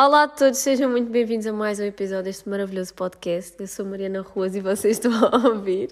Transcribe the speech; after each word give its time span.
Olá 0.00 0.22
a 0.22 0.28
todos, 0.28 0.58
sejam 0.60 0.88
muito 0.88 1.10
bem-vindos 1.10 1.44
a 1.48 1.52
mais 1.52 1.80
um 1.80 1.84
episódio 1.84 2.22
deste 2.26 2.48
maravilhoso 2.48 2.94
podcast. 2.94 3.56
Eu 3.58 3.66
sou 3.66 3.84
Mariana 3.84 4.20
Ruas 4.22 4.54
e 4.54 4.60
vocês 4.60 4.96
estão 4.96 5.10
a 5.26 5.48
ouvir 5.48 5.90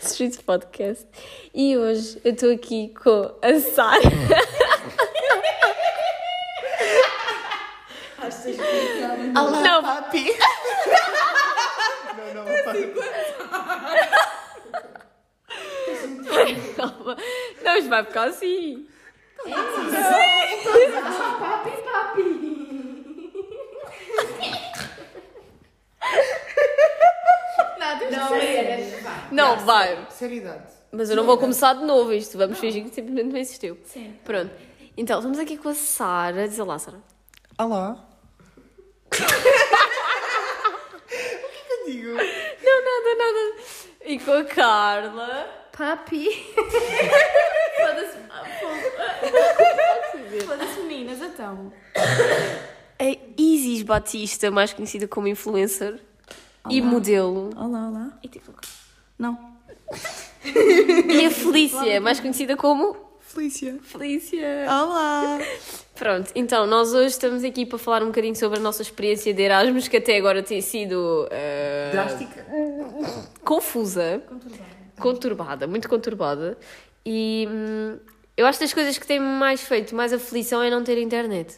Streets 0.00 0.40
Podcast. 0.40 1.06
E 1.54 1.76
hoje 1.76 2.18
eu 2.24 2.32
estou 2.32 2.50
aqui 2.50 2.94
com 2.94 3.30
a 3.42 3.60
Sara. 3.60 4.00
Olá, 9.38 9.60
Não. 9.60 9.82
papi. 9.82 10.24
não, 12.16 12.34
não, 12.34 12.44
papi. 12.64 12.94
Calma. 16.74 17.16
Não, 17.62 17.76
isto 17.76 17.90
vai 17.90 18.04
ficar 18.04 18.28
assim. 18.28 18.86
Papi, 21.38 21.70
papi. 21.82 22.31
Não, 28.16 28.28
tens 28.28 28.30
Não, 28.30 28.36
é- 28.36 28.40
séria. 28.40 29.00
Vai. 29.02 29.28
Não, 29.30 29.56
vai. 29.58 30.06
Seriedade. 30.10 30.72
Mas 30.90 31.08
eu 31.10 31.16
não 31.16 31.24
vou 31.24 31.38
começar 31.38 31.72
de 31.74 31.84
novo 31.84 32.12
isto. 32.12 32.36
Vamos 32.36 32.58
fingir 32.58 32.84
que 32.84 32.94
simplesmente 32.94 33.32
não 33.32 33.38
existiu. 33.38 33.78
Sim. 33.84 34.14
Pronto. 34.24 34.50
Então, 34.96 35.18
estamos 35.18 35.38
aqui 35.38 35.56
com 35.56 35.70
a 35.70 35.74
Sara. 35.74 36.46
Diz 36.46 36.58
lá, 36.58 36.78
Sara. 36.78 36.98
Olá. 37.58 37.96
o 39.12 39.16
que 39.16 39.22
é 41.58 41.64
que 41.64 41.72
eu 41.72 41.86
digo? 41.86 42.08
Não, 42.62 42.84
nada, 42.84 43.14
nada. 43.18 43.62
E 44.04 44.18
com 44.18 44.32
a 44.32 44.44
Carla. 44.44 45.48
Papi. 45.76 46.28
Foda-se. 47.76 48.18
Foda-se, 50.46 50.80
meninas, 50.80 51.20
então. 51.22 51.72
A 51.96 53.04
Isis 53.38 53.82
Batista, 53.82 54.50
mais 54.50 54.72
conhecida 54.72 55.08
como 55.08 55.26
influencer 55.28 55.98
e 56.68 56.80
modelo. 56.80 57.50
Olá, 57.56 57.88
olá. 57.88 58.18
E 58.22 58.28
TikTok. 58.28 58.58
Não. 59.18 59.38
E 60.44 61.24
a 61.24 61.30
Felícia, 61.30 62.00
mais 62.00 62.18
conhecida 62.18 62.56
como 62.56 62.96
Felícia. 63.20 63.78
Felícia. 63.82 64.66
Olá. 64.68 65.38
Pronto, 65.94 66.32
então 66.34 66.66
nós 66.66 66.92
hoje 66.92 67.08
estamos 67.08 67.44
aqui 67.44 67.64
para 67.64 67.78
falar 67.78 68.02
um 68.02 68.06
bocadinho 68.06 68.34
sobre 68.34 68.58
a 68.58 68.62
nossa 68.62 68.82
experiência 68.82 69.32
de 69.32 69.40
Erasmus, 69.42 69.86
que 69.86 69.96
até 69.98 70.16
agora 70.16 70.42
tem 70.42 70.60
sido 70.60 71.28
eh, 71.30 71.90
Drástica. 71.92 72.44
confusa, 73.44 74.22
conturbada, 74.98 75.66
muito 75.66 75.88
conturbada. 75.88 76.58
E 77.06 77.46
hum, 77.48 77.98
eu 78.36 78.44
acho 78.46 78.58
que 78.58 78.64
das 78.64 78.74
coisas 78.74 78.98
que 78.98 79.06
tem 79.06 79.20
mais 79.20 79.62
feito 79.62 79.94
mais 79.94 80.12
aflição 80.12 80.62
é 80.62 80.68
não 80.68 80.82
ter 80.82 80.98
internet. 80.98 81.56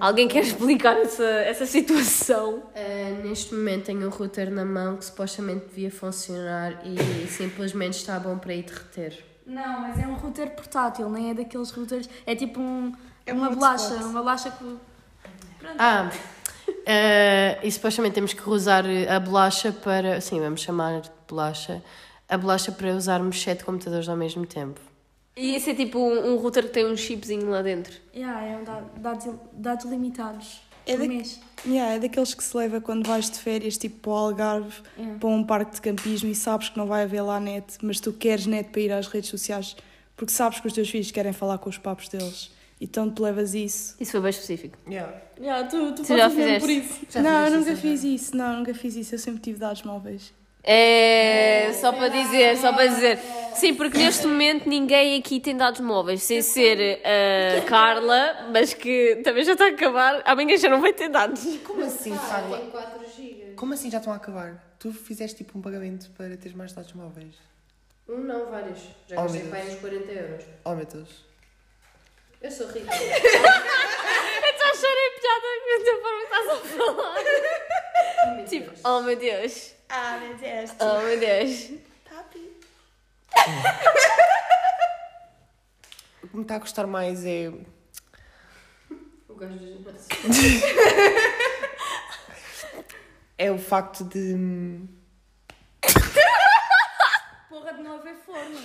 Alguém 0.00 0.28
quer 0.28 0.42
explicar 0.42 0.96
essa, 0.98 1.24
essa 1.24 1.64
situação? 1.64 2.58
Uh, 2.58 3.26
neste 3.26 3.54
momento 3.54 3.86
tenho 3.86 4.06
um 4.06 4.10
router 4.10 4.50
na 4.50 4.64
mão 4.64 4.96
que 4.96 5.04
supostamente 5.04 5.66
devia 5.66 5.90
funcionar 5.90 6.82
e 6.84 7.26
simplesmente 7.26 7.94
está 7.94 8.20
bom 8.20 8.36
para 8.36 8.54
ir 8.54 8.64
derreter. 8.64 9.24
Não, 9.46 9.80
mas 9.80 9.98
é 9.98 10.06
um 10.06 10.14
router 10.14 10.50
portátil, 10.50 11.08
nem 11.08 11.30
é 11.30 11.34
daqueles 11.34 11.70
routers. 11.70 12.08
É 12.26 12.34
tipo 12.34 12.60
um, 12.60 12.92
É 13.24 13.32
um 13.32 13.38
uma 13.38 13.50
bolacha, 13.50 13.94
uma 13.94 14.20
bolacha 14.20 14.50
que. 14.50 14.76
Ah, 15.78 16.10
uh, 16.68 17.66
e 17.66 17.70
supostamente 17.70 18.14
temos 18.14 18.32
que 18.32 18.48
usar 18.48 18.84
a 19.08 19.18
bolacha 19.20 19.72
para. 19.72 20.20
Sim, 20.20 20.40
vamos 20.40 20.60
chamar 20.60 21.00
de 21.00 21.10
bolacha. 21.28 21.82
A 22.28 22.36
bolacha 22.36 22.72
para 22.72 22.90
usarmos 22.94 23.40
sete 23.40 23.64
computadores 23.64 24.08
ao 24.08 24.16
mesmo 24.16 24.44
tempo. 24.44 24.80
E 25.36 25.54
esse 25.54 25.70
é 25.70 25.74
tipo 25.74 25.98
um, 25.98 26.32
um 26.32 26.36
router 26.36 26.64
que 26.64 26.70
tem 26.70 26.86
um 26.86 26.96
chipzinho 26.96 27.50
lá 27.50 27.60
dentro. 27.62 27.92
Yeah, 28.14 28.42
é 28.44 28.56
um 28.56 28.64
dado- 28.64 28.90
dados, 29.00 29.34
dados 29.52 29.84
limitados. 29.84 30.62
É 30.86 30.92
por 30.96 31.02
da- 31.02 31.08
mês. 31.08 31.40
Yeah, 31.66 31.94
é 31.94 31.98
daqueles 31.98 32.32
que 32.32 32.42
se 32.42 32.56
leva 32.56 32.80
quando 32.80 33.06
vais 33.06 33.28
de 33.30 33.38
férias, 33.38 33.76
tipo 33.76 33.96
para 34.00 34.10
o 34.12 34.14
Algarve, 34.14 34.82
Yeah. 34.96 35.18
para 35.18 35.28
um 35.28 35.44
parque 35.44 35.74
de 35.74 35.80
campismo 35.82 36.30
e 36.30 36.34
sabes 36.34 36.68
que 36.70 36.78
não 36.78 36.86
vai 36.86 37.02
haver 37.02 37.20
lá 37.22 37.38
net, 37.40 37.76
mas 37.82 38.00
tu 38.00 38.12
queres 38.12 38.46
net 38.46 38.70
para 38.70 38.80
ir 38.80 38.92
às 38.92 39.06
redes 39.08 39.28
sociais 39.28 39.76
porque 40.16 40.32
sabes 40.32 40.58
que 40.60 40.66
os 40.66 40.72
teus 40.72 40.88
filhos 40.88 41.10
querem 41.10 41.32
falar 41.32 41.58
com 41.58 41.68
os 41.68 41.76
papos 41.76 42.08
deles. 42.08 42.50
Então 42.80 43.10
tu 43.10 43.22
levas 43.22 43.52
isso. 43.54 43.94
Isso 44.00 44.12
foi 44.12 44.20
bem 44.20 44.30
específico. 44.30 44.78
Yeah. 44.88 45.12
Yeah, 45.38 45.68
tu 45.68 45.92
tu 45.92 46.02
Tu 46.02 46.16
já 46.16 46.30
fizeste? 46.30 46.60
por 46.60 46.70
isso. 46.70 47.00
Já 47.10 47.22
não, 47.22 47.44
eu 47.46 47.58
nunca 47.58 47.72
isso, 47.72 47.80
fiz 47.82 48.04
isso, 48.04 48.36
não, 48.36 48.56
nunca 48.58 48.72
fiz 48.74 48.96
isso. 48.96 49.14
Eu 49.14 49.18
sempre 49.18 49.40
tive 49.42 49.58
dados 49.58 49.82
móveis. 49.82 50.32
É, 50.68 51.72
só 51.74 51.92
para 51.92 52.08
dizer, 52.08 52.56
só 52.58 52.72
para 52.72 52.86
dizer. 52.86 53.18
Sim, 53.54 53.74
porque 53.74 53.96
neste 53.96 54.26
momento 54.26 54.68
ninguém 54.68 55.18
aqui 55.18 55.40
tem 55.40 55.56
dados 55.56 55.80
móveis, 55.80 56.22
sem 56.22 56.42
ser 56.42 57.00
a 57.56 57.62
Carla, 57.62 58.48
mas 58.52 58.74
que 58.74 59.16
também 59.24 59.44
já 59.44 59.52
está 59.52 59.64
a 59.66 59.68
acabar. 59.68 60.22
Amanhã 60.26 60.56
já 60.58 60.68
não 60.68 60.80
vai 60.80 60.92
ter 60.92 61.08
dados. 61.08 61.42
Como 61.64 61.82
assim, 61.84 62.14
Carla? 62.16 62.58
4 62.70 63.00
GB. 63.16 63.52
Como 63.56 63.72
assim 63.72 63.90
já 63.90 63.98
estão 63.98 64.12
a 64.12 64.16
acabar? 64.16 64.62
Tu 64.78 64.92
fizeste 64.92 65.38
tipo 65.38 65.58
um 65.58 65.62
pagamento 65.62 66.10
para 66.10 66.36
teres 66.36 66.54
mais 66.54 66.72
dados 66.72 66.92
móveis? 66.92 67.34
Um 68.08 68.18
não, 68.18 68.50
vários. 68.50 68.78
Já 69.08 69.16
Oh, 69.18 69.22
gastei 69.22 69.42
meu 69.42 69.50
para 69.50 69.64
uns 69.64 69.74
40 69.80 70.12
euros. 70.12 70.44
Oh 70.64 70.74
meu 70.74 70.84
Deus. 70.84 71.08
Eu 72.42 72.50
sou 72.50 72.66
rica. 72.66 72.90
Eu 72.94 74.50
estou 74.52 74.68
a 74.68 74.74
chorar 74.74 75.10
piada 75.20 75.48
da 75.84 75.94
forma 76.02 76.20
que 76.20 76.34
estás 76.34 76.48
a 76.50 76.56
falar. 76.76 78.44
Tipo, 78.46 78.72
oh 78.84 79.00
meu 79.02 79.16
Deus. 79.16 79.75
Ah, 79.88 80.18
meu 80.18 80.34
Deus. 80.36 80.70
Oh 80.80 81.00
meu 81.00 81.18
Deus. 81.18 81.70
O 86.22 86.28
que 86.28 86.36
me 86.36 86.42
está 86.42 86.56
a 86.56 86.58
gostar 86.58 86.86
mais 86.86 87.24
é. 87.24 87.52
O 89.28 89.34
gajo 89.34 89.54
do 89.54 89.66
ginásio. 89.66 90.06
É 93.38 93.50
o 93.52 93.58
facto 93.58 94.02
de. 94.04 94.80
Porra 97.48 97.74
de 97.74 97.82
não 97.82 97.96
haver 97.96 98.16
forno. 98.16 98.60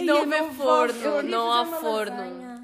Não 0.00 0.22
haver 0.22 0.52
forno, 0.52 1.22
não 1.22 1.52
há 1.52 1.64
forno. 1.80 2.59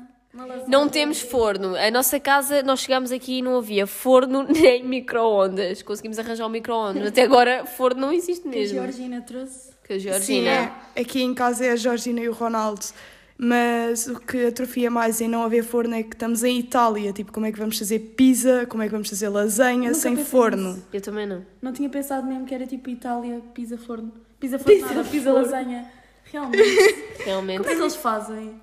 Não 0.69 0.88
temos 0.88 1.20
forno. 1.20 1.76
A 1.76 1.91
nossa 1.91 2.19
casa, 2.20 2.62
nós 2.62 2.80
chegámos 2.80 3.10
aqui 3.12 3.38
e 3.38 3.42
não 3.42 3.56
havia 3.58 3.86
forno 3.86 4.42
nem 4.48 4.82
micro-ondas. 4.84 5.82
Conseguimos 5.82 6.19
arranjar 6.19 6.47
um 6.47 6.50
micro-ondas. 6.50 7.06
Até 7.06 7.22
agora, 7.22 7.64
forno 7.66 8.00
não 8.00 8.12
existe 8.12 8.42
Que 8.42 8.48
a 8.48 8.52
mesmo. 8.60 8.78
Georgina 8.80 9.20
trouxe. 9.22 9.70
Que 9.84 9.92
a 9.94 9.97
Sim, 9.97 10.02
Georgina. 10.08 10.50
é. 10.94 11.00
Aqui 11.00 11.22
em 11.22 11.32
casa 11.34 11.64
é 11.66 11.70
a 11.70 11.76
Georgina 11.76 12.20
e 12.20 12.28
o 12.28 12.32
Ronaldo. 12.32 12.84
Mas 13.38 14.06
o 14.06 14.19
que 14.19 14.47
atrofia 14.47 14.91
mais 14.91 15.20
em 15.20 15.28
não 15.28 15.42
haver 15.42 15.62
forno 15.62 15.94
é 15.94 16.02
que 16.02 16.14
estamos 16.14 16.42
em 16.42 16.58
Itália. 16.58 17.12
Tipo, 17.12 17.30
como 17.32 17.44
é 17.44 17.53
que 17.53 17.58
vamos 17.58 17.78
fazer 17.78 17.98
pizza? 17.98 18.64
Como 18.66 18.82
é 18.82 18.86
que 18.86 18.92
vamos 18.92 19.10
fazer 19.10 19.28
lasanha 19.28 19.91
Nunca 19.91 19.94
sem 19.94 20.16
forno? 20.16 20.70
nisso. 20.70 20.86
Eu 20.92 21.00
também 21.03 21.26
não. 21.26 21.44
Não 21.60 21.70
tinha 21.72 21.88
pensado 21.91 22.26
mesmo 22.26 22.47
que 22.47 22.54
era 22.54 22.66
tipo 22.66 22.88
Itália, 22.88 23.42
pizza 23.53 23.76
forno. 23.76 24.10
Pizza 24.41 24.58
forno, 24.58 24.80
nada, 24.80 25.04
pizza 25.04 25.32
lasanha. 25.32 25.86
Realmente. 26.32 26.62
Realmente. 27.24 27.58
Como 27.58 27.70
é 27.70 27.74
que 27.74 27.80
eles 27.82 27.97
fazem? 27.97 28.60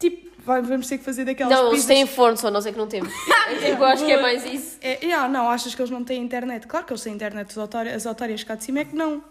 Tipo, 0.00 0.30
vai- 0.46 0.62
vamos 0.62 0.86
ter 0.86 0.98
que 0.98 1.04
fazer 1.04 1.24
daquelas 1.24 1.52
Não, 1.52 1.66
eles 1.66 1.80
pizzas... 1.82 1.86
têm 1.86 2.06
forno, 2.06 2.36
só 2.36 2.50
nós 2.50 2.64
é 2.64 2.72
que 2.72 2.78
não 2.78 2.86
temos. 2.86 3.12
Eu 3.62 3.84
acho 3.84 4.04
que 4.04 4.12
é 4.12 4.22
mais 4.22 4.44
isso. 4.46 4.78
É, 4.80 5.04
yeah, 5.04 5.28
não, 5.28 5.48
achas 5.50 5.74
que 5.74 5.82
eles 5.82 5.90
não 5.90 6.04
têm 6.04 6.22
internet? 6.22 6.66
Claro 6.66 6.86
que 6.86 6.92
eles 6.92 7.02
têm 7.02 7.12
internet, 7.12 7.50
as 7.50 7.56
otárias, 7.56 7.94
as 7.96 8.06
otárias 8.06 8.42
cá 8.44 8.54
de 8.54 8.64
cima 8.64 8.78
é 8.80 8.84
que 8.84 8.94
não. 8.94 9.22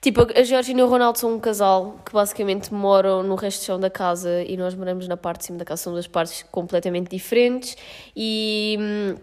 Tipo, 0.00 0.26
a 0.36 0.42
Georgina 0.42 0.80
e 0.80 0.82
o 0.82 0.88
Ronaldo 0.88 1.18
são 1.18 1.34
um 1.34 1.40
casal 1.40 1.98
que 2.04 2.12
basicamente 2.12 2.72
moram 2.72 3.22
no 3.22 3.34
resto 3.34 3.62
do 3.62 3.64
chão 3.64 3.80
da 3.80 3.90
casa 3.90 4.42
e 4.42 4.56
nós 4.56 4.74
moramos 4.74 5.08
na 5.08 5.16
parte 5.16 5.40
de 5.40 5.46
cima 5.46 5.58
da 5.58 5.64
casa. 5.64 5.82
São 5.82 5.92
duas 5.92 6.06
partes 6.06 6.44
completamente 6.50 7.08
diferentes 7.10 7.76
e, 8.14 8.76
hum, 8.78 9.16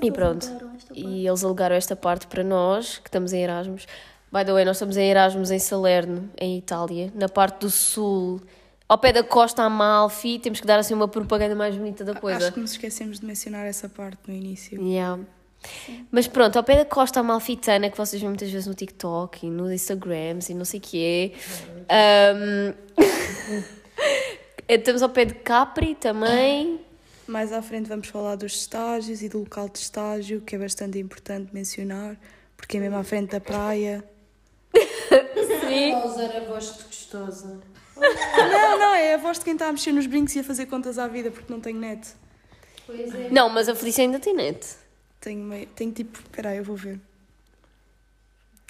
e 0.00 0.10
pronto. 0.10 0.46
E 0.94 1.26
eles 1.26 1.44
alugaram 1.44 1.76
esta 1.76 1.94
parte 1.96 2.26
para 2.26 2.42
nós, 2.42 2.98
que 2.98 3.08
estamos 3.08 3.32
em 3.32 3.42
Erasmus. 3.42 3.86
By 4.32 4.46
the 4.46 4.52
way, 4.52 4.64
nós 4.64 4.76
estamos 4.76 4.96
em 4.96 5.10
Erasmus 5.10 5.50
em 5.50 5.58
Salerno, 5.58 6.30
em 6.38 6.56
Itália, 6.56 7.12
na 7.14 7.28
parte 7.28 7.60
do 7.60 7.70
sul, 7.70 8.40
ao 8.92 8.98
pé 8.98 9.10
da 9.10 9.22
Costa 9.24 9.62
Amalfi. 9.62 10.38
Temos 10.38 10.60
que 10.60 10.66
dar 10.66 10.78
assim 10.78 10.92
uma 10.92 11.08
propaganda 11.08 11.54
mais 11.54 11.74
bonita 11.74 12.04
da 12.04 12.14
coisa. 12.14 12.38
Acho 12.38 12.52
que 12.52 12.60
nos 12.60 12.72
esquecemos 12.72 13.20
de 13.20 13.26
mencionar 13.26 13.66
essa 13.66 13.88
parte 13.88 14.18
no 14.28 14.34
início. 14.34 14.78
Yeah. 14.82 15.18
Mas 16.10 16.26
pronto, 16.26 16.58
ao 16.58 16.64
pé 16.64 16.76
da 16.76 16.84
costa 16.84 17.20
amalfitana, 17.20 17.88
que 17.88 17.96
vocês 17.96 18.20
veem 18.20 18.30
muitas 18.30 18.50
vezes 18.50 18.66
no 18.66 18.74
TikTok 18.74 19.46
e 19.46 19.50
no 19.50 19.72
Instagram 19.72 20.40
e 20.46 20.54
não 20.54 20.64
sei 20.64 20.78
o 20.78 20.82
quê. 20.82 21.32
Ahm, 21.88 22.74
Estamos 24.68 25.02
ao 25.02 25.08
pé 25.08 25.24
de 25.24 25.34
Capri 25.34 25.94
também. 25.94 26.80
Mais 27.26 27.50
à 27.52 27.62
frente 27.62 27.88
vamos 27.88 28.08
falar 28.08 28.36
dos 28.36 28.52
estágios 28.52 29.22
e 29.22 29.28
do 29.28 29.38
local 29.38 29.68
de 29.70 29.78
estágio, 29.78 30.42
que 30.42 30.56
é 30.56 30.58
bastante 30.58 30.98
importante 30.98 31.54
mencionar, 31.54 32.18
porque 32.56 32.76
é 32.76 32.80
mesmo 32.80 32.96
à 32.96 33.04
frente 33.04 33.30
da 33.30 33.40
praia. 33.40 34.04
Sim. 34.74 35.92
Vou 35.92 36.10
usar 36.10 36.36
a 36.36 36.40
voz 36.40 36.76
de 36.76 36.84
gostosa. 36.84 37.72
Não, 37.96 38.78
não, 38.78 38.94
é 38.94 39.14
a 39.14 39.18
voz 39.18 39.38
de 39.38 39.44
quem 39.44 39.54
está 39.54 39.68
a 39.68 39.72
mexer 39.72 39.92
nos 39.92 40.06
brincos 40.06 40.34
e 40.36 40.40
a 40.40 40.44
fazer 40.44 40.66
contas 40.66 40.98
à 40.98 41.06
vida, 41.06 41.30
porque 41.30 41.52
não 41.52 41.60
tenho 41.60 41.78
net. 41.78 42.08
Pois 42.86 43.14
é. 43.14 43.28
Não, 43.30 43.48
mas 43.48 43.68
a 43.68 43.74
Felícia 43.74 44.02
ainda 44.02 44.18
tem 44.18 44.34
net. 44.34 44.66
Tenho, 45.20 45.44
meio, 45.44 45.66
tenho 45.68 45.92
tipo, 45.92 46.18
peraí, 46.30 46.58
eu 46.58 46.64
vou 46.64 46.76
ver. 46.76 46.98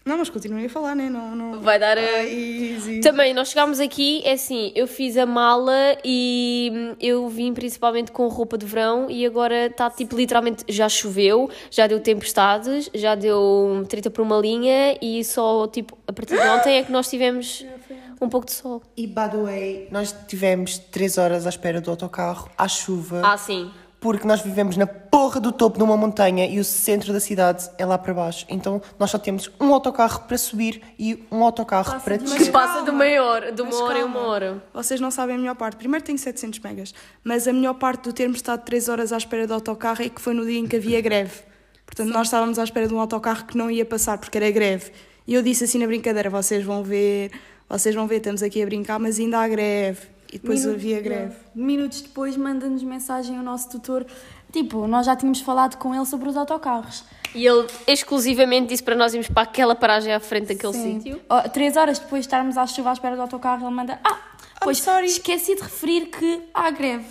Não, 0.05 0.19
mas 0.19 0.29
continuem 0.29 0.67
a 0.67 0.69
falar, 0.69 0.97
né? 0.97 1.09
Não, 1.09 1.37
não... 1.37 1.61
Vai 1.61 1.79
dar 1.79 1.97
a. 1.97 2.01
Ai, 2.01 2.73
easy. 2.75 3.01
Também, 3.01 3.33
nós 3.33 3.51
chegámos 3.51 3.79
aqui, 3.79 4.21
é 4.25 4.33
assim, 4.33 4.73
eu 4.75 4.89
fiz 4.89 5.17
a 5.17 5.25
mala 5.25 5.97
e 6.05 6.73
hum, 6.75 6.97
eu 7.01 7.29
vim 7.29 7.55
principalmente 7.55 8.11
com 8.11 8.27
roupa 8.27 8.59
de 8.59 8.67
verão 8.67 9.09
e 9.09 9.25
agora 9.25 9.67
está 9.67 9.89
tipo 9.89 10.17
literalmente, 10.17 10.65
já 10.69 10.89
choveu, 10.89 11.49
já 11.71 11.87
deu 11.87 12.01
tempestades, 12.01 12.91
já 12.93 13.15
deu 13.15 13.87
treta 13.89 14.11
por 14.11 14.23
uma 14.23 14.39
linha 14.39 14.99
e 15.01 15.23
só 15.25 15.69
tipo, 15.69 15.97
a 16.07 16.13
partir 16.13 16.35
de 16.35 16.49
ontem 16.49 16.79
é 16.79 16.83
que 16.83 16.91
nós 16.91 17.09
tivemos 17.09 17.65
um 18.25 18.29
pouco 18.29 18.47
de 18.47 18.53
sol. 18.53 18.83
E, 18.97 19.07
by 19.07 19.29
the 19.31 19.37
way, 19.43 19.89
nós 19.91 20.15
tivemos 20.29 20.79
3 20.79 21.19
horas 21.19 21.47
à 21.47 21.49
espera 21.49 21.81
do 21.81 21.91
autocarro, 21.91 22.51
à 22.57 22.67
chuva, 22.69 23.21
Ah, 23.25 23.37
sim. 23.37 23.71
porque 24.01 24.27
nós 24.27 24.41
vivemos 24.41 24.77
na 24.77 24.87
porra 24.87 25.39
do 25.41 25.53
topo 25.53 25.79
de 25.79 25.85
uma 25.85 25.97
montanha 25.97 26.47
e 26.47 26.59
o 26.59 26.65
centro 26.65 27.13
da 27.13 27.21
cidade 27.21 27.71
é 27.79 27.87
lá 27.87 27.97
para 27.97 28.13
baixo. 28.13 28.45
Então, 28.49 28.83
nós 28.99 29.11
só 29.11 29.19
temos 29.19 29.49
um 29.61 29.73
autocarro 29.73 30.21
para 30.27 30.37
subir 30.37 30.83
e 30.99 31.25
um 31.31 31.45
autocarro 31.45 32.01
para 32.01 32.17
de 32.19 32.25
descer. 32.25 32.51
Passa 32.51 32.83
de 32.83 32.91
uma 32.91 33.05
hora, 33.23 33.53
de 33.53 33.63
Mas 33.63 33.75
uma 33.77 33.85
hora 33.85 33.99
em 34.01 34.05
uma 34.05 34.21
hora. 34.21 34.63
Vocês 34.75 35.01
não 35.01 35.11
sabem 35.11 35.37
a 35.37 35.39
melhor 35.39 35.55
parte. 35.55 35.77
Primeiro 35.77 36.05
tenho 36.05 36.19
700 36.19 36.59
megas, 36.61 36.93
mas 37.23 37.47
a 37.47 37.53
melhor 37.53 37.75
parte 37.75 38.03
do 38.05 38.13
termos 38.13 38.39
estado 38.39 38.65
3 38.65 38.89
horas 38.89 39.13
à 39.13 39.17
espera 39.17 39.47
do 39.47 39.55
autocarro 39.55 40.03
é 40.03 40.09
que 40.09 40.21
foi 40.21 40.35
no 40.35 40.45
dia 40.45 40.59
em 40.59 40.67
que 40.67 40.77
havia 40.77 41.01
greve. 41.01 41.41
Portanto, 41.87 42.09
nós 42.13 42.27
estávamos 42.29 42.59
à 42.59 42.65
espera 42.65 42.89
de 42.89 42.95
um 42.95 42.99
autocarro 43.01 43.45
que 43.45 43.57
não 43.57 43.71
ia 43.71 43.85
passar 43.85 44.17
porque 44.19 44.37
era 44.39 44.51
greve. 44.51 44.91
E 45.27 45.35
eu 45.35 45.43
disse 45.43 45.65
assim 45.65 45.79
na 45.79 45.87
brincadeira: 45.87 46.29
vocês 46.31 46.65
vão 46.65 46.83
ver, 46.83 47.31
vocês 47.79 47.95
vão 47.95 48.07
ver, 48.07 48.17
estamos 48.17 48.43
aqui 48.43 48.63
a 48.63 48.67
brincar, 48.67 48.99
mas 48.99 49.19
ainda 49.19 49.39
há 49.39 49.49
greve. 49.49 50.01
E 50.33 50.39
depois 50.39 50.61
Minuto- 50.61 50.77
havia 50.77 51.01
greve. 51.01 51.35
Minutos 51.55 52.01
depois 52.01 52.37
manda-nos 52.37 52.83
mensagem 52.83 53.39
o 53.39 53.43
nosso 53.43 53.69
tutor. 53.69 54.07
Tipo, 54.51 54.87
nós 54.87 55.07
já 55.07 55.15
tínhamos 55.17 55.41
falado 55.41 55.77
com 55.77 55.95
ele 55.95 56.05
sobre 56.07 56.29
os 56.29 56.37
autocarros. 56.37 57.05
E 57.35 57.47
ele 57.47 57.67
exclusivamente 57.87 58.69
disse 58.69 58.83
para 58.83 58.95
nós 58.95 59.13
irmos 59.15 59.29
para 59.29 59.43
aquela 59.43 59.75
paragem 59.75 60.13
à 60.13 60.21
frente 60.21 60.49
daquele 60.55 60.73
Sim. 60.75 61.01
sítio. 61.01 61.21
Ó, 61.29 61.41
Três 61.49 61.77
horas 61.77 61.99
depois 61.99 62.23
de 62.23 62.27
estarmos 62.27 62.57
à 62.59 62.67
chuva 62.67 62.91
à 62.91 62.93
espera 62.93 63.17
do 63.17 63.23
autocarro, 63.23 63.67
ele 63.67 63.75
manda. 63.75 63.99
Ah, 64.05 64.19
pois 64.63 64.79
sorry." 64.79 65.07
esqueci 65.07 65.55
de 65.55 65.63
referir 65.63 66.07
que 66.07 66.43
há 66.55 66.71
greve. 66.71 67.07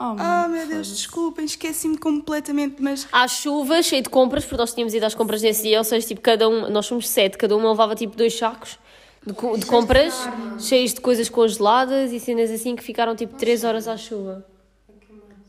Oh, 0.00 0.14
Ah, 0.18 0.46
meu 0.48 0.66
Deus, 0.66 0.88
desculpem, 0.88 1.44
esqueci-me 1.44 1.98
completamente, 1.98 2.76
mas 2.80 3.08
À 3.10 3.26
chuva, 3.26 3.82
cheio 3.82 4.02
de 4.02 4.08
compras, 4.08 4.44
porque 4.44 4.56
nós 4.58 4.72
tínhamos 4.72 4.94
ido 4.94 5.04
às 5.04 5.14
compras 5.14 5.42
nesse 5.42 5.62
dia, 5.64 5.78
ou 5.78 5.84
seja, 5.84 6.06
tipo, 6.06 6.20
cada 6.20 6.48
um, 6.48 6.70
nós 6.70 6.86
somos 6.86 7.08
sete, 7.08 7.36
cada 7.36 7.56
uma 7.56 7.70
levava 7.70 7.94
tipo 7.96 8.16
dois 8.16 8.36
sacos 8.38 8.78
de, 9.26 9.32
co- 9.34 9.56
de 9.56 9.66
compras, 9.66 10.14
cheios 10.58 10.94
de 10.94 11.00
coisas 11.00 11.28
congeladas 11.28 12.12
e 12.12 12.20
cenas 12.20 12.50
assim 12.50 12.74
que 12.76 12.82
ficaram 12.82 13.14
tipo 13.16 13.34
três 13.34 13.64
horas 13.64 13.86
à 13.88 13.96
chuva. 13.96 14.44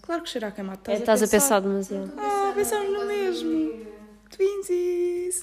claro 0.02 0.22
que 0.24 0.30
cheira 0.30 0.48
a 0.48 0.52
queimado. 0.52 0.80
É, 0.88 0.96
Estás 0.96 1.22
a 1.24 1.28
pensar 1.28 1.60
demasiado. 1.62 2.12
Ah, 2.18 2.52
pensamos 2.56 2.92
no 2.92 3.06
mesmo. 3.06 3.86
Twinsies. 4.30 5.42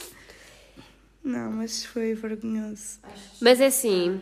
Não, 1.23 1.51
mas 1.53 1.85
foi 1.85 2.15
vergonhoso. 2.15 3.01
Mas 3.41 3.61
é 3.61 3.67
assim, 3.67 4.21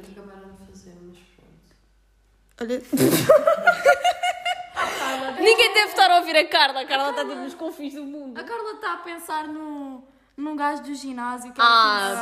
Olha, 2.60 2.80
ninguém 5.40 5.74
deve 5.74 5.88
estar 5.90 6.10
a 6.10 6.18
ouvir 6.18 6.36
a 6.36 6.46
Carla, 6.46 6.80
a 6.82 6.86
Carla 6.86 7.10
está 7.10 7.22
tipo 7.24 7.34
nos 7.40 7.54
confins 7.54 7.94
do 7.94 8.04
mundo. 8.04 8.38
A 8.38 8.44
Carla 8.44 8.72
está 8.74 8.92
a 8.94 8.96
pensar 8.98 9.48
no, 9.48 10.04
num 10.36 10.56
gajo 10.56 10.82
do 10.82 10.94
ginásio 10.94 11.52
que 11.52 11.60
Ah, 11.60 12.12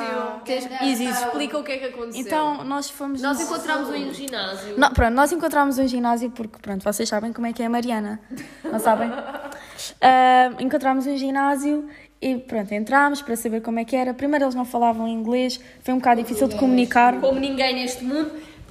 aconteceu. 0.44 0.68
tens- 0.68 0.82
Isis, 0.82 1.18
explica 1.18 1.58
o 1.58 1.64
que 1.64 1.72
é 1.72 1.78
que 1.78 1.84
aconteceu. 1.86 2.20
Então, 2.20 2.62
nós 2.64 2.90
fomos. 2.90 3.22
nós 3.22 3.38
no- 3.38 3.44
encontramos 3.44 3.88
um 3.88 3.98
no 4.06 4.12
ginásio. 4.12 4.74
Não, 4.78 4.90
pronto, 4.92 5.14
nós 5.14 5.32
encontramos 5.32 5.78
um 5.78 5.88
ginásio 5.88 6.30
porque, 6.30 6.58
pronto, 6.60 6.84
vocês 6.84 7.08
sabem 7.08 7.32
como 7.32 7.46
é 7.46 7.52
que 7.52 7.62
é 7.62 7.66
a 7.66 7.70
Mariana, 7.70 8.20
não 8.64 8.78
sabem? 8.78 9.10
Ah, 10.00 10.50
encontramos 10.60 11.06
um 11.06 11.16
ginásio 11.16 11.88
e, 12.20 12.36
pronto, 12.36 12.72
entramos 12.72 13.20
para 13.22 13.34
saber 13.34 13.62
como 13.62 13.78
é 13.80 13.84
que 13.84 13.96
era. 13.96 14.14
Primeiro 14.14 14.44
eles 14.44 14.54
não 14.54 14.64
falavam 14.64 15.08
inglês, 15.08 15.58
foi 15.80 15.92
um 15.94 15.98
bocado 15.98 16.22
difícil 16.22 16.46
de 16.46 16.56
comunicar. 16.56 17.18
Como 17.20 17.40
ninguém 17.40 17.74
neste 17.74 18.04
mundo, 18.04 18.30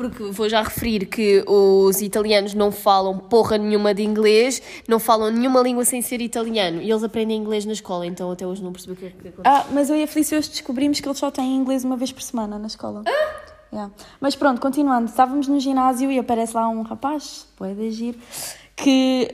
porque 0.09 0.24
vou 0.31 0.50
já 0.50 0.62
referir 0.62 1.06
que 1.06 1.44
os 1.48 2.01
italianos 2.01 2.53
não 2.53 2.71
falam 2.71 3.18
porra 3.18 3.57
nenhuma 3.57 3.94
de 3.94 4.03
inglês, 4.03 4.62
não 4.88 5.00
falam 5.00 5.30
nenhuma 5.30 5.62
língua 5.62 5.86
sem 5.86 6.01
ser 6.01 6.21
italiano. 6.21 6.81
E 6.81 6.89
eles 6.89 7.03
aprendem 7.03 7.38
inglês 7.38 7.65
na 7.65 7.74
escola, 7.74 8.06
então 8.06 8.31
até 8.31 8.45
hoje 8.45 8.63
não 8.63 8.71
percebi 8.71 8.94
o 8.94 8.95
que 8.95 9.06
é 9.06 9.09
que 9.09 9.27
aconteceu. 9.27 9.44
Ah, 9.45 9.65
mas 9.71 9.89
eu 9.89 9.95
e 9.95 10.03
a 10.03 10.07
Felícia 10.07 10.38
hoje 10.38 10.50
descobrimos 10.50 11.00
que 11.00 11.07
eles 11.07 11.18
só 11.18 11.30
têm 11.30 11.56
inglês 11.56 11.83
uma 11.83 11.98
vez 11.98 12.12
por 12.12 12.21
semana 12.21 12.57
na 12.57 12.68
escola. 12.68 13.03
Yeah. 13.74 13.92
Mas 14.19 14.36
pronto, 14.36 14.59
continuando, 14.59 15.09
estávamos 15.09 15.48
no 15.48 15.57
ginásio 15.59 16.12
e 16.12 16.19
aparece 16.19 16.54
lá 16.54 16.68
um 16.68 16.81
rapaz, 16.81 17.47
pode 17.56 17.88
agir, 17.88 18.18
que, 18.81 19.28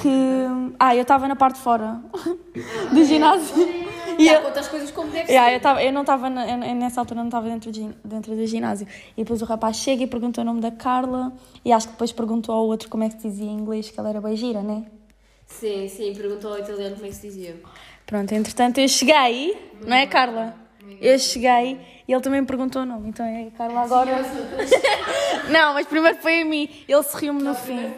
que... 0.00 0.74
Ah, 0.78 0.96
eu 0.96 1.02
estava 1.02 1.28
na 1.28 1.36
parte 1.36 1.56
de 1.56 1.62
fora 1.62 2.00
do 2.92 3.04
ginásio. 3.04 3.86
E 4.18 4.28
eu, 4.28 4.40
conta 4.40 4.60
as 4.60 4.68
coisas 4.68 4.90
como 4.90 5.10
deve 5.10 5.30
Yeah, 5.30 5.52
eu, 5.52 5.60
tava, 5.60 5.82
eu 5.82 5.92
não 5.92 6.00
estava, 6.00 6.30
nessa 6.30 7.00
altura 7.02 7.20
não 7.20 7.28
estava 7.28 7.48
dentro, 7.48 7.70
de 7.70 7.86
dentro 8.02 8.34
do 8.34 8.46
ginásio. 8.46 8.86
E 9.14 9.22
depois 9.22 9.42
o 9.42 9.44
rapaz 9.44 9.76
chega 9.76 10.04
e 10.04 10.06
pergunta 10.06 10.40
o 10.40 10.44
nome 10.44 10.60
da 10.60 10.70
Carla 10.70 11.32
e 11.62 11.70
acho 11.70 11.88
que 11.88 11.92
depois 11.92 12.12
perguntou 12.12 12.54
ao 12.54 12.66
outro 12.66 12.88
como 12.88 13.04
é 13.04 13.08
que 13.08 13.20
se 13.20 13.28
dizia 13.28 13.46
em 13.46 13.54
inglês, 13.54 13.90
que 13.90 14.00
ela 14.00 14.08
era 14.08 14.20
bem 14.20 14.34
gira, 14.34 14.62
né? 14.62 14.86
Sim, 15.46 15.86
sim, 15.88 16.14
perguntou 16.14 16.52
ao 16.52 16.58
italiano 16.58 16.94
como 16.94 17.06
é 17.06 17.08
que 17.10 17.14
se 17.14 17.26
dizia. 17.26 17.60
Pronto, 18.06 18.32
entretanto 18.32 18.78
eu 18.78 18.88
cheguei, 18.88 19.56
não 19.86 19.96
é 19.96 20.06
Carla? 20.06 20.54
Eu 21.00 21.18
cheguei 21.18 21.78
e 22.08 22.12
ele 22.12 22.22
também 22.22 22.40
me 22.40 22.46
perguntou 22.46 22.82
o 22.82 22.86
nome, 22.86 23.08
então 23.08 23.26
é 23.26 23.50
Carla 23.56 23.82
agora. 23.82 24.16
Não, 25.50 25.74
mas 25.74 25.86
primeiro 25.86 26.18
foi 26.18 26.42
a 26.42 26.44
mim, 26.44 26.68
ele 26.88 27.02
se 27.02 27.16
riu-me 27.16 27.42
no 27.42 27.54
fim. 27.54 27.92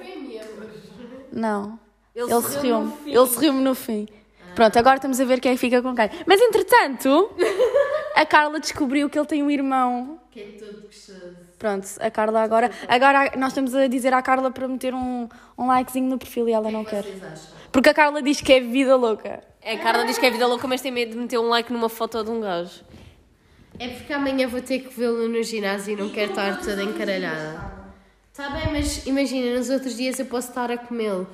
Não, 1.33 1.79
ele 2.15 2.43
se 2.43 2.59
riu-me, 2.59 2.93
ele 3.07 3.27
se 3.27 3.39
riu-me 3.39 3.61
no 3.61 3.75
fim. 3.75 4.09
Pronto, 4.55 4.77
agora 4.77 4.97
estamos 4.97 5.21
a 5.21 5.25
ver 5.25 5.41
quem 5.41 5.53
é 5.53 5.57
fica 5.57 5.81
com 5.81 5.95
quem. 5.95 6.11
Mas 6.27 6.41
entretanto, 6.41 7.31
a 8.17 8.27
Carla 8.27 8.59
descobriu 8.59 9.09
que 9.09 9.17
ele 9.17 9.27
tem 9.27 9.41
um 9.41 9.49
irmão. 9.49 10.19
Que 10.33 10.41
é 10.41 10.45
todo 10.59 10.83
gostoso. 10.83 11.37
Pronto, 11.57 11.87
a 12.01 12.11
Carla 12.11 12.43
agora. 12.43 12.71
Agora 12.89 13.33
nós 13.37 13.53
estamos 13.53 13.73
a 13.73 13.87
dizer 13.87 14.13
à 14.13 14.21
Carla 14.21 14.51
para 14.51 14.67
meter 14.67 14.95
um, 14.95 15.29
um 15.57 15.67
likezinho 15.69 16.09
no 16.09 16.19
perfil 16.19 16.49
e 16.49 16.53
ela 16.53 16.73
não 16.73 16.85
quer. 16.85 17.05
Porque 17.71 17.89
a 17.89 17.95
Carla 17.95 18.21
diz 18.21 18.41
que 18.41 18.53
é 18.53 18.61
vida 18.61 18.97
louca. 18.97 19.45
É, 19.63 19.75
a 19.75 19.79
Carla 19.79 20.05
diz 20.05 20.19
que 20.19 20.27
é 20.27 20.31
vida 20.31 20.47
louca, 20.47 20.67
mas 20.67 20.81
tem 20.81 20.91
medo 20.91 21.13
de 21.13 21.19
meter 21.19 21.39
um 21.39 21.49
like 21.49 21.73
numa 21.73 21.89
foto 21.89 22.25
de 22.25 22.31
um 22.31 22.41
gajo. 22.41 22.83
É 23.79 23.87
porque 23.87 24.13
amanhã 24.13 24.49
vou 24.49 24.61
ter 24.61 24.81
que 24.81 24.89
vê-lo 24.99 25.29
no 25.29 25.41
ginásio 25.45 25.93
e 25.93 25.97
não 25.97 26.09
quero 26.09 26.31
estar 26.31 26.59
toda 26.59 26.83
encaralhada. 26.83 27.78
Está 28.39 28.51
bem, 28.51 28.71
mas 28.71 29.05
imagina, 29.05 29.59
nos 29.59 29.69
outros 29.69 29.97
dias 29.97 30.17
eu 30.21 30.27
posso 30.27 30.51
estar 30.51 30.71
a 30.71 30.79
comê-lo. 30.79 31.27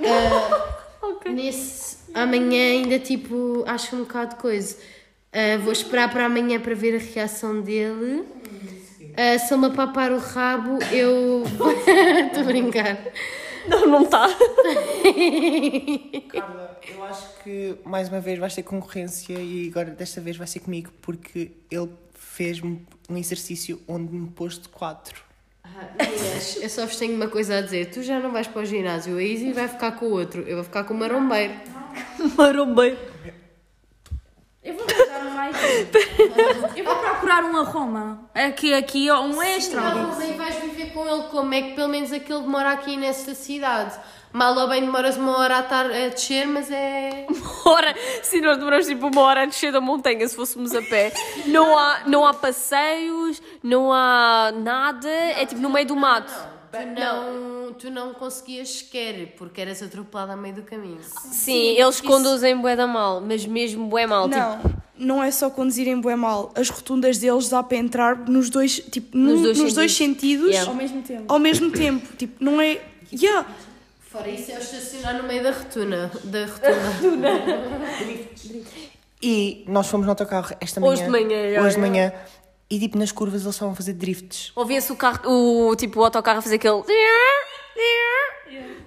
Ah, 0.00 1.20
nesse, 1.28 1.98
amanhã 2.14 2.70
ainda 2.70 2.98
tipo, 2.98 3.62
acho 3.66 3.94
um 3.94 3.98
bocado 3.98 4.30
de 4.30 4.40
coisa. 4.40 4.78
Ah, 5.30 5.58
vou 5.58 5.70
esperar 5.70 6.10
para 6.10 6.24
amanhã 6.24 6.58
para 6.58 6.74
ver 6.74 6.96
a 6.96 6.98
reação 6.98 7.60
dele. 7.60 8.24
Ah, 9.14 9.38
se 9.38 9.52
ele 9.52 9.68
me 9.68 9.76
papar 9.76 10.10
o 10.10 10.16
rabo, 10.16 10.78
eu. 10.90 11.44
Estou 11.44 11.68
a 12.40 12.44
brincar. 12.46 12.96
Não, 13.68 13.86
não 13.86 14.02
está. 14.04 14.26
Carla, 16.32 16.80
eu 16.88 17.04
acho 17.04 17.42
que 17.44 17.76
mais 17.84 18.08
uma 18.08 18.20
vez 18.20 18.38
vais 18.38 18.54
ter 18.54 18.62
concorrência 18.62 19.38
e 19.38 19.68
agora 19.68 19.90
desta 19.90 20.18
vez 20.22 20.38
vai 20.38 20.46
ser 20.46 20.60
comigo 20.60 20.92
porque 21.02 21.50
ele 21.70 21.90
fez-me 22.14 22.86
um 23.10 23.18
exercício 23.18 23.82
onde 23.86 24.14
me 24.14 24.30
pôs 24.30 24.58
de 24.58 24.70
quatro. 24.70 25.30
Eu 26.60 26.68
só 26.68 26.86
vos 26.86 26.96
tenho 26.96 27.14
uma 27.14 27.28
coisa 27.28 27.58
a 27.58 27.60
dizer. 27.60 27.90
Tu 27.90 28.02
já 28.02 28.18
não 28.18 28.30
vais 28.30 28.46
para 28.46 28.62
o 28.62 28.64
ginásio, 28.64 29.16
a 29.16 29.22
Izzy 29.22 29.52
vai 29.52 29.68
ficar 29.68 29.92
com 29.92 30.06
o 30.06 30.10
outro. 30.10 30.42
Eu 30.42 30.56
vou 30.56 30.64
ficar 30.64 30.84
com 30.84 30.94
o 30.94 30.96
marombeiro. 30.96 31.54
Marombeiro. 32.36 32.98
Eu 34.62 34.74
vou 34.74 34.84
arranjar 34.84 35.26
um 35.26 35.34
like. 35.34 35.58
Eu 36.78 36.84
vou 36.84 36.96
procurar 36.96 37.44
um 37.44 37.56
arroma. 37.56 38.30
Aqui, 38.34 38.72
aqui, 38.72 39.10
ó, 39.10 39.22
um 39.22 39.42
extra. 39.42 39.80
Não, 39.80 40.22
e 40.22 40.32
vais 40.34 40.54
viver 40.56 40.92
com 40.92 41.06
ele 41.06 41.24
como 41.24 41.52
é 41.52 41.62
que 41.62 41.74
pelo 41.74 41.88
menos 41.88 42.12
aquele 42.12 42.40
demora 42.40 42.70
aqui 42.70 42.96
nesta 42.96 43.34
cidade. 43.34 43.98
Mal 44.32 44.56
ou 44.56 44.68
bem 44.68 44.80
demoras 44.80 45.16
uma 45.16 45.36
hora 45.38 45.58
a, 45.58 45.60
estar 45.60 45.84
a 45.86 46.08
descer, 46.08 46.46
mas 46.46 46.70
é. 46.70 47.26
Ora, 47.66 47.94
se 48.22 48.40
nós 48.40 48.56
demoramos 48.56 48.86
tipo 48.86 49.06
uma 49.08 49.20
hora 49.20 49.42
a 49.42 49.46
descer 49.46 49.70
da 49.72 49.80
montanha 49.80 50.26
se 50.26 50.34
fôssemos 50.34 50.74
a 50.74 50.80
pé, 50.82 51.12
não 51.46 51.76
há, 51.78 52.00
não 52.06 52.26
há 52.26 52.32
passeios, 52.32 53.42
não 53.62 53.92
há 53.92 54.50
nada, 54.56 55.08
é 55.08 55.44
tipo 55.44 55.60
no 55.60 55.68
meio 55.70 55.86
do 55.86 55.96
mato. 55.96 56.32
Tu 56.72 56.78
não, 56.98 57.72
tu 57.74 57.90
não 57.90 58.14
conseguias 58.14 58.70
sequer, 58.70 59.34
porque 59.36 59.60
eras 59.60 59.82
atropelada 59.82 60.32
a 60.32 60.36
meio 60.36 60.54
do 60.54 60.62
caminho. 60.62 61.00
Sim, 61.02 61.76
eles 61.76 62.00
conduzem 62.00 62.56
bué 62.56 62.74
da 62.74 62.86
mal, 62.86 63.20
mas 63.20 63.44
mesmo 63.44 63.86
bué 63.88 64.06
mal. 64.06 64.26
Tipo, 64.30 64.40
Não, 64.40 64.60
não 64.96 65.22
é 65.22 65.30
só 65.30 65.50
conduzirem 65.50 66.00
bué 66.00 66.16
mal. 66.16 66.50
As 66.54 66.70
rotundas 66.70 67.18
deles 67.18 67.50
dá 67.50 67.62
para 67.62 67.76
entrar 67.76 68.16
nos 68.26 68.48
dois, 68.48 68.76
tipo, 68.90 69.14
Nos 69.14 69.34
num- 69.34 69.42
dois 69.42 69.58
nos 69.58 69.74
dois 69.74 69.94
sentidos 69.94 70.48
Yeah. 70.48 70.70
Ao 70.70 70.74
mesmo 70.74 71.02
tempo. 71.02 71.24
ao 71.28 71.38
mesmo 71.38 71.70
tempo. 71.70 72.16
Tipo, 72.16 72.42
não 72.42 72.58
é. 72.58 72.80
Yeah. 73.12 73.46
Fora 74.12 74.28
isso 74.28 74.52
é 74.52 74.56
o 74.56 74.58
estacionar 74.58 75.16
no 75.16 75.22
meio 75.26 75.42
da 75.42 75.50
rotuna. 75.52 76.10
Da 76.24 76.44
rotuna. 76.46 77.28
E 79.24 79.64
nós 79.68 79.86
fomos 79.86 80.04
no 80.04 80.10
autocarro 80.10 80.52
esta 80.60 80.80
manhã. 80.80 80.92
Hoje 80.92 81.04
de 81.04 81.08
manhã, 81.10 81.62
Hoje 81.62 81.74
de 81.76 81.80
manhã. 81.80 82.12
E 82.68 82.76
tipo, 82.80 82.98
nas 82.98 83.12
curvas 83.12 83.42
eles 83.42 83.54
estavam 83.54 83.72
a 83.72 83.76
fazer 83.76 83.92
drifts. 83.92 84.50
Ouvia-se 84.56 84.90
o 84.90 84.96
carro, 84.96 85.20
o 85.70 85.76
tipo 85.76 86.00
o 86.00 86.04
autocarro 86.04 86.40
a 86.40 86.42
fazer 86.42 86.56
aquele 86.56 86.82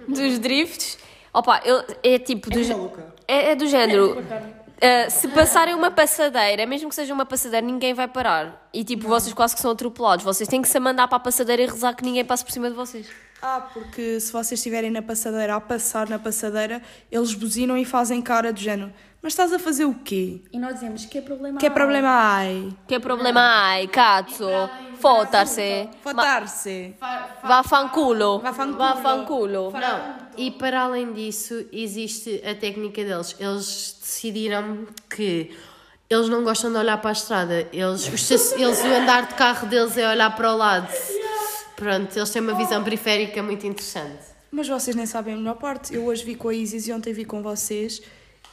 dos 0.06 0.38
drifts. 0.38 0.98
Opa, 1.32 1.62
ele 1.64 1.82
é 2.02 2.18
tipo 2.18 2.50
do, 2.50 2.58
É 2.58 2.62
gé- 2.64 2.74
maluca. 2.74 3.14
é, 3.26 3.52
é 3.52 3.54
do 3.54 3.66
género. 3.66 4.22
Uh, 4.76 5.10
se 5.10 5.26
passarem 5.28 5.74
uma 5.74 5.90
passadeira, 5.90 6.66
mesmo 6.66 6.90
que 6.90 6.94
seja 6.94 7.14
uma 7.14 7.24
passadeira, 7.24 7.66
ninguém 7.66 7.94
vai 7.94 8.06
parar. 8.06 8.68
E 8.74 8.84
tipo, 8.84 9.08
vocês 9.08 9.32
quase 9.32 9.54
que 9.54 9.60
são 9.62 9.70
atropelados. 9.70 10.22
Vocês 10.22 10.46
têm 10.46 10.60
que 10.60 10.68
se 10.68 10.78
mandar 10.78 11.08
para 11.08 11.16
a 11.16 11.20
passadeira 11.20 11.62
e 11.62 11.66
rezar 11.66 11.94
que 11.94 12.04
ninguém 12.04 12.22
passe 12.22 12.44
por 12.44 12.52
cima 12.52 12.68
de 12.68 12.76
vocês. 12.76 13.06
Ah, 13.42 13.68
porque 13.72 14.18
se 14.18 14.32
vocês 14.32 14.58
estiverem 14.58 14.90
na 14.90 15.02
passadeira, 15.02 15.56
a 15.56 15.60
passar 15.60 16.08
na 16.08 16.18
passadeira, 16.18 16.80
eles 17.10 17.34
buzinam 17.34 17.76
e 17.76 17.84
fazem 17.84 18.20
cara 18.22 18.52
de 18.52 18.64
género. 18.64 18.92
Mas 19.22 19.32
estás 19.32 19.52
a 19.52 19.58
fazer 19.58 19.84
o 19.84 19.94
quê? 19.94 20.40
E 20.52 20.58
nós 20.58 20.74
dizemos 20.74 21.04
que 21.04 21.18
é 21.18 21.20
problema. 21.20 21.58
Que 21.58 21.68
problema 21.68 22.08
ai? 22.08 22.68
Que 22.86 23.00
problema 23.00 23.40
hai, 23.40 23.88
cazzo? 23.88 24.48
Fotarse. 25.00 25.88
Fotar-se. 26.02 26.94
Vá 27.42 27.62
fanculo. 27.62 28.38
Vá 28.38 28.52
fanculo. 28.52 29.72
Não, 29.72 30.16
e 30.36 30.50
para 30.50 30.82
além 30.82 31.12
disso, 31.12 31.66
existe 31.72 32.40
a 32.48 32.54
técnica 32.54 33.02
deles. 33.02 33.34
Eles 33.40 33.98
decidiram 34.00 34.86
que 35.10 35.56
eles 36.08 36.28
não 36.28 36.44
gostam 36.44 36.70
de 36.70 36.78
olhar 36.78 36.98
para 36.98 37.10
a 37.10 37.12
estrada. 37.12 37.68
Eles, 37.72 38.08
os 38.08 38.52
eles, 38.52 38.84
o 38.84 38.94
andar 38.94 39.26
de 39.26 39.34
carro 39.34 39.66
deles 39.66 39.98
é 39.98 40.08
olhar 40.08 40.34
para 40.36 40.52
o 40.52 40.56
lado. 40.56 40.88
Pronto, 41.76 42.16
eles 42.16 42.30
têm 42.30 42.40
uma 42.40 42.54
visão 42.54 42.82
periférica 42.82 43.42
muito 43.42 43.66
interessante. 43.66 44.24
Mas 44.50 44.66
vocês 44.66 44.96
nem 44.96 45.04
sabem 45.04 45.34
a 45.34 45.36
melhor 45.36 45.56
parte. 45.56 45.94
Eu 45.94 46.06
hoje 46.06 46.24
vi 46.24 46.34
com 46.34 46.48
a 46.48 46.54
Isis 46.54 46.88
e 46.88 46.92
ontem 46.92 47.12
vi 47.12 47.24
com 47.26 47.42
vocês. 47.42 48.00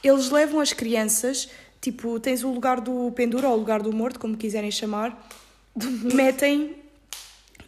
Eles 0.02 0.28
levam 0.28 0.60
as 0.60 0.74
crianças, 0.74 1.48
tipo, 1.80 2.20
tens 2.20 2.44
o 2.44 2.52
lugar 2.52 2.80
do 2.80 3.10
pendura 3.12 3.48
ou 3.48 3.54
o 3.54 3.56
lugar 3.56 3.80
do 3.80 3.90
morto, 3.90 4.20
como 4.20 4.36
quiserem 4.36 4.70
chamar, 4.70 5.26
metem. 6.14 6.76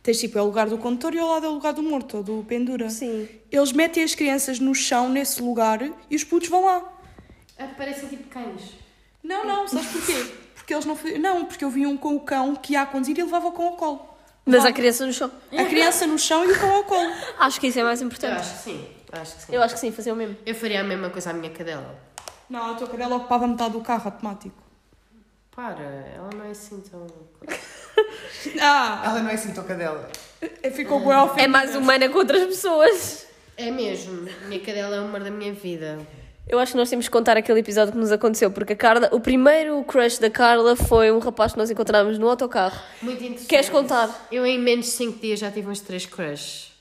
Tens 0.03 0.21
tipo, 0.21 0.39
é 0.39 0.43
o 0.43 0.45
lugar 0.45 0.69
do 0.69 0.77
condutor 0.77 1.15
e 1.15 1.19
ao 1.19 1.29
lado 1.29 1.47
é 1.47 1.49
o 1.49 1.53
lugar 1.53 1.73
do 1.73 1.83
morto 1.83 2.19
ou 2.19 2.23
do 2.23 2.45
pendura. 2.47 2.91
Sim. 2.91 3.27
Eles 3.51 3.73
metem 3.73 4.05
as 4.05 4.15
crianças 4.15 4.61
no 4.61 4.75
chão, 4.75 5.09
nesse 5.09 5.43
lugar, 5.43 5.81
e 6.11 6.15
os 6.15 6.23
putos 6.23 6.49
vão 6.49 6.67
lá. 6.67 6.93
Ah, 7.59 7.69
Parecem 7.77 8.09
tipo 8.11 8.29
cães. 8.29 8.75
Não, 9.25 9.45
não, 9.45 9.67
sabes 9.67 9.89
porquê? 9.89 10.13
Porque 10.55 10.75
eles 10.75 10.85
não. 10.85 10.99
Não, 11.21 11.45
porque 11.45 11.65
eu 11.65 11.71
vi 11.71 11.87
um 11.87 11.97
com 11.97 12.17
o 12.17 12.21
cão 12.21 12.57
que 12.57 12.73
ia 12.73 12.83
a 12.83 12.87
conduzir 12.87 13.17
e 13.17 13.23
levava 13.23 13.47
o 13.47 13.53
cão 13.53 13.67
ao 13.67 13.77
colo. 13.77 14.16
Mas 14.47 14.65
a 14.65 14.73
criança 14.73 15.05
no 15.05 15.13
chão. 15.13 15.31
A 15.53 15.65
criança 15.65 16.07
no 16.07 16.19
chão 16.19 16.45
e 16.45 16.53
o 16.53 16.59
cão 16.59 16.73
ao 16.77 16.85
colo. 16.85 17.11
Acho 17.39 17.61
que 17.61 17.67
isso 17.67 17.81
é 17.81 17.83
mais 17.83 18.01
Eu 18.01 18.07
importante. 18.07 18.39
acho 18.41 18.53
que 18.53 18.59
sim. 18.63 18.89
Eu 19.13 19.21
acho 19.21 19.35
que 19.35 19.43
sim. 19.43 19.53
Eu 19.55 19.63
acho 19.63 19.75
que 19.75 19.81
sim, 19.81 19.93
fazer 19.93 20.13
o 20.13 20.17
mesmo. 20.17 20.37
Eu 20.47 20.55
faria 20.55 20.81
a 20.81 20.85
mesma 20.85 21.11
coisa 21.11 21.31
à 21.31 21.33
minha 21.33 21.51
cadela. 21.51 21.99
Não, 22.49 22.71
a 22.73 22.75
tua 22.77 22.87
cadela 22.87 23.17
ocupava 23.17 23.47
metade 23.49 23.73
do 23.73 23.81
carro 23.81 24.03
automático. 24.07 24.55
Para, 25.51 25.83
ela 25.83 26.31
não 26.35 26.45
é 26.45 26.51
assim 26.51 26.81
tão. 26.81 27.07
Ah! 28.61 29.03
Ela 29.05 29.21
não 29.23 29.31
é 29.31 29.35
assim 29.35 29.53
toca 29.53 29.75
dela. 29.75 30.09
Ficou 30.75 31.01
bué 31.01 31.19
ofendida. 31.19 31.43
É 31.43 31.49
mais 31.49 31.75
humana 31.75 32.09
que 32.09 32.17
outras 32.17 32.45
pessoas. 32.47 33.27
É 33.57 33.71
mesmo. 33.71 34.29
A 34.45 34.49
minha 34.49 34.61
cadela 34.61 34.97
é 34.97 35.01
o 35.01 35.05
amor 35.05 35.21
da 35.25 35.31
minha 35.31 35.53
vida. 35.53 35.99
Eu 36.49 36.61
acho 36.61 36.73
que 36.73 36.79
nós 36.79 36.89
temos 36.89 37.07
que 37.07 37.11
contar 37.11 37.37
aquele 37.37 37.59
episódio 37.59 37.93
que 37.93 37.99
nos 37.99 38.13
aconteceu, 38.13 38.53
porque 38.53 38.75
a 38.75 38.77
Carla, 38.77 39.09
o 39.13 39.19
primeiro 39.19 39.83
crush 39.83 40.19
da 40.19 40.31
Carla 40.31 40.77
foi 40.77 41.11
um 41.11 41.19
rapaz 41.19 41.53
que 41.53 41.59
nós 41.59 41.71
encontramos 41.71 42.19
no 42.19 42.29
autocarro. 42.29 42.81
Muito 43.03 43.23
interessante. 43.23 43.49
Queres 43.49 43.69
contar? 43.69 44.29
Eu 44.31 44.47
em 44.47 44.57
menos 44.57 44.87
de 44.87 44.93
5 44.93 45.19
dias 45.19 45.41
já 45.41 45.51
tive 45.51 45.69
uns 45.69 45.81
3 45.81 46.07
crushes. 46.07 46.73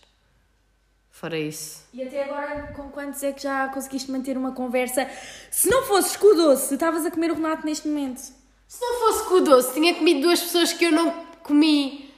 Fora 1.09 1.39
isso. 1.39 1.83
E 1.91 2.03
até 2.03 2.25
agora, 2.25 2.73
com 2.75 2.89
quantos 2.89 3.23
é 3.23 3.31
que 3.31 3.41
já 3.41 3.67
conseguiste 3.69 4.11
manter 4.11 4.37
uma 4.37 4.51
conversa? 4.51 5.09
Se 5.49 5.67
não 5.67 5.83
fosses 5.83 6.15
com 6.15 6.27
o 6.27 6.35
doce, 6.35 6.75
estavas 6.75 7.03
a 7.03 7.09
comer 7.09 7.31
o 7.31 7.35
Renato 7.35 7.65
neste 7.65 7.87
momento. 7.87 8.19
Se 8.67 8.81
não 8.81 8.99
fosse 8.99 9.23
com 9.27 9.35
o 9.35 9.41
doce, 9.41 9.73
tinha 9.73 9.95
comido 9.95 10.21
duas 10.21 10.41
pessoas 10.41 10.73
que 10.73 10.85
eu 10.85 10.91
não 10.91 11.11
comi. 11.41 12.13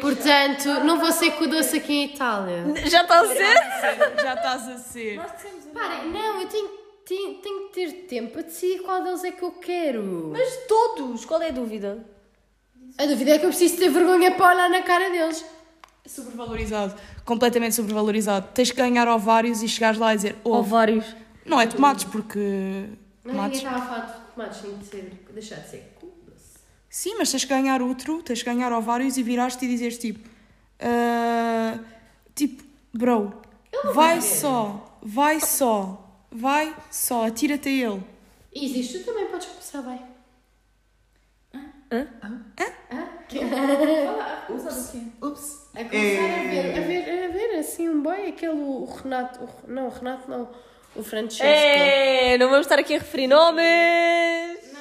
Portanto, 0.00 0.68
não 0.84 0.98
vou 0.98 1.10
ser 1.12 1.30
com 1.32 1.44
o 1.44 1.48
doce 1.48 1.78
aqui 1.78 1.92
em 1.94 2.04
Itália. 2.06 2.64
Já 2.86 3.02
está 3.02 3.20
a 3.20 3.26
ser? 3.26 3.54
Já 4.20 4.34
estás 4.34 4.68
a 4.68 4.76
ser. 4.76 5.20
Parem, 5.72 6.10
não, 6.10 6.42
eu 6.42 6.48
tenho, 6.48 6.79
tenho, 7.10 7.34
tenho 7.38 7.68
que 7.68 7.74
ter 7.74 7.92
tempo 8.06 8.32
para 8.32 8.42
decidir 8.42 8.82
qual 8.82 9.02
deles 9.02 9.24
é 9.24 9.32
que 9.32 9.42
eu 9.42 9.50
quero. 9.52 10.30
Mas 10.32 10.66
todos, 10.68 11.24
qual 11.24 11.42
é 11.42 11.48
a 11.48 11.52
dúvida? 11.52 12.04
A 12.96 13.06
dúvida 13.06 13.32
é 13.32 13.38
que 13.38 13.44
eu 13.46 13.50
preciso 13.50 13.76
ter 13.78 13.88
vergonha 13.88 14.30
para 14.32 14.54
olhar 14.54 14.70
na 14.70 14.82
cara 14.82 15.10
deles. 15.10 15.44
Sobrevalorizado. 16.06 16.94
Completamente 17.24 17.74
sobrevalorizado. 17.74 18.48
Tens 18.54 18.70
que 18.70 18.76
ganhar 18.76 19.08
ovários 19.08 19.62
e 19.62 19.68
chegares 19.68 19.98
lá 19.98 20.12
e 20.14 20.16
dizer 20.16 20.36
ovo. 20.44 20.62
vários. 20.62 21.04
Não 21.44 21.60
é 21.60 21.66
tomates, 21.66 22.04
porque. 22.04 22.38
Não, 23.24 23.32
ninguém 23.32 23.34
Tomates. 23.34 23.58
estava 23.58 23.76
a 23.76 23.80
falar 23.86 24.00
de 24.06 24.32
tomates, 24.34 24.60
tem 24.60 24.78
de 24.78 24.84
ser, 24.86 25.24
deixar 25.32 25.56
de 25.56 25.68
ser. 25.68 25.96
Sim, 26.88 27.14
mas 27.18 27.30
tens 27.30 27.44
que 27.44 27.50
ganhar 27.50 27.80
outro, 27.82 28.20
tens 28.22 28.42
que 28.42 28.50
ganhar 28.52 28.72
ovários 28.72 29.16
e 29.16 29.22
viraste 29.22 29.64
e 29.64 29.68
dizeres 29.68 29.96
tipo. 29.98 30.28
ah, 30.80 31.78
tipo, 32.34 32.64
bro, 32.92 33.32
vai 33.94 34.20
só, 34.20 34.98
vai 35.00 35.40
só, 35.40 36.09
vai 36.30 36.74
só, 36.90 37.26
atira-te 37.26 37.68
a 37.68 37.72
ele. 37.72 38.02
Isis, 38.54 38.92
tu 38.92 39.04
também 39.04 39.26
podes 39.26 39.46
começar 39.46 39.82
bem. 39.82 40.00
Ups. 45.22 45.68
A 45.74 45.84
começar 45.84 46.24
a 46.24 46.42
ver, 46.50 46.78
a 46.78 46.80
ver, 46.80 47.24
a 47.24 47.28
ver 47.28 47.58
assim 47.58 47.88
um 47.88 48.02
boy, 48.02 48.28
aquele 48.28 48.52
o 48.52 48.84
Renato, 48.84 49.44
o, 49.44 49.70
não, 49.70 49.86
o 49.86 49.90
Renato 49.90 50.30
não, 50.30 50.48
o 50.94 51.02
Francesco. 51.02 51.44
É, 51.44 52.36
não 52.38 52.48
vamos 52.48 52.66
estar 52.66 52.78
aqui 52.78 52.94
a 52.94 52.98
referir 52.98 53.26
nomes. 53.26 53.64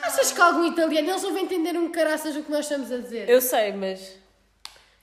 Achas 0.01 0.31
que 0.31 0.41
algum 0.41 0.65
italiano, 0.65 1.09
eles 1.09 1.21
não 1.21 1.31
vão 1.31 1.41
entender 1.41 1.77
um 1.77 1.91
caraças 1.91 2.35
o 2.35 2.43
que 2.43 2.51
nós 2.51 2.61
estamos 2.61 2.91
a 2.91 2.97
dizer? 2.97 3.29
Eu 3.29 3.41
sei, 3.41 3.73
mas. 3.73 4.17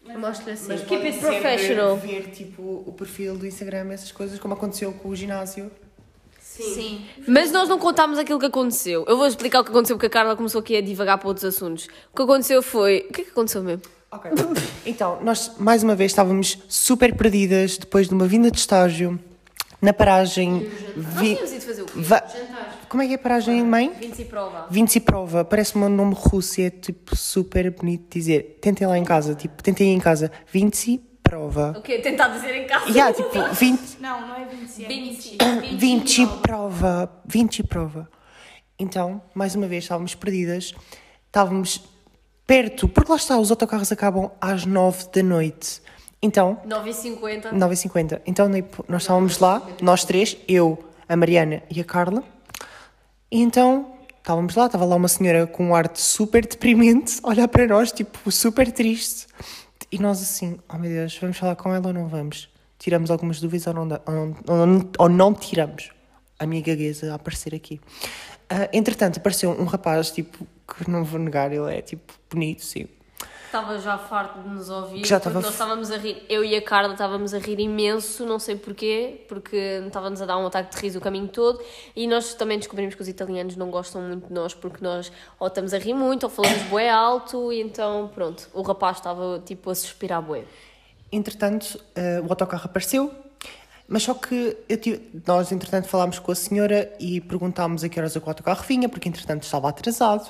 Eu 0.09 0.19
mostro 0.19 0.50
assim. 0.50 0.69
Mas 0.69 0.83
Keep 0.85 1.07
it 1.07 1.19
professional. 1.19 1.97
ver 1.97 2.31
tipo 2.31 2.62
o 2.87 2.93
perfil 2.93 3.37
do 3.37 3.47
Instagram, 3.47 3.93
essas 3.93 4.12
coisas, 4.12 4.38
como 4.38 4.55
aconteceu 4.55 4.93
com 4.93 5.09
o 5.09 5.17
ginásio. 5.17 5.71
Sim. 6.63 7.05
Mas 7.27 7.51
nós 7.53 7.69
não 7.69 7.79
contámos 7.79 8.19
aquilo 8.19 8.39
que 8.39 8.47
aconteceu. 8.47 9.05
Eu 9.09 9.17
vou 9.17 9.27
explicar 9.27 9.61
o 9.61 9.65
que 9.65 9.71
aconteceu 9.71 9.97
porque 9.97 10.07
a 10.07 10.11
Carla 10.11 10.37
começou 10.37 10.61
aqui 10.61 10.77
a 10.77 10.81
divagar 10.81 11.19
para 11.19 11.29
outros 11.29 11.45
assuntos. 11.45 11.89
O 12.13 12.17
que 12.17 12.23
aconteceu 12.23 12.63
foi. 12.63 13.07
O 13.09 13.13
que 13.13 13.21
é 13.23 13.25
que 13.25 13.31
aconteceu 13.31 13.63
mesmo? 13.63 13.83
Ok. 14.11 14.31
Então, 14.87 15.19
nós 15.23 15.51
mais 15.59 15.83
uma 15.83 15.97
vez 15.97 16.13
estávamos 16.13 16.59
super 16.69 17.15
perdidas 17.17 17.77
depois 17.77 18.07
de 18.09 18.15
uma 18.15 18.27
vinda 18.27 18.51
de 18.53 18.59
estágio 18.59 19.19
na 19.83 19.93
paragem. 19.93 20.71
Vi... 20.97 21.33
ido 21.33 21.61
fazer 21.61 21.83
o 21.83 21.87
quê? 21.87 21.93
Va- 21.97 22.25
Como 22.89 23.03
é 23.03 23.07
que 23.09 23.13
é 23.13 23.17
a 23.17 23.19
paragem, 23.19 23.65
mãe? 23.65 23.93
20 24.01 24.19
e 24.21 24.25
prova. 24.25 24.67
Vinci 24.71 25.01
Prova, 25.01 25.45
parece-me 25.45 25.85
um 25.85 25.89
nome 25.89 26.15
russo 26.17 26.61
e 26.61 26.65
é 26.65 26.71
tipo 26.71 27.17
super 27.17 27.71
bonito 27.73 28.07
dizer. 28.17 28.59
Tentem 28.61 28.87
lá 28.87 28.97
em 28.97 29.05
casa, 29.05 29.35
tipo, 29.35 29.61
tentem 29.63 29.93
em 29.93 29.99
casa. 29.99 30.31
Vinci 30.53 31.01
Prova. 31.28 31.75
O 31.76 31.83
quê? 31.83 31.99
Tentar 31.99 32.28
dizer 32.28 32.54
em 32.54 32.66
casa. 32.66 32.87
Há, 33.04 33.12
tipo, 33.12 33.30
20, 33.52 34.00
Não, 34.00 34.28
não 34.28 34.37
é 34.37 34.45
20, 34.47 34.85
é 34.85 34.88
20. 34.88 35.76
20 35.76 36.26
prova, 36.40 37.11
20 37.26 37.62
prova. 37.64 38.09
Então, 38.78 39.21
mais 39.35 39.54
uma 39.54 39.66
vez, 39.66 39.85
estávamos 39.85 40.14
perdidas, 40.14 40.75
estávamos 41.26 41.83
perto, 42.47 42.88
porque 42.88 43.11
lá 43.11 43.16
está, 43.16 43.38
os 43.38 43.50
autocarros 43.50 43.90
acabam 43.90 44.30
às 44.40 44.64
9 44.64 45.09
da 45.12 45.23
noite. 45.23 45.83
Então, 46.23 46.61
9h50. 46.66 47.52
9h50. 47.52 48.21
Então, 48.26 48.49
nós 48.88 49.02
estávamos 49.02 49.38
lá, 49.38 49.62
nós 49.83 50.04
três, 50.04 50.37
eu, 50.49 50.78
a 51.09 51.16
Mariana 51.16 51.62
e 51.71 51.80
a 51.80 51.85
Carla. 51.85 52.23
E 53.30 53.40
então, 53.40 53.95
estávamos 54.18 54.54
lá, 54.54 54.66
estava 54.66 54.85
lá 54.85 54.97
uma 54.97 55.09
senhora 55.09 55.47
com 55.47 55.66
um 55.66 55.75
ar 55.75 55.88
de 55.88 56.00
super 56.00 56.47
deprimente, 56.47 57.18
a 57.23 57.28
olhar 57.30 57.49
para 57.49 57.66
nós, 57.66 57.92
tipo, 57.92 58.30
super 58.30 58.71
triste. 58.71 59.26
E 59.90 59.99
nós 59.99 60.21
assim, 60.21 60.59
oh 60.69 60.78
meu 60.78 60.90
Deus, 60.90 61.16
vamos 61.19 61.37
falar 61.37 61.57
com 61.57 61.73
ela 61.73 61.87
ou 61.88 61.93
não 61.93 62.09
vamos? 62.09 62.49
Tiramos 62.78 63.11
algumas 63.11 63.40
dúvidas 63.40 63.66
ou 63.66 63.75
não, 63.75 64.00
ou 64.07 64.66
não, 64.66 64.90
ou 64.99 65.09
não, 65.09 65.35
tiramos? 65.35 65.90
A 66.38 66.47
minha 66.47 66.61
gagueza 66.61 67.12
a 67.12 67.14
aparecer 67.14 67.55
aqui. 67.55 67.81
Ah, 68.49 68.69
entretanto, 68.73 69.19
apareceu 69.19 69.50
um 69.50 69.64
rapaz, 69.64 70.11
tipo, 70.11 70.47
que 70.66 70.88
não 70.90 71.05
vou 71.05 71.19
negar, 71.19 71.52
ele 71.52 71.73
é, 71.73 71.81
tipo, 71.81 72.12
bonito, 72.31 72.64
sim. 72.64 72.87
Estava 73.47 73.79
já 73.79 73.97
farto 73.97 74.41
de 74.43 74.49
nos 74.49 74.69
ouvir. 74.69 75.03
Que 75.03 75.09
já 75.09 75.19
porque 75.19 75.29
estava 75.29 75.41
nós 75.47 75.53
estávamos 75.53 75.91
a 75.91 75.97
rir. 75.97 76.23
Eu 76.29 76.45
e 76.45 76.55
a 76.55 76.61
Carla 76.62 76.93
estávamos 76.93 77.33
a 77.33 77.38
rir 77.38 77.59
imenso, 77.61 78.26
não 78.26 78.38
sei 78.38 78.57
porquê, 78.57 79.25
porque 79.29 79.57
estávamos 79.87 80.21
a 80.21 80.26
dar 80.26 80.37
um 80.37 80.47
ataque 80.47 80.75
de 80.76 80.83
riso 80.83 80.99
o 80.99 81.00
caminho 81.00 81.29
todo. 81.29 81.61
E 81.95 82.07
nós 82.07 82.35
também 82.35 82.59
descobrimos 82.59 82.95
que 82.95 83.03
os 83.03 83.09
italianos 83.09 83.57
não 83.57 83.71
gostam 83.71 84.03
muito 84.03 84.26
de 84.29 84.33
nós, 84.35 84.53
porque 84.53 84.85
nós 84.85 85.11
ou 85.38 85.47
estamos 85.47 85.73
a 85.73 85.79
rir 85.79 85.95
muito 85.95 86.25
ou 86.25 86.31
falamos 86.31 86.62
bué 86.65 86.91
alto. 86.91 87.53
E 87.53 87.61
então, 87.62 88.11
pronto, 88.15 88.49
o 88.53 88.62
rapaz 88.62 88.99
estava 88.99 89.41
tipo 89.45 89.71
a 89.71 89.75
suspirar 89.75 90.21
bué. 90.21 90.45
Entretanto, 91.11 91.81
eh, 91.95 92.21
o 92.21 92.25
autocarro 92.29 92.65
apareceu, 92.67 93.15
mas 93.88 94.03
só 94.03 94.12
que 94.12 94.57
tive- 94.83 95.09
nós, 95.26 95.53
entretanto, 95.53 95.87
falámos 95.88 96.19
com 96.19 96.33
a 96.33 96.35
senhora 96.35 96.93
e 96.99 97.21
perguntámos 97.21 97.85
a 97.85 97.88
que 97.88 97.99
horas 97.99 98.17
é 98.17 98.19
o 98.19 98.23
autocarro 98.26 98.65
vinha, 98.65 98.88
porque, 98.88 99.09
entretanto, 99.09 99.45
estava 99.45 99.69
atrasado. 99.69 100.29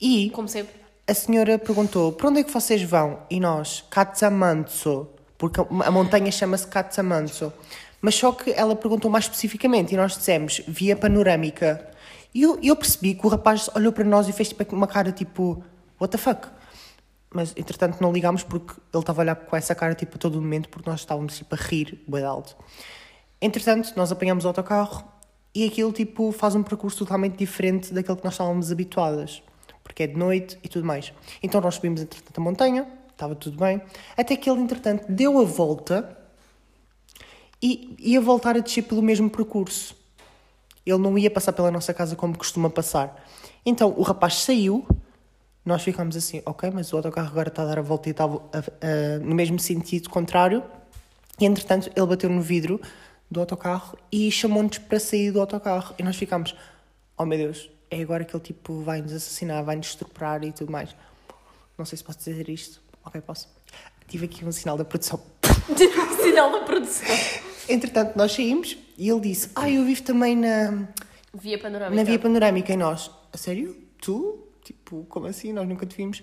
E 0.00 0.30
Como 0.30 0.48
sempre. 0.48 0.79
A 1.10 1.14
senhora 1.14 1.58
perguntou, 1.58 2.12
para 2.12 2.28
onde 2.28 2.40
é 2.40 2.44
que 2.44 2.52
vocês 2.52 2.80
vão? 2.84 3.18
E 3.28 3.40
nós, 3.40 3.84
Cazzamanzo, 3.90 5.08
porque 5.36 5.60
a 5.60 5.90
montanha 5.90 6.30
chama-se 6.30 6.68
Cazzamanzo. 6.68 7.52
Mas 8.00 8.14
só 8.14 8.30
que 8.30 8.52
ela 8.52 8.76
perguntou 8.76 9.10
mais 9.10 9.24
especificamente 9.24 9.92
e 9.92 9.96
nós 9.96 10.16
dissemos, 10.16 10.62
via 10.68 10.94
panorâmica. 10.94 11.84
E 12.32 12.42
eu, 12.42 12.58
eu 12.62 12.76
percebi 12.76 13.14
que 13.14 13.26
o 13.26 13.28
rapaz 13.28 13.68
olhou 13.74 13.92
para 13.92 14.04
nós 14.04 14.28
e 14.28 14.32
fez 14.32 14.50
tipo 14.50 14.74
uma 14.74 14.86
cara 14.86 15.10
tipo, 15.10 15.62
what 16.00 16.12
the 16.12 16.16
fuck? 16.16 16.46
Mas, 17.34 17.52
entretanto, 17.56 18.00
não 18.00 18.12
ligámos 18.12 18.44
porque 18.44 18.74
ele 18.92 19.02
estava 19.02 19.20
a 19.20 19.24
olhar 19.24 19.34
com 19.34 19.56
essa 19.56 19.74
cara 19.74 19.96
tipo 19.96 20.14
a 20.14 20.18
todo 20.18 20.40
momento 20.40 20.68
porque 20.68 20.88
nós 20.88 21.00
estávamos 21.00 21.36
tipo 21.36 21.52
a 21.54 21.58
rir, 21.58 22.02
bem 22.06 22.22
alto. 22.24 22.56
Entretanto, 23.42 23.92
nós 23.96 24.12
apanhamos 24.12 24.44
o 24.44 24.48
autocarro 24.48 25.04
e 25.52 25.64
aquilo 25.64 25.92
tipo 25.92 26.30
faz 26.30 26.54
um 26.54 26.62
percurso 26.62 26.98
totalmente 26.98 27.36
diferente 27.36 27.92
daquele 27.92 28.16
que 28.16 28.24
nós 28.24 28.34
estávamos 28.34 28.70
habituadas, 28.70 29.42
porque 29.90 30.04
é 30.04 30.06
de 30.06 30.16
noite 30.16 30.56
e 30.62 30.68
tudo 30.68 30.86
mais. 30.86 31.12
Então 31.42 31.60
nós 31.60 31.74
subimos 31.74 32.00
entretanto 32.00 32.38
a 32.38 32.40
montanha, 32.40 32.86
estava 33.10 33.34
tudo 33.34 33.58
bem, 33.58 33.82
até 34.16 34.36
que 34.36 34.48
ele 34.48 34.60
entretanto 34.60 35.10
deu 35.10 35.40
a 35.40 35.44
volta 35.44 36.16
e 37.60 37.96
ia 37.98 38.20
voltar 38.20 38.56
a 38.56 38.60
descer 38.60 38.82
pelo 38.82 39.02
mesmo 39.02 39.28
percurso. 39.28 39.96
Ele 40.86 40.98
não 40.98 41.18
ia 41.18 41.28
passar 41.28 41.52
pela 41.52 41.72
nossa 41.72 41.92
casa 41.92 42.14
como 42.14 42.38
costuma 42.38 42.70
passar. 42.70 43.26
Então 43.66 43.92
o 43.96 44.02
rapaz 44.02 44.36
saiu, 44.36 44.86
nós 45.64 45.82
ficámos 45.82 46.16
assim, 46.16 46.40
ok, 46.46 46.70
mas 46.72 46.92
o 46.92 46.96
autocarro 46.96 47.28
agora 47.28 47.48
está 47.48 47.62
a 47.62 47.66
dar 47.66 47.80
a 47.80 47.82
volta 47.82 48.08
e 48.08 48.12
está 48.12 48.28
no 48.28 49.34
mesmo 49.34 49.58
sentido 49.58 50.08
contrário. 50.08 50.62
E 51.40 51.46
entretanto 51.46 51.90
ele 51.96 52.06
bateu 52.06 52.30
no 52.30 52.40
vidro 52.40 52.80
do 53.28 53.40
autocarro 53.40 53.98
e 54.12 54.30
chamou-nos 54.30 54.78
para 54.78 55.00
sair 55.00 55.32
do 55.32 55.40
autocarro. 55.40 55.96
E 55.98 56.02
nós 56.04 56.14
ficámos, 56.14 56.54
oh 57.18 57.26
meu 57.26 57.38
Deus, 57.38 57.70
é 57.90 58.00
agora 58.02 58.24
que 58.24 58.34
ele 58.34 58.42
tipo 58.42 58.80
vai 58.82 59.02
nos 59.02 59.12
assassinar, 59.12 59.64
vai 59.64 59.76
nos 59.76 59.88
estuprar 59.88 60.42
e 60.44 60.52
tudo 60.52 60.70
mais. 60.70 60.94
Não 61.76 61.84
sei 61.84 61.98
se 61.98 62.04
posso 62.04 62.18
dizer 62.18 62.48
isto. 62.48 62.80
Ok, 63.04 63.20
posso. 63.20 63.48
Tive 64.06 64.26
aqui 64.26 64.44
um 64.44 64.52
sinal 64.52 64.76
da 64.76 64.84
produção. 64.84 65.20
Sinal 66.22 66.52
da 66.52 66.60
produção. 66.60 67.06
Entretanto, 67.68 68.16
nós 68.16 68.32
saímos 68.32 68.76
e 68.98 69.08
ele 69.08 69.20
disse: 69.20 69.50
Ah, 69.54 69.70
eu 69.70 69.84
vivo 69.84 70.02
também 70.02 70.36
na, 70.36 70.86
Via 71.32 71.58
panorâmica. 71.58 71.96
na 71.96 72.04
Via 72.04 72.18
Panorâmica. 72.18 72.72
E 72.72 72.76
nós: 72.76 73.10
A 73.32 73.36
sério? 73.38 73.76
Tu? 74.00 74.38
Tipo, 74.64 75.04
como 75.08 75.26
assim? 75.26 75.52
Nós 75.52 75.66
nunca 75.68 75.86
te 75.86 75.96
vimos. 75.96 76.22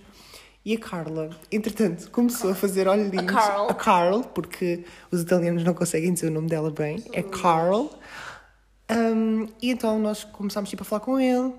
E 0.66 0.76
a 0.76 0.80
Carla, 0.80 1.30
entretanto, 1.50 2.12
começou 2.12 2.52
a 2.52 2.56
fazer 2.56 2.90
olhinhos. 2.90 3.26
Carl. 3.26 3.70
A 3.70 3.74
Carl, 3.74 4.22
porque 4.24 4.84
os 5.10 5.22
italianos 5.22 5.64
não 5.64 5.74
conseguem 5.74 6.14
dizer 6.14 6.28
o 6.28 6.32
nome 6.32 6.50
dela 6.50 6.70
bem. 6.70 7.02
É 7.14 7.24
Carl. 7.24 7.90
Um, 8.90 9.48
e 9.62 9.72
então 9.72 10.00
nós 10.00 10.24
começámos 10.24 10.70
tipo, 10.70 10.84
a 10.84 10.86
falar 10.86 11.02
com 11.02 11.20
ele. 11.20 11.54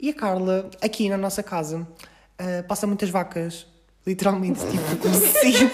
E 0.00 0.10
a 0.10 0.14
Carla, 0.14 0.68
aqui 0.80 1.08
na 1.08 1.16
nossa 1.16 1.42
casa, 1.42 1.86
ah, 2.38 2.64
passa 2.66 2.86
muitas 2.86 3.08
vacas. 3.08 3.66
Literalmente, 4.04 4.58
tipo, 4.58 4.96
com 4.96 5.14
sinos. 5.14 5.72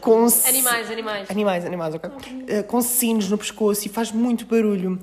com 0.00 0.48
Animais, 0.48 0.90
animais. 0.90 1.30
Animais, 1.30 1.64
animais, 1.64 1.94
ok. 1.94 2.10
Uh, 2.10 2.64
com 2.64 2.82
sinos 2.82 3.30
no 3.30 3.38
pescoço 3.38 3.86
e 3.86 3.88
faz 3.88 4.10
muito 4.10 4.44
barulho. 4.46 4.98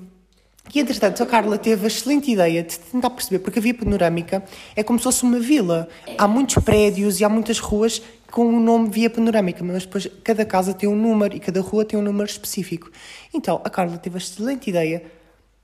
E 0.74 0.79
entretanto, 0.79 1.24
a 1.24 1.25
Carla 1.25 1.57
teve 1.57 1.86
a 1.86 1.88
excelente 1.88 2.31
ideia 2.31 2.62
de 2.63 2.77
tentar 2.77 3.10
perceber, 3.12 3.39
porque 3.39 3.60
a 3.60 3.62
via 3.62 3.74
panorâmica 3.74 4.43
é 4.75 4.84
como 4.84 5.00
se 5.00 5.03
fosse 5.03 5.24
uma 5.24 5.39
vila. 5.39 5.88
Há 6.17 6.27
muitos 6.27 6.62
prédios 6.63 7.19
e 7.22 7.24
há 7.25 7.29
muitas 7.29 7.60
ruas 7.60 8.01
com 8.29 8.45
o 8.48 8.60
nome 8.60 8.89
via 8.89 9.10
panorâmica, 9.10 9.63
mas 9.63 9.86
depois 9.86 10.07
cada 10.24 10.43
casa 10.43 10.74
tem 10.74 10.89
um 10.89 10.95
número 10.95 11.34
e 11.36 11.39
cada 11.39 11.62
rua 11.62 11.86
tem 11.86 11.98
um 11.98 12.01
número 12.01 12.29
específico. 12.29 12.91
Então, 13.34 13.62
a 13.63 13.69
Carla 13.69 13.98
teve 13.98 14.17
a 14.17 14.19
excelente 14.19 14.69
ideia 14.69 15.03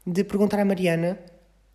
de 0.08 0.24
perguntar 0.24 0.60
à 0.60 0.65
Mariana, 0.65 1.20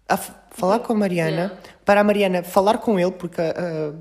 a 0.08 0.16
falar 0.16 0.78
com 0.78 0.92
a 0.94 0.96
Mariana, 0.96 1.30
Yeah. 1.36 1.54
para 1.84 2.00
a 2.00 2.04
Mariana 2.04 2.42
falar 2.42 2.78
com 2.78 2.98
ele, 2.98 3.10
porque 3.10 3.40
a, 3.42 3.92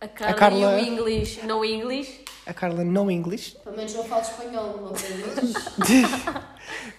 A 0.00 0.08
Carla, 0.08 0.34
Carla- 0.34 0.80
e 0.80 0.90
o 0.90 0.92
English. 0.92 1.46
No 1.46 1.64
English. 1.64 2.20
a, 2.46 2.50
a 2.50 2.54
Carla 2.54 2.84
não 2.84 3.10
inglês. 3.10 3.56
Pelo 3.64 3.76
menos 3.76 3.94
não 3.94 4.04
falo 4.04 4.20
espanhol, 4.22 4.78
não? 4.82 4.92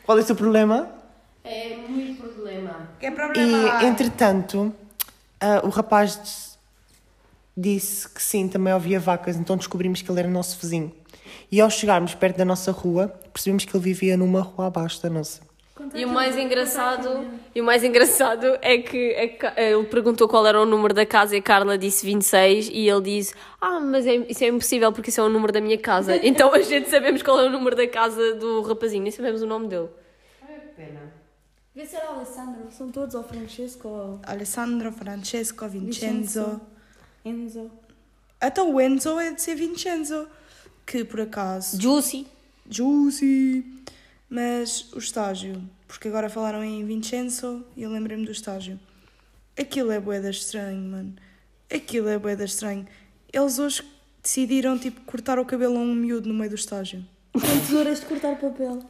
Qual 0.05 0.17
é 0.17 0.21
o 0.21 0.25
seu 0.25 0.35
problema? 0.35 0.89
É 1.43 1.75
muito 1.87 2.13
problema. 2.21 2.89
Que 2.99 3.07
é 3.07 3.11
problema? 3.11 3.47
E, 3.81 3.85
entretanto, 3.85 4.73
ah, 5.39 5.61
o 5.63 5.69
rapaz 5.69 6.19
dis- 6.21 6.57
disse 7.55 8.09
que 8.09 8.21
sim, 8.21 8.47
também 8.47 8.73
ouvia 8.73 8.99
vacas, 8.99 9.35
então 9.35 9.57
descobrimos 9.57 10.01
que 10.01 10.09
ele 10.09 10.19
era 10.19 10.29
nosso 10.29 10.57
vizinho. 10.59 10.91
E 11.51 11.59
ao 11.61 11.69
chegarmos 11.69 12.15
perto 12.15 12.37
da 12.37 12.45
nossa 12.45 12.71
rua, 12.71 13.07
percebemos 13.31 13.65
que 13.65 13.75
ele 13.75 13.83
vivia 13.83 14.17
numa 14.17 14.41
rua 14.41 14.67
abaixo 14.67 15.01
da 15.01 15.09
nossa. 15.09 15.41
E 15.93 16.05
o 16.05 16.09
mais 16.09 16.37
engraçado, 16.37 17.25
e 17.53 17.61
o 17.61 17.63
mais 17.63 17.83
engraçado 17.83 18.57
é 18.61 18.77
que 18.77 19.15
a 19.15 19.27
Ca- 19.37 19.53
ele 19.57 19.83
perguntou 19.85 20.27
qual 20.27 20.45
era 20.47 20.59
o 20.61 20.65
número 20.65 20.93
da 20.93 21.05
casa 21.05 21.35
e 21.35 21.39
a 21.39 21.41
Carla 21.41 21.77
disse 21.77 22.05
26 22.05 22.69
e 22.71 22.87
ele 22.89 23.01
disse: 23.01 23.33
"Ah, 23.59 23.79
mas 23.79 24.07
é- 24.07 24.15
isso 24.29 24.43
é 24.43 24.47
impossível 24.47 24.91
porque 24.91 25.09
isso 25.09 25.19
é 25.21 25.23
o 25.23 25.29
número 25.29 25.51
da 25.51 25.59
minha 25.61 25.77
casa". 25.77 26.17
Então 26.23 26.53
a 26.53 26.61
gente 26.61 26.89
sabemos 26.89 27.21
qual 27.21 27.39
é 27.39 27.45
o 27.45 27.49
número 27.49 27.75
da 27.75 27.87
casa 27.87 28.33
do 28.35 28.61
rapazinho, 28.61 29.03
nem 29.03 29.11
sabemos 29.11 29.41
o 29.41 29.45
nome 29.45 29.67
dele. 29.67 29.89
Vê 31.75 31.85
se 31.85 31.95
era 31.95 32.11
o 32.11 32.15
Alessandro. 32.17 32.71
São 32.71 32.91
todos 32.91 33.15
ou 33.15 33.23
Francesco 33.23 33.87
ou 33.87 34.19
Alessandro, 34.23 34.91
Francesco, 34.91 35.67
Vincenzo. 35.67 36.61
Enzo. 37.25 37.71
Até 38.39 38.61
o 38.61 38.79
Enzo 38.79 39.19
é 39.19 39.31
de 39.31 39.41
ser 39.41 39.55
Vincenzo. 39.55 40.27
Que 40.85 41.03
por 41.03 41.21
acaso. 41.21 41.81
Juicy. 41.81 42.27
Juicy. 42.69 43.65
Mas 44.29 44.91
o 44.93 44.99
estágio. 44.99 45.63
Porque 45.87 46.07
agora 46.07 46.29
falaram 46.29 46.63
em 46.63 46.85
Vincenzo 46.85 47.65
e 47.75 47.83
eu 47.83 47.89
lembrei-me 47.89 48.25
do 48.25 48.31
estágio. 48.31 48.79
Aquilo 49.59 49.91
é 49.91 49.99
boeda 49.99 50.29
estranho, 50.29 50.81
mano. 50.81 51.15
Aquilo 51.73 52.07
é 52.07 52.17
boeda 52.17 52.43
estranho. 52.43 52.87
Eles 53.31 53.57
hoje 53.57 53.83
decidiram, 54.21 54.77
tipo, 54.77 55.01
cortar 55.01 55.39
o 55.39 55.45
cabelo 55.45 55.77
a 55.77 55.81
um 55.81 55.93
miúdo 55.93 56.27
no 56.27 56.35
meio 56.35 56.49
do 56.49 56.55
estágio. 56.55 57.03
Com 57.31 57.39
tesouras 57.39 57.99
de 57.99 58.05
cortar 58.05 58.39
papel. 58.39 58.83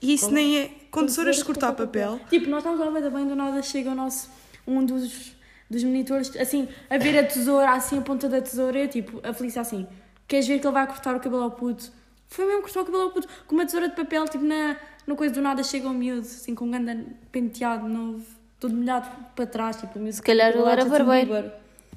E 0.00 0.14
isso 0.14 0.30
nem 0.30 0.58
é. 0.58 0.70
Com 0.90 1.06
tesouras 1.06 1.36
de 1.36 1.44
cortar 1.44 1.72
papel. 1.72 2.20
Tipo, 2.28 2.48
nós 2.48 2.58
estamos 2.58 2.78
lá 2.80 2.90
bem, 2.90 3.10
bem 3.10 3.26
do 3.26 3.34
nada 3.36 3.62
chega 3.62 3.90
o 3.90 3.94
nosso. 3.94 4.30
Um 4.66 4.84
dos, 4.84 5.32
dos 5.70 5.84
monitores, 5.84 6.34
assim, 6.36 6.68
a 6.90 6.98
ver 6.98 7.18
a 7.18 7.24
tesoura, 7.24 7.70
assim, 7.72 7.98
a 7.98 8.02
ponta 8.02 8.28
da 8.28 8.40
tesoura, 8.40 8.78
eu, 8.78 8.88
tipo, 8.88 9.20
a 9.26 9.32
Felícia 9.32 9.60
assim. 9.62 9.86
Queres 10.28 10.46
ver 10.46 10.58
que 10.58 10.66
ele 10.66 10.72
vai 10.72 10.86
cortar 10.86 11.14
o 11.14 11.20
cabelo 11.20 11.42
ao 11.42 11.50
puto? 11.52 11.90
Foi 12.28 12.44
mesmo 12.44 12.62
cortar 12.62 12.80
o 12.80 12.84
cabelo 12.84 13.04
ao 13.04 13.10
puto. 13.10 13.28
Com 13.46 13.54
uma 13.54 13.64
tesoura 13.64 13.88
de 13.88 13.94
papel, 13.94 14.24
tipo, 14.26 14.44
na, 14.44 14.76
no 15.06 15.16
coisa 15.16 15.32
do 15.34 15.40
nada 15.40 15.62
chega 15.62 15.88
um 15.88 15.94
miúdo, 15.94 16.20
assim, 16.20 16.54
com 16.54 16.64
um 16.64 16.70
grande 16.70 17.06
penteado 17.30 17.88
novo, 17.88 18.24
todo 18.58 18.74
molhado 18.74 19.08
para 19.34 19.46
trás, 19.46 19.76
tipo, 19.76 19.98
o 19.98 20.02
miúdo. 20.02 20.16
Se 20.16 20.22
calhar 20.22 20.50
ele 20.52 20.62
era 20.62 20.84
barbeiro. 20.84 21.52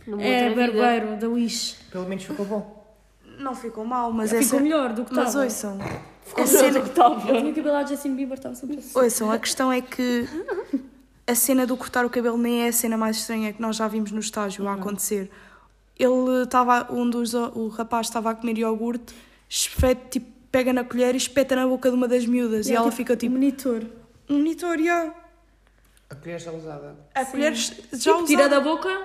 Numa 0.06 0.24
É, 0.24 0.50
barbeiro, 0.54 1.18
da 1.18 1.28
Wish. 1.28 1.76
Pelo 1.92 2.08
menos 2.08 2.24
ficou 2.24 2.46
bom. 2.46 2.79
Não 3.40 3.56
ficou 3.56 3.86
mal, 3.86 4.12
mas 4.12 4.32
é. 4.34 4.42
Ficou 4.42 4.60
melhor 4.60 4.94
do 4.94 5.06
que 5.06 5.14
Mas 5.14 5.30
estava. 5.30 5.46
ouçam. 5.46 5.78
Ficou 6.26 6.44
a 6.44 6.48
melhor 6.48 6.60
cena- 6.60 6.80
do 6.80 6.84
que 6.84 6.90
estava. 6.90 7.30
Eu 7.32 7.42
tinha 7.42 7.54
cabelo 7.54 7.76
a 7.76 7.86
Justin 7.86 8.16
Bieber, 8.16 8.38
estava 8.38 8.54
sempre 8.56 8.78
assim. 8.78 9.00
Ouçam, 9.00 9.32
a 9.32 9.40
questão 9.40 9.72
é 9.72 9.82
que 9.82 10.28
a 11.26 11.34
cena 11.36 11.66
do 11.66 11.76
cortar 11.78 12.06
o 12.06 12.10
cabelo 12.10 12.38
nem 12.38 12.64
é 12.64 12.68
a 12.68 12.74
cena 12.74 12.98
mais 12.98 13.18
estranha 13.18 13.54
que 13.54 13.62
nós 13.62 13.76
já 13.78 13.88
vimos 13.88 14.12
no 14.12 14.20
estágio 14.20 14.68
a 14.68 14.74
acontecer. 14.74 15.32
Ele 15.98 16.44
estava, 16.44 16.88
um 16.94 17.10
dos, 17.10 17.34
o 17.34 17.68
rapaz 17.70 18.08
estava 18.08 18.32
a 18.32 18.36
comer 18.36 18.58
iogurte, 18.58 19.14
espeta, 19.50 20.10
tipo, 20.10 20.28
pega 20.52 20.72
na 20.74 20.84
colher 20.84 21.14
e 21.14 21.18
espeta 21.18 21.56
na 21.56 21.68
boca 21.68 21.90
de 21.90 21.96
uma 21.96 22.08
das 22.08 22.26
miúdas 22.26 22.68
e, 22.68 22.74
ela 22.74 22.92
fica 22.92 23.16
tipo, 23.16 23.34
Monitor. 23.34 23.84
um 24.30 24.38
monitor, 24.38 24.78
já. 24.80 25.14
A 26.10 26.16
colher 26.16 26.40
já 26.40 26.52
usada. 26.52 26.96
A 27.14 27.26
colher 27.26 27.54
já 27.54 27.74
Tipo, 27.98 28.24
tira 28.26 28.44
usada. 28.46 28.50
da 28.50 28.60
boca, 28.62 29.02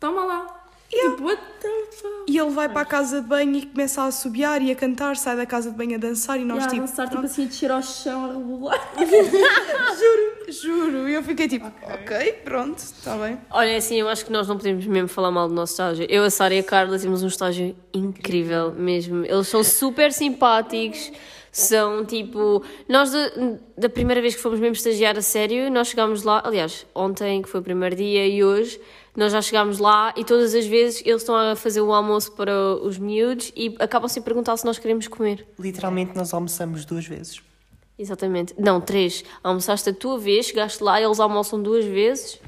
toma 0.00 0.24
lá. 0.24 0.61
Tipo, 0.92 1.24
what 1.24 1.42
the 1.60 1.68
fuck? 1.90 2.12
E 2.28 2.38
ele 2.38 2.50
vai 2.50 2.68
para 2.68 2.82
a 2.82 2.84
casa 2.84 3.22
de 3.22 3.26
banho 3.26 3.56
e 3.56 3.66
começa 3.66 4.02
a 4.02 4.06
assobiar 4.06 4.60
e 4.60 4.70
a 4.70 4.76
cantar, 4.76 5.16
sai 5.16 5.36
da 5.36 5.46
casa 5.46 5.70
de 5.70 5.76
banho 5.76 5.94
a 5.94 5.98
dançar 5.98 6.38
e 6.38 6.44
nós 6.44 6.58
Yeah, 6.58 6.74
tipo, 6.74 6.86
dançar, 6.86 7.08
tipo 7.08 7.24
assim, 7.24 7.44
a 7.44 7.46
descer 7.46 7.70
ao 7.70 7.82
chão, 7.82 8.24
a 8.24 8.32
rebolar. 8.34 8.92
juro, 10.52 11.08
e 11.08 11.14
eu 11.14 11.22
fiquei 11.22 11.48
tipo, 11.48 11.66
ok, 11.66 12.32
pronto, 12.44 12.76
está 12.76 13.16
bem. 13.16 13.38
Olha, 13.50 13.76
assim, 13.76 13.96
eu 13.96 14.08
acho 14.08 14.26
que 14.26 14.30
nós 14.30 14.46
não 14.46 14.58
podemos 14.58 14.84
mesmo 14.86 15.08
falar 15.08 15.30
mal 15.30 15.48
do 15.48 15.54
nosso 15.54 15.72
estágio. 15.72 16.06
Eu, 16.10 16.24
a 16.24 16.30
Sara 16.30 16.54
e 16.54 16.58
a 16.58 16.62
Carla 16.62 16.98
temos 16.98 17.22
um 17.22 17.28
estágio 17.28 17.74
incrível 17.94 18.72
mesmo. 18.72 19.24
Eles 19.24 19.48
são 19.48 19.64
super 19.64 20.12
simpáticos. 20.12 21.10
São 21.50 22.02
tipo. 22.06 22.64
Nós, 22.88 23.12
da, 23.12 23.30
da 23.76 23.88
primeira 23.90 24.22
vez 24.22 24.34
que 24.34 24.40
fomos 24.40 24.58
mesmo 24.58 24.74
estagiar 24.74 25.18
a 25.18 25.22
sério, 25.22 25.70
nós 25.70 25.88
chegámos 25.88 26.22
lá. 26.22 26.40
Aliás, 26.42 26.86
ontem, 26.94 27.42
que 27.42 27.48
foi 27.48 27.60
o 27.60 27.62
primeiro 27.62 27.94
dia, 27.94 28.26
e 28.26 28.42
hoje, 28.42 28.80
nós 29.14 29.32
já 29.32 29.42
chegámos 29.42 29.78
lá 29.78 30.14
e 30.16 30.24
todas 30.24 30.54
as 30.54 30.66
vezes 30.66 31.02
eles 31.04 31.22
estão 31.22 31.36
a 31.36 31.54
fazer 31.54 31.80
o 31.80 31.92
almoço 31.92 32.32
para 32.32 32.52
os 32.76 32.98
miúdos 32.98 33.52
e 33.54 33.74
acabam 33.78 34.08
sem 34.08 34.22
perguntar 34.22 34.56
se 34.56 34.64
nós 34.64 34.78
queremos 34.78 35.06
comer. 35.08 35.46
Literalmente 35.58 36.16
nós 36.16 36.32
almoçamos 36.32 36.84
duas 36.84 37.06
vezes. 37.06 37.42
Exatamente. 37.98 38.54
Não, 38.58 38.80
três. 38.80 39.22
Almoçaste 39.44 39.90
a 39.90 39.94
tua 39.94 40.18
vez, 40.18 40.46
chegaste 40.46 40.82
lá, 40.82 41.00
eles 41.00 41.20
almoçam 41.20 41.62
duas 41.62 41.84
vezes. 41.84 42.40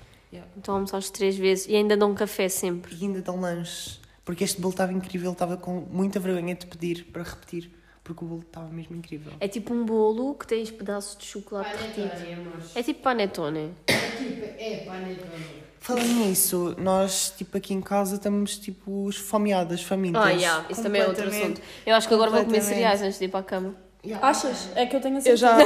Então 0.57 0.74
almoçaste 0.74 1.12
três 1.12 1.37
vezes 1.37 1.66
e 1.68 1.77
ainda 1.77 1.96
dão 1.96 2.14
café 2.14 2.48
sempre. 2.48 2.94
E 2.94 3.05
ainda 3.05 3.20
dão 3.20 3.40
lanche. 3.40 4.00
Porque 4.24 4.42
este 4.42 4.61
bolo 4.61 4.72
estava 4.72 4.92
incrível, 4.92 5.33
estava 5.33 5.57
com 5.57 5.87
muita 5.90 6.18
vergonha 6.18 6.55
de 6.55 6.66
pedir 6.66 7.05
para 7.12 7.22
repetir. 7.22 7.70
Porque 8.03 8.24
o 8.24 8.29
bolo 8.29 8.42
estava 8.42 8.68
mesmo 8.68 8.96
incrível. 8.96 9.33
É 9.38 9.48
tipo 9.48 9.72
um 9.72 9.85
bolo 9.85 10.35
que 10.35 10.46
tens 10.46 10.70
pedaços 10.70 11.16
de 11.16 11.24
chocolate. 11.24 11.70
Panetone. 11.70 12.53
É 12.74 12.83
tipo 12.83 13.03
panetone. 13.03 13.74
Tipo, 13.87 14.44
é 14.59 14.77
panetone. 14.87 15.64
Falando 15.85 16.07
nisso, 16.14 16.75
nós, 16.79 17.35
tipo, 17.37 17.59
aqui 17.59 17.75
em 17.75 17.81
casa 17.83 18.14
estamos, 18.14 18.57
tipo, 18.57 19.07
esfomeadas, 19.11 19.83
famintas. 19.83 20.23
Ah, 20.23 20.31
yeah, 20.31 20.64
isso 20.70 20.83
também 20.83 21.03
é 21.03 21.07
outro 21.07 21.29
assunto. 21.29 21.61
Eu 21.85 21.94
acho 21.94 22.09
que 22.09 22.14
agora 22.14 22.31
vou 22.31 22.42
comer 22.47 22.62
cereais 22.62 23.03
antes 23.03 23.18
de 23.18 23.27
ir 23.27 23.29
para 23.29 23.40
a 23.40 23.42
cama. 23.42 23.77
Achas? 24.23 24.70
É 24.75 24.87
que 24.87 24.97
eu 24.97 25.01
tenho 25.03 25.16
a 25.16 25.18
Eu 25.18 25.37
certeza. 25.37 25.47
já, 25.47 25.59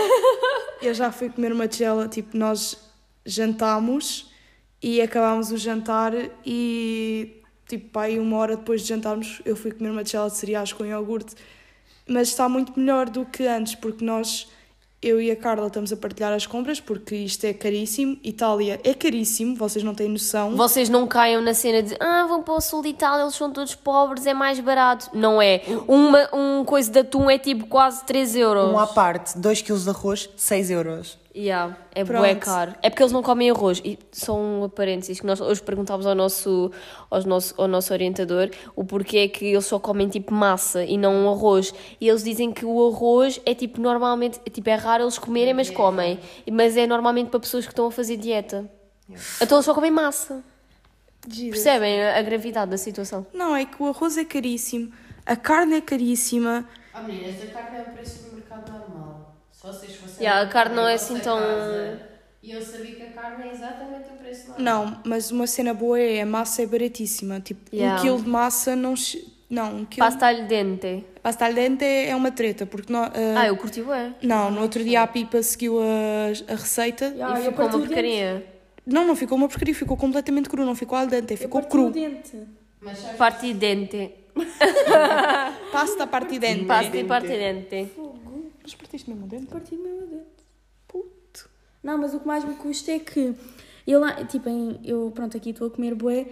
eu 0.83 0.92
já 0.92 1.12
fui 1.12 1.31
comer 1.31 1.52
uma 1.52 1.68
tigela, 1.68 2.09
tipo, 2.09 2.37
nós 2.37 2.76
jantámos 3.24 4.28
e 4.83 5.00
acabámos 5.00 5.52
o 5.52 5.57
jantar 5.57 6.12
e, 6.44 7.40
tipo, 7.68 7.90
pá, 7.90 8.02
aí 8.07 8.18
uma 8.18 8.38
hora 8.38 8.57
depois 8.57 8.83
de 8.83 8.88
jantarmos, 8.88 9.40
eu 9.44 9.54
fui 9.54 9.70
comer 9.70 9.90
uma 9.90 10.02
tigela 10.02 10.28
de 10.28 10.37
cereais 10.37 10.72
com 10.72 10.85
iogurte. 10.85 11.37
Mas 12.09 12.26
está 12.26 12.48
muito 12.48 12.76
melhor 12.76 13.09
do 13.09 13.24
que 13.24 13.46
antes, 13.46 13.76
porque 13.76 14.04
nós, 14.04 14.48
eu 15.00 15.20
e 15.20 15.30
a 15.30 15.37
Carla 15.37 15.68
estamos 15.68 15.92
a 15.92 15.96
partilhar 15.96 16.32
as 16.32 16.46
compras 16.46 16.80
porque 16.80 17.14
isto 17.14 17.44
é 17.44 17.52
caríssimo. 17.52 18.18
Itália 18.22 18.80
é 18.82 18.92
caríssimo, 18.92 19.54
vocês 19.54 19.84
não 19.84 19.94
têm 19.94 20.08
noção. 20.08 20.56
Vocês 20.56 20.88
não 20.88 21.06
caiam 21.06 21.40
na 21.40 21.54
cena 21.54 21.82
de 21.82 21.96
ah, 22.00 22.26
vão 22.26 22.42
para 22.42 22.54
o 22.54 22.61
sul 22.61 22.82
de 22.82 22.88
Itália, 22.88 23.22
eles 23.22 23.34
são 23.34 23.52
todos 23.52 23.74
pobres, 23.74 24.26
é 24.26 24.34
mais 24.34 24.58
barato. 24.58 25.11
Não 25.14 25.40
é. 25.40 25.62
Uma, 25.87 26.28
um 26.34 26.64
coisa 26.64 26.90
de 26.90 26.98
atum 26.98 27.30
é 27.30 27.38
tipo 27.38 27.66
quase 27.66 28.04
3 28.04 28.37
euros. 28.37 28.72
Um 28.72 28.78
à 28.78 28.87
parte, 28.87 29.38
2 29.38 29.62
kg 29.62 29.78
de 29.78 29.90
arroz, 29.90 30.28
6 30.37 30.70
euros. 30.70 31.18
Yeah, 31.38 31.79
é 31.94 32.03
bué 32.03 32.35
caro. 32.35 32.74
É 32.83 32.90
porque 32.90 33.01
eles 33.01 33.12
não 33.12 33.22
comem 33.22 33.48
arroz. 33.48 33.81
E 33.85 33.96
só 34.11 34.37
um 34.37 34.68
parênteses, 34.68 35.20
que 35.20 35.27
nós 35.27 35.40
hoje 35.40 35.62
perguntávamos 35.62 36.05
ao 36.05 36.14
nosso, 36.14 36.72
aos 37.09 37.24
nosso, 37.24 37.55
ao 37.57 37.68
nosso 37.68 37.92
orientador 37.92 38.51
o 38.74 38.85
porquê 38.85 39.18
é 39.18 39.29
que 39.29 39.44
eles 39.44 39.64
só 39.64 39.79
comem 39.79 40.09
tipo 40.09 40.35
massa 40.35 40.83
e 40.83 40.98
não 40.98 41.14
um 41.14 41.31
arroz. 41.31 41.72
E 42.01 42.09
eles 42.09 42.24
dizem 42.24 42.51
que 42.51 42.64
o 42.64 42.88
arroz 42.88 43.40
é 43.46 43.55
tipo 43.55 43.81
normalmente, 43.81 44.40
é, 44.44 44.51
tipo, 44.51 44.68
é 44.68 44.74
raro 44.74 45.05
eles 45.05 45.16
comerem, 45.16 45.55
mas 45.55 45.70
comem. 45.70 46.18
Mas 46.51 46.77
é 46.77 46.88
normalmente 46.88 47.31
para 47.31 47.38
pessoas 47.38 47.64
que 47.64 47.70
estão 47.70 47.87
a 47.87 47.92
fazer 47.92 48.16
dieta. 48.16 48.68
Então 49.40 49.59
eles 49.59 49.64
só 49.64 49.72
comem 49.72 49.92
massa. 49.92 50.42
Percebem 51.22 52.03
a, 52.03 52.18
a 52.18 52.22
gravidade 52.22 52.72
da 52.72 52.77
situação? 52.77 53.24
Não, 53.33 53.55
é 53.55 53.64
que 53.64 53.81
o 53.81 53.87
arroz 53.87 54.16
é 54.16 54.24
caríssimo, 54.24 54.92
a 55.24 55.37
carne 55.37 55.77
é 55.77 55.81
caríssima. 55.81 56.68
Ah, 56.92 57.03
meninas, 57.03 57.40
a 57.42 57.46
carne 57.46 57.79
é 57.79 57.83
o 57.83 57.92
preço 57.92 58.24
do 58.24 58.35
mercado 58.35 58.72
normal. 58.72 59.07
Se 59.60 59.66
vocês 59.66 59.96
fossem. 59.96 60.24
Yeah, 60.24 60.40
a 60.40 60.44
lá 60.44 60.48
carne 60.50 60.76
não 60.76 60.86
é 60.86 60.94
assim 60.94 61.18
tão- 61.18 61.38
E 62.42 62.52
eu 62.52 62.62
sabia 62.62 62.94
que 62.94 63.02
a 63.02 63.10
carne 63.10 63.48
é 63.48 63.52
exatamente 63.52 64.08
o 64.10 64.16
preço 64.18 64.48
normal. 64.50 64.64
Não, 64.86 65.00
mas 65.04 65.30
uma 65.32 65.46
cena 65.46 65.74
boa 65.74 65.98
é 65.98 66.20
a 66.22 66.26
massa 66.26 66.62
é 66.62 66.66
baratíssima. 66.66 67.40
Tipo, 67.40 67.74
Yeah. 67.74 67.98
um 67.98 68.02
quilo 68.02 68.22
de 68.22 68.28
massa 68.28 68.76
não. 68.76 68.94
Não, 69.50 69.76
um 69.78 69.84
quilo. 69.84 70.06
Pasta 70.06 70.28
al 70.28 70.42
dente. 70.46 71.04
Pasta 71.22 71.46
al 71.46 71.54
dente 71.54 71.84
é 71.84 72.14
uma 72.14 72.30
treta, 72.30 72.66
porque 72.66 72.92
não. 72.92 73.02
Ah, 73.36 73.46
eu 73.48 73.56
curti 73.56 73.82
bué. 73.82 74.12
Não, 74.22 74.50
no 74.50 74.60
outro 74.62 74.84
dia 74.84 75.02
a 75.02 75.06
Pipa 75.06 75.42
seguiu 75.42 75.80
a, 75.80 76.52
a 76.52 76.54
receita. 76.54 77.06
Ah, 77.20 77.40
e 77.40 77.46
eu 77.46 77.50
ficou 77.50 77.64
parti 77.64 77.76
uma 77.76 77.86
porcaria. 77.86 78.46
Não, 78.86 79.04
não 79.06 79.16
ficou 79.16 79.36
uma 79.36 79.48
porcaria, 79.48 79.74
ficou 79.74 79.96
completamente 79.96 80.48
cru, 80.48 80.64
não 80.64 80.74
ficou 80.76 80.96
al 80.98 81.06
dente, 81.06 81.32
Eu 81.32 81.38
ficou 81.38 81.60
parti 81.62 81.72
cru. 81.72 81.90
dente. 81.90 82.36
Mas 82.80 83.00
Parte 83.16 83.52
dente. 83.54 84.12
Pasta 85.72 86.04
a 86.04 86.06
parte 86.06 86.38
dente. 86.38 86.64
Pasta 86.64 86.96
e 86.96 87.04
parte 87.04 87.28
dente. 87.28 87.90
Mas 88.68 88.74
partiste 88.74 89.09
mesmo 89.09 89.24
o 89.24 89.28
dente? 89.28 89.46
Parti 89.46 89.74
mesmo 89.76 90.02
o 90.04 90.07
dente. 90.07 90.44
Puto. 90.87 91.48
Não, 91.83 91.96
mas 91.96 92.12
o 92.12 92.20
que 92.20 92.26
mais 92.26 92.44
me 92.44 92.54
custa 92.57 92.92
é 92.92 92.98
que 92.98 93.35
eu 93.87 93.98
lá, 94.00 94.24
tipo, 94.26 94.46
em- 94.50 94.78
eu, 94.85 95.11
pronto, 95.14 95.35
aqui 95.38 95.50
estou 95.50 95.68
a 95.68 95.70
comer 95.70 95.94
bué 95.94 96.26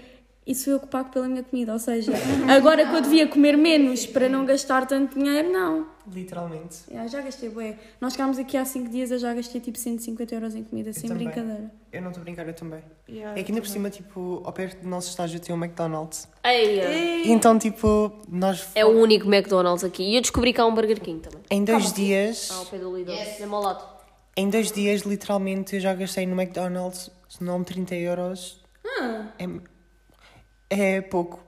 e 0.46 0.54
sou 0.54 0.74
eu 0.74 0.80
que 0.80 0.86
pago 0.86 1.10
pela 1.10 1.26
minha 1.28 1.42
comida. 1.42 1.72
Ou 1.72 1.78
seja, 1.78 2.12
agora 2.48 2.86
que 2.86 2.94
eu 2.94 3.00
devia 3.00 3.26
comer 3.26 3.56
menos 3.56 4.06
para 4.06 4.28
não 4.28 4.44
gastar 4.46 4.86
tanto 4.86 5.18
dinheiro, 5.18 5.50
não. 5.50 5.86
Literalmente. 6.08 6.76
Já, 6.92 7.06
já 7.08 7.20
gastei 7.20 7.48
bué. 7.48 7.76
Nós 8.00 8.12
chegámos 8.12 8.38
aqui 8.38 8.56
há 8.56 8.64
5 8.64 8.88
dias, 8.88 9.10
eu 9.10 9.18
já 9.18 9.34
gastei 9.34 9.60
tipo 9.60 9.76
150 9.76 10.34
euros 10.36 10.54
em 10.54 10.62
comida, 10.62 10.92
sem 10.92 11.08
também. 11.08 11.26
brincadeira. 11.26 11.68
Eu 11.92 12.00
não 12.00 12.10
estou 12.10 12.20
a 12.20 12.24
brincar, 12.24 12.46
eu 12.46 12.54
também. 12.54 12.80
Yeah, 13.08 13.38
É 13.38 13.42
que 13.42 13.50
ainda 13.50 13.60
por 13.60 13.68
cima, 13.68 13.90
tipo, 13.90 14.40
ao 14.44 14.52
perto 14.52 14.80
do 14.82 14.88
nosso 14.88 15.08
estágio 15.10 15.40
tem 15.40 15.52
um 15.54 15.58
McDonald's. 15.58 16.28
Ei, 16.44 17.24
Então, 17.32 17.58
tipo, 17.58 18.12
nós 18.28 18.68
é 18.76 18.84
o 18.86 18.90
único 19.00 19.26
McDonald's 19.26 19.82
aqui. 19.82 20.04
E 20.04 20.14
eu 20.14 20.20
descobri 20.20 20.52
que 20.52 20.60
há 20.60 20.66
um 20.66 20.72
Burger 20.74 21.00
King 21.00 21.18
também. 21.20 21.40
em 21.50 21.64
dois 21.64 21.92
dias, 21.92 22.50
Ah, 22.52 22.58
ao 22.58 22.66
pé 22.66 22.78
do 22.78 22.96
Lidl. 22.96 23.10
Mesmo 23.12 23.56
ao 23.56 23.62
lado. 23.62 23.84
em 24.36 24.48
dois 24.48 24.70
dias, 24.70 25.00
literalmente, 25.02 25.74
eu 25.74 25.80
já 25.80 25.92
gastei 25.92 26.24
no 26.24 26.40
McDonald's, 26.40 27.10
se 27.28 27.42
não 27.42 27.64
30 27.64 27.96
euros. 27.96 28.62
É, 29.40 29.48
é 30.70 31.00
pouco. 31.00 31.40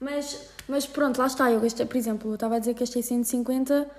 Mas, 0.00 0.48
mas 0.68 0.86
pronto, 0.86 1.18
lá 1.18 1.26
está. 1.26 1.50
Eu 1.50 1.60
gastei, 1.60 1.86
por 1.86 1.96
exemplo, 1.96 2.30
eu 2.30 2.34
estava 2.34 2.56
a 2.56 2.58
dizer 2.58 2.74
que 2.74 2.80
gastei 2.80 3.02
150. 3.02 3.90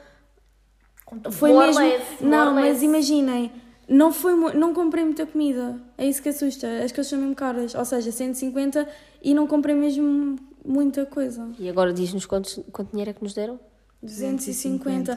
Foi 1.31 1.51
More 1.51 1.67
mesmo. 1.67 1.81
less, 1.81 2.23
não, 2.23 2.53
mas 2.53 2.65
less. 2.65 2.85
imaginem, 2.85 3.51
não, 3.87 4.11
foi, 4.11 4.33
não 4.55 4.73
comprei 4.73 5.03
muita 5.03 5.25
comida. 5.25 5.79
É 5.97 6.05
isso 6.07 6.21
que 6.21 6.29
assusta. 6.29 6.67
As 6.83 6.91
coisas 6.91 7.07
são 7.07 7.19
mesmo 7.19 7.35
caras. 7.35 7.75
Ou 7.75 7.85
seja, 7.85 8.11
150 8.11 8.87
e 9.23 9.33
não 9.33 9.45
comprei 9.47 9.75
mesmo 9.75 10.37
muita 10.63 11.05
coisa. 11.05 11.47
E 11.59 11.69
agora 11.69 11.93
diz-nos 11.93 12.25
quantos, 12.25 12.59
quanto 12.71 12.89
dinheiro 12.91 13.11
é 13.11 13.13
que 13.13 13.23
nos 13.23 13.33
deram? 13.33 13.59
250. 14.01 15.13
A 15.13 15.15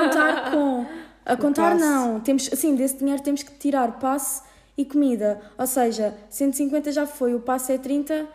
contar 0.00 0.50
com. 0.52 0.86
A 1.24 1.36
contar 1.36 1.72
passe. 1.72 1.84
não. 1.84 2.20
Temos, 2.20 2.48
assim, 2.52 2.74
desse 2.76 2.96
dinheiro 2.98 3.20
temos 3.22 3.42
que 3.42 3.52
tirar 3.58 3.98
passe 3.98 4.42
e 4.76 4.84
comida. 4.84 5.40
Ou 5.58 5.66
seja, 5.66 6.14
150 6.30 6.92
já 6.92 7.06
foi, 7.06 7.34
o 7.34 7.40
passe 7.40 7.72
é 7.72 7.78
30. 7.78 8.26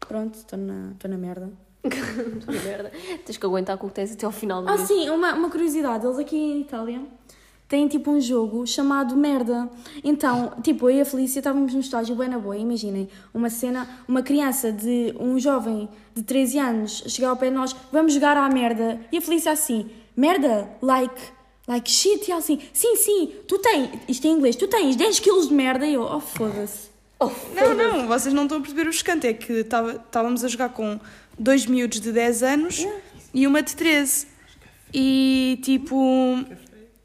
Pronto, 0.00 0.34
estou 0.34 0.58
na, 0.58 0.90
estou 0.92 1.10
na 1.10 1.16
merda. 1.16 1.50
Merda. 2.64 2.92
Tens 3.26 3.36
que 3.36 3.44
aguentar 3.46 3.76
com 3.76 3.86
o 3.86 3.88
que 3.88 3.96
tens 3.96 4.12
até 4.12 4.24
ao 4.24 4.30
final 4.30 4.62
do 4.62 4.68
Ah, 4.68 4.76
mês. 4.76 4.86
sim, 4.86 5.10
uma, 5.10 5.34
uma 5.34 5.50
curiosidade. 5.50 6.06
Eles 6.06 6.18
aqui 6.18 6.36
em 6.36 6.60
Itália 6.60 7.02
têm 7.68 7.88
tipo 7.88 8.10
um 8.10 8.20
jogo 8.20 8.66
chamado 8.66 9.16
Merda. 9.16 9.68
Então, 10.04 10.52
tipo, 10.62 10.88
eu 10.90 10.98
e 10.98 11.00
a 11.00 11.04
Felícia 11.04 11.40
estávamos 11.40 11.72
no 11.74 11.80
estágio 11.80 12.14
bem 12.14 12.28
na 12.28 12.38
boa. 12.38 12.56
Imaginem, 12.56 13.08
uma 13.34 13.50
cena, 13.50 13.88
uma 14.06 14.22
criança 14.22 14.70
de 14.70 15.12
um 15.18 15.38
jovem 15.40 15.88
de 16.14 16.22
13 16.22 16.58
anos 16.58 17.02
chegar 17.08 17.30
ao 17.30 17.36
pé 17.36 17.48
de 17.48 17.56
nós, 17.56 17.74
vamos 17.90 18.12
jogar 18.14 18.36
à 18.36 18.48
merda. 18.48 19.00
E 19.10 19.18
a 19.18 19.20
Felícia 19.22 19.50
assim, 19.50 19.90
merda, 20.16 20.68
like, 20.82 21.20
like 21.66 21.90
shit. 21.90 22.28
E 22.28 22.30
ela 22.32 22.38
assim, 22.40 22.58
sim, 22.72 22.96
sim, 22.96 23.32
tu 23.48 23.58
tens, 23.58 23.90
isto 24.08 24.26
é 24.26 24.30
em 24.30 24.34
inglês, 24.34 24.56
tu 24.56 24.66
tens 24.68 24.96
10 24.96 25.20
quilos 25.20 25.48
de 25.48 25.54
merda. 25.54 25.86
E 25.86 25.94
eu, 25.94 26.02
oh 26.02 26.20
foda-se. 26.20 26.90
Não, 27.54 27.74
não, 27.74 28.08
vocês 28.08 28.34
não 28.34 28.42
estão 28.44 28.58
a 28.58 28.60
perceber 28.60 28.86
o 28.86 28.90
escante. 28.90 29.26
É 29.26 29.32
que 29.32 29.62
tava- 29.64 29.92
estávamos 29.92 30.44
a 30.44 30.48
jogar 30.48 30.70
com 30.70 30.98
dois 31.38 31.66
miúdos 31.66 32.00
de 32.00 32.10
10 32.12 32.42
anos 32.42 32.86
e 33.32 33.46
uma 33.46 33.62
de 33.62 33.76
13. 33.76 34.26
E 34.92 35.58
tipo, 35.62 36.44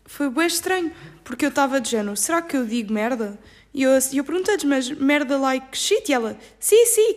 foi 0.05 0.29
bem 0.29 0.47
estranho, 0.47 0.91
porque 1.23 1.45
eu 1.45 1.49
estava 1.49 1.79
de 1.79 1.91
género, 1.91 2.17
será 2.17 2.41
que 2.41 2.57
eu 2.57 2.65
digo 2.65 2.91
merda? 2.91 3.39
E 3.73 3.83
eu, 3.83 3.91
e 4.11 4.17
eu 4.17 4.23
perguntei-lhes, 4.23 4.63
mas 4.63 4.89
merda 4.91 5.37
like 5.37 5.77
shit? 5.77 6.09
E 6.09 6.13
ela, 6.13 6.35
sim, 6.59 6.83
sim, 6.87 7.15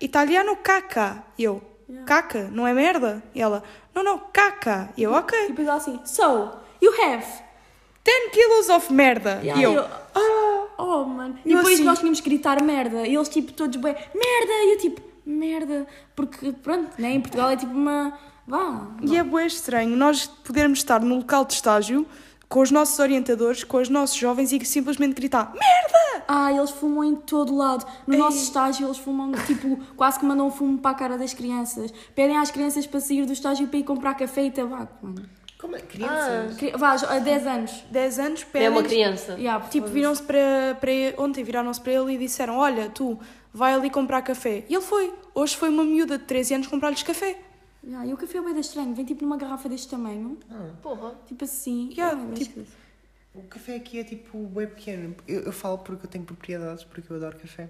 italiano 0.00 0.56
caca. 0.56 1.22
E 1.38 1.44
eu, 1.44 1.62
caca, 2.04 2.48
não 2.52 2.66
é 2.66 2.72
merda? 2.72 3.22
E 3.34 3.40
ela, 3.40 3.62
não, 3.94 4.02
não, 4.02 4.18
caca. 4.32 4.90
E 4.96 5.02
eu, 5.02 5.12
E 5.12 5.14
ok, 5.14 5.48
depois 5.48 5.66
ela 5.68 5.76
assim, 5.76 6.00
so, 6.04 6.50
you 6.82 6.92
have. 7.02 7.24
10 8.04 8.30
kilos 8.32 8.68
of 8.68 8.92
merda. 8.92 9.40
Yeah, 9.42 9.60
e 9.60 9.64
eu, 9.64 9.84
ah, 10.14 10.62
Oh, 10.78 11.04
mano. 11.04 11.38
E 11.44 11.54
depois 11.54 11.74
assim- 11.74 11.84
nós 11.84 11.98
tínhamos 11.98 12.20
que 12.20 12.28
gritar 12.28 12.62
merda. 12.62 13.06
E 13.06 13.14
eles, 13.14 13.28
tipo, 13.28 13.52
todos 13.52 13.76
bem, 13.80 13.94
merda! 13.94 14.52
E 14.64 14.72
eu, 14.74 14.78
tipo, 14.78 15.00
merda. 15.24 15.86
Porque, 16.14 16.52
pronto, 16.52 16.90
né? 16.98 17.12
Em 17.14 17.20
Portugal 17.20 17.50
é 17.50 17.56
tipo 17.56 17.72
uma. 17.72 18.16
Vá. 18.46 18.86
E 19.02 19.16
é 19.16 19.24
bem 19.24 19.46
estranho 19.46 19.96
nós 19.96 20.26
podermos 20.26 20.78
estar 20.78 21.00
no 21.00 21.16
local 21.16 21.44
de 21.46 21.54
estágio 21.54 22.06
com 22.48 22.60
os 22.60 22.70
nossos 22.70 22.98
orientadores, 22.98 23.64
com 23.64 23.78
os 23.78 23.88
nossos 23.88 24.16
jovens 24.16 24.52
e 24.52 24.64
simplesmente 24.64 25.14
gritar 25.14 25.52
merda! 25.52 26.24
Ah, 26.28 26.52
eles 26.52 26.70
fumam 26.70 27.04
em 27.04 27.14
todo 27.16 27.54
lado. 27.56 27.86
No 28.06 28.16
nosso 28.18 28.38
estágio, 28.38 28.86
eles 28.86 28.98
fumam, 28.98 29.32
tipo, 29.46 29.76
quase 29.96 30.18
que 30.18 30.24
mandam 30.24 30.50
fumo 30.50 30.78
para 30.78 30.90
a 30.90 30.94
cara 30.94 31.16
das 31.18 31.32
crianças. 31.34 31.92
Pedem 32.14 32.36
às 32.36 32.50
crianças 32.50 32.86
para 32.86 32.98
sair 33.00 33.24
do 33.26 33.32
estágio 33.32 33.68
para 33.68 33.78
ir 33.78 33.84
comprar 33.84 34.14
café 34.14 34.44
e 34.46 34.50
tabaco, 34.50 35.06
mano. 35.06 35.22
Como 35.60 35.74
é? 35.76 35.80
Crianças? 35.80 36.56
Cri- 36.56 36.72
Vá, 36.76 36.92
há 36.94 37.18
10 37.18 37.46
anos. 37.46 37.84
10 37.90 38.18
anos 38.18 38.42
É 38.42 38.44
pedem. 38.44 38.68
uma 38.68 38.82
criança. 38.82 39.32
Yeah, 39.38 39.64
Tipo, 39.68 39.86
viram-se 39.88 40.22
para, 40.22 40.76
para 40.80 40.90
ele- 40.90 41.14
ontem 41.18 41.42
viraram-se 41.44 41.80
para 41.80 41.92
ele 41.92 42.14
e 42.14 42.18
disseram: 42.18 42.56
Olha, 42.58 42.90
tu 42.90 43.18
vai 43.54 43.72
ali 43.72 43.88
comprar 43.88 44.20
café. 44.22 44.64
E 44.68 44.74
ele 44.74 44.82
foi. 44.82 45.12
Hoje 45.34 45.56
foi 45.56 45.68
uma 45.70 45.84
miúda 45.84 46.18
de 46.18 46.24
13 46.24 46.54
anos 46.54 46.66
comprar-lhes 46.66 47.02
café. 47.02 47.38
Yeah, 47.86 48.06
e 48.06 48.12
o 48.12 48.16
café 48.16 48.38
é 48.38 48.42
bem 48.42 48.58
estranho. 48.58 48.94
Vem 48.94 49.04
tipo 49.04 49.22
numa 49.22 49.36
garrafa 49.36 49.68
deste 49.68 49.88
tamanho. 49.88 50.38
Porra. 50.82 51.14
Tipo 51.26 51.44
assim. 51.44 51.90
Yeah, 51.92 52.20
Ah, 52.20 52.30
é 52.32 52.34
tipo-. 52.34 52.66
O 53.34 53.42
café 53.42 53.76
aqui 53.76 53.98
é 54.00 54.04
tipo 54.04 54.38
bem 54.46 54.66
pequeno. 54.66 55.14
Eu, 55.28 55.42
eu 55.42 55.52
falo 55.52 55.78
porque 55.78 56.06
eu 56.06 56.10
tenho 56.10 56.24
propriedades, 56.24 56.84
porque 56.84 57.12
eu 57.12 57.16
adoro 57.16 57.36
café. 57.38 57.68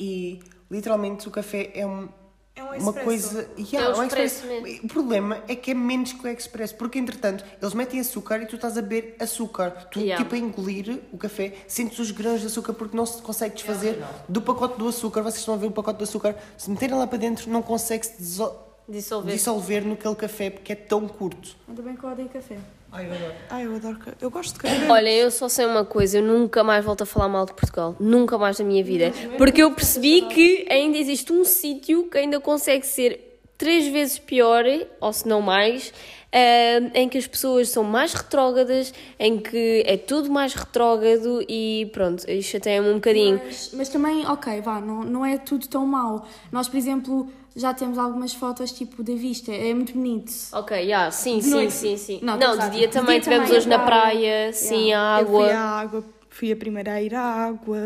E 0.00 0.40
literalmente 0.70 1.28
o 1.28 1.30
café 1.30 1.70
é 1.74 1.86
um, 1.86 2.08
É 2.56 2.64
um 2.64 2.78
uma 2.78 2.92
coisa. 2.92 3.42
É 3.56 3.60
Yeah, 3.60 3.94
um 3.96 4.00
um 4.00 4.04
expresso 4.04 4.46
expresso. 4.46 4.84
O 4.86 4.88
problema 4.88 5.42
é 5.46 5.54
que 5.54 5.70
é 5.70 5.74
menos 5.74 6.12
que 6.14 6.26
o 6.26 6.28
expresso, 6.28 6.74
porque 6.76 6.98
entretanto 6.98 7.44
eles 7.60 7.74
metem 7.74 8.00
açúcar 8.00 8.42
e 8.42 8.46
tu 8.46 8.56
estás 8.56 8.76
a 8.76 8.82
beber 8.82 9.14
açúcar. 9.20 9.70
Tu, 9.90 10.00
Yeah. 10.00 10.22
tipo, 10.24 10.34
a 10.34 10.38
engolir 10.38 11.00
o 11.12 11.18
café, 11.18 11.54
sentes 11.68 11.98
os 11.98 12.10
grãos 12.10 12.40
de 12.40 12.46
açúcar 12.46 12.72
porque 12.72 12.96
não 12.96 13.06
se 13.06 13.22
consegue 13.22 13.54
desfazer 13.54 14.02
do 14.28 14.42
pacote 14.42 14.78
do 14.78 14.88
açúcar. 14.88 15.22
Vocês 15.22 15.40
estão 15.40 15.54
a 15.54 15.58
ver 15.58 15.66
o 15.66 15.70
pacote 15.70 15.98
do 15.98 16.04
açúcar, 16.04 16.34
se 16.58 16.68
meterem 16.70 16.96
lá 16.96 17.06
para 17.06 17.18
dentro, 17.18 17.48
não 17.50 17.62
consegue-se 17.62 18.16
disso- 18.18 18.50
Dissolver. 18.88 19.32
dissolver 19.32 19.86
naquele 19.86 20.14
café 20.14 20.50
porque 20.50 20.72
é 20.72 20.76
tão 20.76 21.06
curto. 21.08 21.56
Ainda 21.68 21.82
bem 21.82 21.96
que 21.96 22.04
eu 22.04 22.10
odeio 22.10 22.28
café. 22.28 22.58
Ai, 22.90 23.06
eu 23.06 23.12
adoro. 23.14 23.34
Ai, 23.48 23.66
eu 23.66 23.76
adoro 23.76 23.98
café. 23.98 24.16
Eu 24.20 24.30
gosto 24.30 24.54
de 24.54 24.60
café. 24.60 24.90
Olha, 24.90 25.10
eu 25.10 25.30
só 25.30 25.48
sei 25.48 25.64
uma 25.64 25.84
coisa, 25.84 26.18
eu 26.18 26.22
nunca 26.22 26.62
mais 26.62 26.84
volto 26.84 27.02
a 27.02 27.06
falar 27.06 27.28
mal 27.28 27.46
de 27.46 27.54
Portugal. 27.54 27.96
Nunca 27.98 28.36
mais 28.36 28.58
na 28.58 28.64
minha 28.64 28.84
vida. 28.84 29.12
Porque 29.38 29.62
eu 29.62 29.72
percebi 29.72 30.22
que 30.22 30.66
ainda 30.70 30.98
existe 30.98 31.32
um 31.32 31.44
sítio 31.44 32.04
que 32.10 32.18
ainda 32.18 32.38
consegue 32.38 32.86
ser 32.86 33.40
três 33.56 33.86
vezes 33.86 34.18
pior, 34.18 34.64
ou 35.00 35.12
se 35.12 35.26
não 35.26 35.40
mais, 35.40 35.92
ah, 36.32 36.90
em 36.94 37.08
que 37.08 37.16
as 37.16 37.26
pessoas 37.26 37.68
são 37.68 37.84
mais 37.84 38.12
retrógradas, 38.12 38.92
em 39.18 39.38
que 39.38 39.84
é 39.86 39.96
tudo 39.96 40.30
mais 40.30 40.52
retrógrado 40.52 41.44
e 41.48 41.88
pronto, 41.92 42.28
isto 42.28 42.50
chateia-me 42.50 42.88
um 42.88 42.94
bocadinho. 42.94 43.40
Mas, 43.44 43.70
mas 43.72 43.88
também, 43.88 44.26
ok, 44.26 44.60
vá, 44.60 44.80
não, 44.80 45.04
não 45.04 45.24
é 45.24 45.38
tudo 45.38 45.68
tão 45.68 45.86
mau. 45.86 46.26
Nós, 46.50 46.68
por 46.68 46.76
exemplo, 46.76 47.30
já 47.54 47.72
temos 47.74 47.98
algumas 47.98 48.32
fotos 48.34 48.72
tipo 48.72 49.02
da 49.02 49.14
vista. 49.14 49.52
É 49.52 49.72
muito 49.74 49.92
bonito. 49.92 50.32
Ok, 50.52 50.76
yeah, 50.76 51.10
sim, 51.10 51.38
De 51.38 51.44
sim, 51.44 51.50
noite. 51.50 51.72
sim, 51.72 51.96
sim. 51.96 52.20
Não, 52.22 52.36
Não, 52.38 52.56
de 52.58 52.70
dia 52.70 52.86
De 52.88 52.92
também 52.92 53.14
dia 53.16 53.20
tivemos 53.22 53.44
também, 53.46 53.58
hoje 53.58 53.68
na 53.68 53.78
praia. 53.78 54.10
praia, 54.12 54.52
sim, 54.52 54.92
a 54.92 55.20
Eu 55.20 55.26
fui 55.26 55.36
água. 55.50 55.54
à 55.54 55.80
água, 55.80 56.04
fui 56.30 56.52
a 56.52 56.56
primeira 56.56 56.92
a 56.94 57.02
ir 57.02 57.14
à 57.14 57.22
água. 57.22 57.78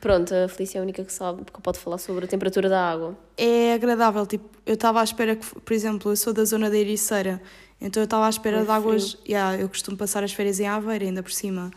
Pronto, 0.00 0.34
a 0.34 0.48
Felícia 0.48 0.78
é 0.78 0.80
a 0.80 0.82
única 0.82 1.04
que 1.04 1.12
sabe, 1.12 1.42
porque 1.44 1.60
pode 1.62 1.78
falar 1.78 1.98
sobre 1.98 2.24
a 2.24 2.28
temperatura 2.28 2.68
da 2.68 2.90
água. 2.90 3.16
É 3.36 3.72
agradável, 3.74 4.26
tipo, 4.26 4.48
eu 4.66 4.74
estava 4.74 5.00
à 5.00 5.04
espera 5.04 5.36
que, 5.36 5.46
por 5.60 5.72
exemplo, 5.72 6.10
eu 6.12 6.16
sou 6.16 6.32
da 6.32 6.44
zona 6.44 6.68
da 6.70 6.76
Ericeira, 6.76 7.40
então 7.80 8.00
eu 8.02 8.04
estava 8.04 8.26
à 8.26 8.30
espera 8.30 8.58
É 8.58 8.64
de 8.64 8.70
águas. 8.70 9.16
Yeah, 9.28 9.60
eu 9.60 9.68
costumo 9.68 9.96
passar 9.96 10.24
as 10.24 10.32
férias 10.32 10.58
em 10.60 10.66
Aveiro, 10.66 11.04
ainda 11.04 11.22
por 11.22 11.32
cima. 11.32 11.70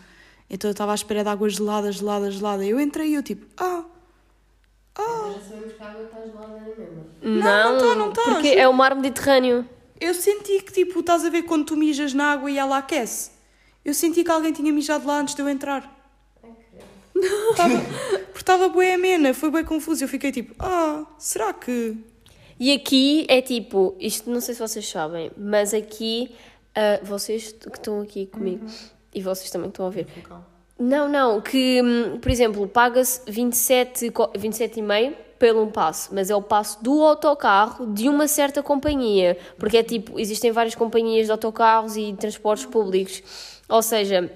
Então 0.50 0.70
eu 0.70 0.72
estava 0.72 0.94
à 0.94 0.96
espera 0.96 1.24
de 1.24 1.30
águas 1.30 1.54
geladas, 1.56 1.96
geladas, 1.96 2.36
geladas. 2.36 2.66
Eu 2.68 2.80
entrei 2.80 3.10
e 3.10 3.14
eu 3.16 3.22
tipo, 3.24 3.46
ah, 3.58 3.84
Já 5.04 5.42
sabemos 5.42 5.74
que 5.74 5.84
a 5.84 5.88
água 5.88 6.04
está 6.04 6.22
gelada 6.22 6.48
na 6.48 6.62
mesma. 6.62 7.06
Não, 7.22 7.74
não 7.74 7.80
tá, 7.80 7.96
não 7.96 8.12
tá, 8.12 8.22
porque 8.24 8.50
é 8.50 8.68
o 8.68 8.74
mar 8.74 8.96
Mediterrâneo. 8.96 9.68
eu 10.00 10.14
senti 10.14 10.62
que 10.62 10.72
tipo, 10.72 11.00
estás 11.00 11.24
a 11.26 11.30
ver 11.30 11.44
quando 11.44 11.66
tu 11.66 11.78
mijas 11.78 12.14
na 12.14 12.32
água 12.32 12.50
e 12.50 12.58
ela 12.58 12.78
aquece. 12.78 13.32
Eu 13.86 13.94
senti 13.94 14.24
que 14.24 14.32
alguém 14.32 14.52
tinha 14.52 14.72
mijado 14.74 15.08
lá 15.08 15.20
antes 15.20 15.34
de 15.34 15.42
eu 15.42 15.48
entrar. 15.50 15.96
Tava, 17.56 17.80
porque 18.28 18.40
estava 18.40 18.70
bem 18.70 18.94
amena, 18.94 19.34
foi 19.34 19.50
bem 19.50 19.64
confuso. 19.64 20.04
Eu 20.04 20.08
fiquei 20.08 20.32
tipo, 20.32 20.54
ah, 20.60 21.06
será 21.18 21.54
que. 21.54 21.98
E 22.60 22.72
aqui 22.74 23.26
é 23.30 23.42
tipo, 23.42 23.96
isto 24.00 24.30
não 24.30 24.42
sei 24.42 24.56
se 24.56 24.60
vocês 24.60 24.88
sabem, 24.88 25.32
mas 25.38 25.74
aqui, 25.74 26.36
ah, 26.76 27.00
vocês 27.04 27.52
que 27.52 27.70
estão 27.70 28.02
aqui 28.02 28.26
comigo 28.26 28.66
e 29.14 29.22
vocês 29.22 29.50
também 29.50 29.70
que 29.70 29.74
estão 29.76 29.88
a 29.88 29.90
ver. 29.90 30.08
Não, 30.80 31.10
não, 31.10 31.42
que, 31.42 31.82
hum, 31.82 32.20
por 32.20 32.30
exemplo, 32.30 32.68
paga-se 32.68 33.22
27, 33.30 34.12
co- 34.12 34.32
27,5 34.38 35.16
pelo 35.40 35.64
um 35.64 35.70
passo, 35.72 36.10
mas 36.14 36.30
é 36.30 36.36
o 36.36 36.42
passo 36.42 36.84
do 36.84 37.02
autocarro 37.04 37.88
de 37.94 38.10
uma 38.10 38.28
certa 38.28 38.62
companhia, 38.64 39.38
porque 39.58 39.78
é 39.78 39.84
tipo, 39.84 40.20
existem 40.20 40.52
várias 40.52 40.76
companhias 40.76 41.26
de 41.26 41.32
autocarros 41.32 41.96
e 41.96 42.14
transportes 42.14 42.66
públicos. 42.66 43.24
Ou 43.70 43.82
seja, 43.82 44.32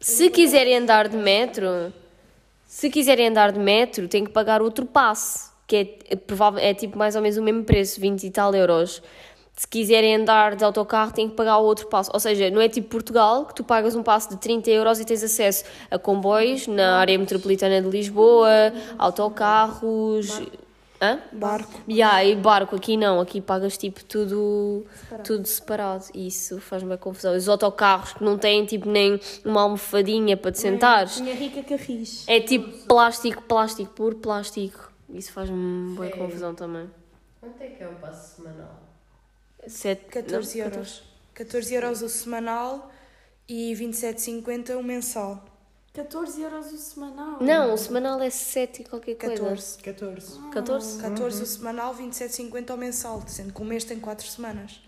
se 0.00 0.30
quiserem 0.30 0.76
andar 0.76 1.08
de 1.08 1.16
metro, 1.16 1.92
se 2.66 2.90
quiserem 2.90 3.28
andar 3.28 3.52
de 3.52 3.58
metro, 3.58 4.06
têm 4.08 4.24
que 4.24 4.30
pagar 4.30 4.62
outro 4.62 4.86
passe, 4.86 5.50
que 5.66 5.76
é, 5.76 6.16
é, 6.16 6.70
é 6.70 6.74
tipo 6.74 6.98
mais 6.98 7.16
ou 7.16 7.22
menos 7.22 7.36
o 7.36 7.42
mesmo 7.42 7.64
preço, 7.64 8.00
20 8.00 8.24
e 8.24 8.30
tal 8.30 8.54
euros. 8.54 9.02
Se 9.56 9.68
quiserem 9.68 10.16
andar 10.16 10.56
de 10.56 10.64
autocarro, 10.64 11.12
têm 11.12 11.28
que 11.28 11.36
pagar 11.36 11.58
o 11.58 11.64
outro 11.64 11.86
passo. 11.86 12.10
Ou 12.12 12.18
seja, 12.18 12.50
não 12.50 12.60
é 12.60 12.68
tipo 12.68 12.88
Portugal, 12.88 13.44
que 13.46 13.54
tu 13.54 13.62
pagas 13.62 13.94
um 13.94 14.02
passo 14.02 14.30
de 14.30 14.36
30 14.36 14.68
euros 14.70 14.98
e 14.98 15.04
tens 15.04 15.22
acesso 15.22 15.64
a 15.90 15.96
comboios 15.98 16.66
na 16.66 16.98
área 16.98 17.16
metropolitana 17.16 17.80
de 17.80 17.88
Lisboa, 17.88 18.72
autocarros. 18.98 20.42
Hã? 21.00 21.20
Barco. 21.32 21.72
Yeah, 21.88 22.24
e 22.24 22.34
barco, 22.36 22.76
aqui 22.76 22.96
não, 22.96 23.20
aqui 23.20 23.40
pagas 23.40 23.76
tipo 23.76 24.02
tudo 24.04 24.86
separado. 24.94 25.22
tudo 25.24 25.46
separado 25.46 26.04
isso 26.14 26.60
faz-me 26.60 26.88
bem 26.88 26.98
confusão. 26.98 27.36
Os 27.36 27.48
autocarros 27.48 28.14
que 28.14 28.24
não 28.24 28.38
têm 28.38 28.64
tipo 28.64 28.88
nem 28.88 29.20
uma 29.44 29.62
almofadinha 29.62 30.36
para 30.36 30.52
te 30.52 30.60
sentares, 30.60 31.20
Minha 31.20 31.34
rica 31.34 31.62
carris. 31.62 32.24
é 32.26 32.40
tipo 32.40 32.86
plástico, 32.86 33.42
plástico, 33.42 33.92
puro 33.92 34.16
plástico. 34.16 34.90
Isso 35.10 35.30
faz-me 35.32 35.98
bem 35.98 36.10
confusão 36.10 36.54
também. 36.54 36.88
Quanto 37.40 37.60
é 37.60 37.66
que 37.66 37.82
é 37.82 37.88
o 37.88 37.94
passo 37.96 38.36
semanal? 38.36 38.83
Sete, 39.68 40.04
14 40.06 40.58
não, 40.58 40.64
euros. 40.66 41.02
14 41.34 41.74
euros 41.74 42.02
o 42.02 42.08
semanal 42.08 42.90
e 43.48 43.72
27,50 43.74 44.78
o 44.78 44.82
mensal. 44.82 45.44
14 45.92 46.42
euros 46.42 46.72
o 46.72 46.76
semanal. 46.76 47.38
Não, 47.40 47.74
o 47.74 47.78
semanal 47.78 48.20
é 48.20 48.28
7 48.28 48.82
e 48.82 48.84
qualquer 48.84 49.14
coisa. 49.14 49.36
14. 49.36 49.78
14. 49.78 50.38
14? 50.50 51.02
14 51.02 51.42
o 51.42 51.46
semanal, 51.46 51.94
27,50 51.94 52.74
o 52.74 52.76
mensal, 52.76 53.22
sendo 53.28 53.52
que 53.52 53.62
o 53.62 53.64
mês 53.64 53.84
tem 53.84 54.00
4 54.00 54.26
semanas. 54.26 54.80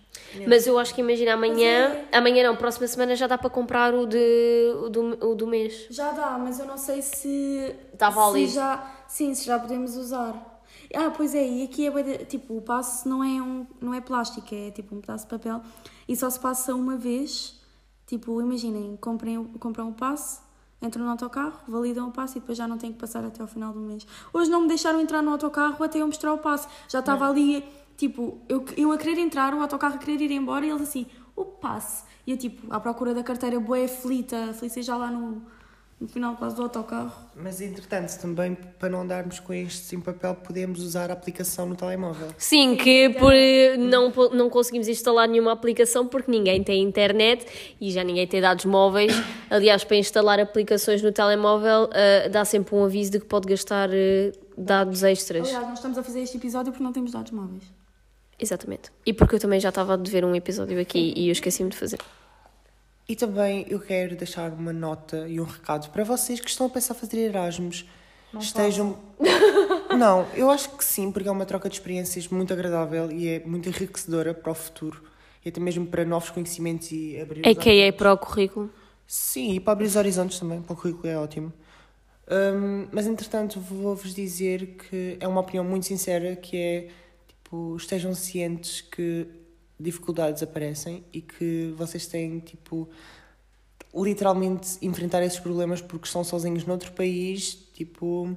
Mas 0.46 0.66
eu 0.66 0.78
acho 0.78 0.94
que 0.94 1.00
imagina 1.00 1.34
amanhã, 1.34 2.04
amanhã 2.12 2.48
não, 2.48 2.56
próxima 2.56 2.86
semana 2.86 3.14
já 3.14 3.26
dá 3.26 3.38
para 3.38 3.50
comprar 3.50 3.94
o, 3.94 4.06
de, 4.06 4.72
o, 4.82 4.88
do, 4.88 5.30
o 5.30 5.34
do 5.34 5.46
mês. 5.46 5.86
Já 5.90 6.10
dá, 6.10 6.36
mas 6.38 6.58
eu 6.58 6.66
não 6.66 6.78
sei 6.78 7.02
se. 7.02 7.74
Tá 7.96 8.10
válido. 8.10 8.48
Se 8.48 8.54
já, 8.54 9.04
sim, 9.06 9.34
se 9.34 9.46
já 9.46 9.58
podemos 9.58 9.96
usar. 9.96 10.55
Ah, 10.98 11.10
pois 11.14 11.34
é, 11.34 11.46
e 11.46 11.62
aqui 11.62 11.86
é 11.86 12.24
tipo, 12.24 12.56
o 12.56 12.62
passe 12.62 13.06
não 13.06 13.22
é, 13.22 13.42
um, 13.42 13.66
não 13.82 13.92
é 13.92 14.00
plástico, 14.00 14.46
é 14.54 14.70
tipo 14.70 14.96
um 14.96 15.00
pedaço 15.02 15.24
de 15.24 15.30
papel 15.30 15.60
e 16.08 16.16
só 16.16 16.30
se 16.30 16.40
passa 16.40 16.74
uma 16.74 16.96
vez. 16.96 17.60
Tipo, 18.06 18.40
imaginem, 18.40 18.96
comprem, 18.96 19.44
compram 19.58 19.90
o 19.90 19.92
passe, 19.92 20.40
entram 20.80 21.04
no 21.04 21.10
autocarro, 21.10 21.60
validam 21.68 22.08
o 22.08 22.12
passe 22.12 22.38
e 22.38 22.40
depois 22.40 22.56
já 22.56 22.66
não 22.66 22.78
têm 22.78 22.92
que 22.92 22.98
passar 22.98 23.22
até 23.24 23.42
ao 23.42 23.48
final 23.48 23.74
do 23.74 23.80
mês. 23.80 24.06
Hoje 24.32 24.50
não 24.50 24.62
me 24.62 24.68
deixaram 24.68 24.98
entrar 24.98 25.20
no 25.20 25.32
autocarro 25.32 25.84
até 25.84 26.00
eu 26.00 26.06
mostrar 26.06 26.32
o 26.32 26.38
passe. 26.38 26.66
Já 26.88 27.00
estava 27.00 27.28
ali, 27.28 27.62
tipo, 27.98 28.40
eu, 28.48 28.64
eu 28.74 28.90
a 28.90 28.96
querer 28.96 29.18
entrar, 29.18 29.52
o 29.52 29.60
autocarro 29.60 29.96
a 29.96 29.98
querer 29.98 30.22
ir 30.22 30.30
embora 30.30 30.64
e 30.64 30.70
eles 30.70 30.80
assim, 30.80 31.04
o 31.34 31.44
passe. 31.44 32.04
E 32.26 32.30
eu, 32.30 32.38
tipo, 32.38 32.72
à 32.72 32.80
procura 32.80 33.12
da 33.12 33.22
carteira, 33.22 33.60
boa 33.60 33.84
aflita, 33.84 34.50
aflita 34.50 34.80
já 34.80 34.96
lá 34.96 35.10
no, 35.10 35.42
no 35.98 36.06
final 36.06 36.36
quase 36.36 36.56
do 36.56 36.62
autocarro. 36.62 37.12
Mas 37.34 37.60
entretanto, 37.60 38.18
também 38.18 38.54
para 38.54 38.90
não 38.90 39.00
andarmos 39.00 39.40
com 39.40 39.52
estes 39.52 39.92
em 39.92 40.00
papel, 40.00 40.34
podemos 40.34 40.82
usar 40.82 41.10
a 41.10 41.14
aplicação 41.14 41.66
no 41.66 41.74
telemóvel. 41.74 42.28
Sim, 42.36 42.76
que 42.76 43.10
por, 43.10 43.32
eh, 43.32 43.76
não, 43.78 44.12
não 44.32 44.50
conseguimos 44.50 44.88
instalar 44.88 45.26
nenhuma 45.26 45.52
aplicação 45.52 46.06
porque 46.06 46.30
ninguém 46.30 46.62
tem 46.62 46.82
internet 46.82 47.46
e 47.80 47.90
já 47.90 48.04
ninguém 48.04 48.26
tem 48.26 48.40
dados 48.40 48.66
móveis. 48.66 49.12
Aliás, 49.48 49.84
para 49.84 49.96
instalar 49.96 50.38
aplicações 50.38 51.02
no 51.02 51.12
telemóvel, 51.12 51.88
eh, 51.92 52.28
dá 52.28 52.44
sempre 52.44 52.74
um 52.74 52.84
aviso 52.84 53.12
de 53.12 53.20
que 53.20 53.26
pode 53.26 53.48
gastar 53.48 53.88
eh, 53.92 54.32
dados 54.56 55.02
extras. 55.02 55.48
Aliás, 55.48 55.66
nós 55.66 55.78
estamos 55.78 55.96
a 55.96 56.02
fazer 56.02 56.20
este 56.20 56.36
episódio 56.36 56.72
porque 56.72 56.84
não 56.84 56.92
temos 56.92 57.12
dados 57.12 57.32
móveis. 57.32 57.64
Exatamente. 58.38 58.90
E 59.06 59.14
porque 59.14 59.36
eu 59.36 59.40
também 59.40 59.58
já 59.58 59.70
estava 59.70 59.94
a 59.94 59.96
dever 59.96 60.26
um 60.26 60.34
episódio 60.34 60.78
aqui 60.78 61.14
e 61.16 61.28
eu 61.28 61.32
esqueci-me 61.32 61.70
de 61.70 61.76
fazer. 61.76 61.98
E 63.08 63.14
também 63.14 63.64
eu 63.68 63.78
quero 63.78 64.16
deixar 64.16 64.52
uma 64.52 64.72
nota 64.72 65.28
e 65.28 65.40
um 65.40 65.44
recado 65.44 65.90
para 65.90 66.02
vocês 66.02 66.40
que 66.40 66.50
estão 66.50 66.66
a 66.66 66.70
pensar 66.70 66.94
fazer 66.94 67.18
Erasmus. 67.18 67.84
Estejam. 68.38 68.98
Não, 69.96 70.26
eu 70.34 70.50
acho 70.50 70.70
que 70.70 70.84
sim, 70.84 71.10
porque 71.12 71.28
é 71.28 71.32
uma 71.32 71.46
troca 71.46 71.68
de 71.68 71.76
experiências 71.76 72.28
muito 72.28 72.52
agradável 72.52 73.10
e 73.10 73.28
é 73.28 73.42
muito 73.44 73.68
enriquecedora 73.68 74.34
para 74.34 74.50
o 74.50 74.54
futuro. 74.54 75.02
E 75.44 75.48
até 75.48 75.60
mesmo 75.60 75.86
para 75.86 76.04
novos 76.04 76.30
conhecimentos 76.30 76.90
e 76.90 77.18
abrir 77.20 77.42
os 77.42 77.46
A.K.A. 77.46 77.86
É 77.86 77.92
para 77.92 78.12
o 78.12 78.18
currículo. 78.18 78.70
Sim, 79.06 79.54
e 79.54 79.60
para 79.60 79.72
abrir 79.72 79.86
os 79.86 79.94
horizontes 79.94 80.40
também, 80.40 80.60
para 80.60 80.72
o 80.72 80.76
currículo 80.76 81.06
é 81.06 81.16
ótimo. 81.16 81.52
Hum, 82.28 82.88
mas 82.90 83.06
entretanto, 83.06 83.60
vou-vos 83.60 84.12
dizer 84.12 84.76
que 84.76 85.16
é 85.20 85.28
uma 85.28 85.40
opinião 85.40 85.64
muito 85.64 85.86
sincera 85.86 86.34
que 86.34 86.56
é 86.56 86.88
tipo, 87.28 87.76
estejam 87.76 88.12
cientes 88.12 88.80
que 88.80 89.28
dificuldades 89.78 90.42
aparecem 90.42 91.04
e 91.12 91.20
que 91.20 91.72
vocês 91.76 92.06
têm 92.06 92.40
tipo 92.40 92.88
literalmente 93.94 94.78
enfrentar 94.82 95.22
esses 95.22 95.38
problemas 95.38 95.80
porque 95.80 96.06
estão 96.06 96.22
sozinhos 96.22 96.64
noutro 96.64 96.92
país, 96.92 97.54
tipo, 97.72 98.36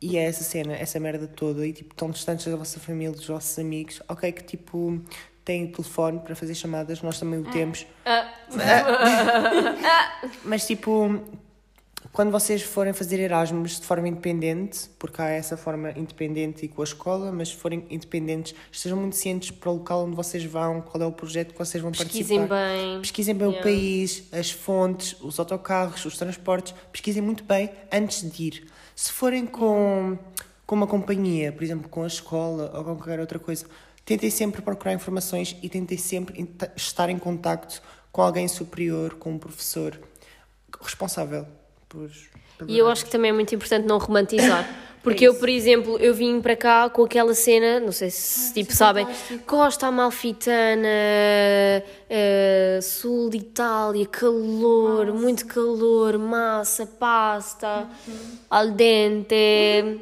e 0.00 0.16
é 0.16 0.24
essa 0.24 0.42
cena, 0.42 0.74
essa 0.74 0.98
merda 0.98 1.26
toda, 1.26 1.66
e 1.66 1.72
tipo, 1.72 1.94
tão 1.94 2.10
distantes 2.10 2.46
da 2.46 2.56
vossa 2.56 2.80
família, 2.80 3.12
dos 3.12 3.26
vossos 3.26 3.58
amigos, 3.58 4.00
ok, 4.08 4.32
que 4.32 4.44
tipo 4.44 5.02
têm 5.44 5.66
telefone 5.66 6.20
para 6.20 6.36
fazer 6.36 6.54
chamadas, 6.54 7.02
nós 7.02 7.18
também 7.18 7.40
o 7.40 7.50
temos. 7.50 7.86
Mas 10.44 10.66
tipo, 10.66 11.22
quando 12.12 12.30
vocês 12.32 12.62
forem 12.62 12.92
fazer 12.92 13.20
Erasmus 13.20 13.78
de 13.80 13.86
forma 13.86 14.08
independente, 14.08 14.90
porque 14.98 15.20
há 15.22 15.28
essa 15.28 15.56
forma 15.56 15.90
independente 15.92 16.64
e 16.64 16.68
com 16.68 16.80
a 16.80 16.84
escola, 16.84 17.30
mas 17.30 17.48
se 17.50 17.56
forem 17.56 17.84
independentes, 17.90 18.54
estejam 18.72 18.98
muito 18.98 19.14
cientes 19.16 19.50
para 19.50 19.70
o 19.70 19.74
local 19.74 20.04
onde 20.04 20.16
vocês 20.16 20.44
vão, 20.44 20.80
qual 20.80 21.02
é 21.02 21.06
o 21.06 21.12
projeto 21.12 21.52
que 21.52 21.58
vocês 21.58 21.80
vão 21.82 21.92
Pesquisem 21.92 22.46
participar. 22.46 22.76
bem. 22.76 23.00
Pesquisem 23.00 23.34
bem 23.34 23.46
o 23.46 23.50
Yeah. 23.50 23.62
país, 23.70 24.24
as 24.32 24.50
fontes, 24.50 25.16
os 25.20 25.38
autocarros, 25.38 26.04
os 26.04 26.16
transportes. 26.16 26.74
Pesquisem 26.90 27.22
muito 27.22 27.44
bem 27.44 27.70
antes 27.92 28.28
de 28.30 28.42
ir. 28.44 28.66
Se 28.96 29.12
forem 29.12 29.46
com, 29.46 30.18
com 30.66 30.74
uma 30.74 30.86
companhia, 30.86 31.52
por 31.52 31.62
exemplo, 31.62 31.88
com 31.88 32.02
a 32.02 32.06
escola 32.08 32.72
ou 32.74 32.82
com 32.84 32.96
qualquer 32.96 33.20
outra 33.20 33.38
coisa, 33.38 33.64
tentem 34.04 34.30
sempre 34.30 34.60
procurar 34.62 34.92
informações 34.94 35.56
e 35.62 35.68
tentem 35.68 35.96
sempre 35.98 36.48
estar 36.74 37.08
em 37.10 37.18
contacto 37.18 37.80
com 38.10 38.22
alguém 38.22 38.48
superior, 38.48 39.14
com 39.14 39.32
um 39.32 39.38
professor 39.38 40.00
responsável 40.80 41.46
por. 41.88 42.10
E 42.66 42.76
eu 42.76 42.88
acho 42.88 43.04
que 43.04 43.10
também 43.10 43.30
é 43.30 43.32
muito 43.32 43.54
importante 43.54 43.86
não 43.86 43.98
romantizar. 43.98 44.68
Porque 45.02 45.26
eu, 45.26 45.34
por 45.34 45.48
exemplo, 45.48 45.96
eu 45.98 46.12
vim 46.12 46.40
para 46.40 46.56
cá 46.56 46.90
com 46.90 47.04
aquela 47.04 47.32
cena, 47.32 47.80
não 47.80 47.92
sei 47.92 48.10
se 48.10 48.52
tipo 48.52 48.72
sabem, 48.74 49.06
Costa 49.46 49.86
Amalfitana, 49.86 50.88
eh, 52.10 52.80
sul 52.82 53.30
de 53.30 53.38
Itália, 53.38 54.04
calor, 54.06 55.14
muito 55.14 55.46
calor, 55.46 56.18
massa, 56.18 56.84
pasta, 56.84 57.88
al 58.50 58.72
dente, 58.72 60.00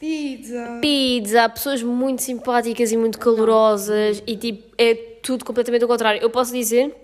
Pizza! 0.00 0.78
pizza, 0.82 1.48
pessoas 1.48 1.82
muito 1.82 2.20
simpáticas 2.20 2.92
e 2.92 2.96
muito 2.96 3.18
calorosas 3.18 4.22
e 4.26 4.36
tipo, 4.36 4.74
é 4.76 4.94
tudo 4.94 5.44
completamente 5.44 5.84
o 5.84 5.88
contrário. 5.88 6.20
Eu 6.20 6.28
posso 6.28 6.52
dizer 6.52 7.03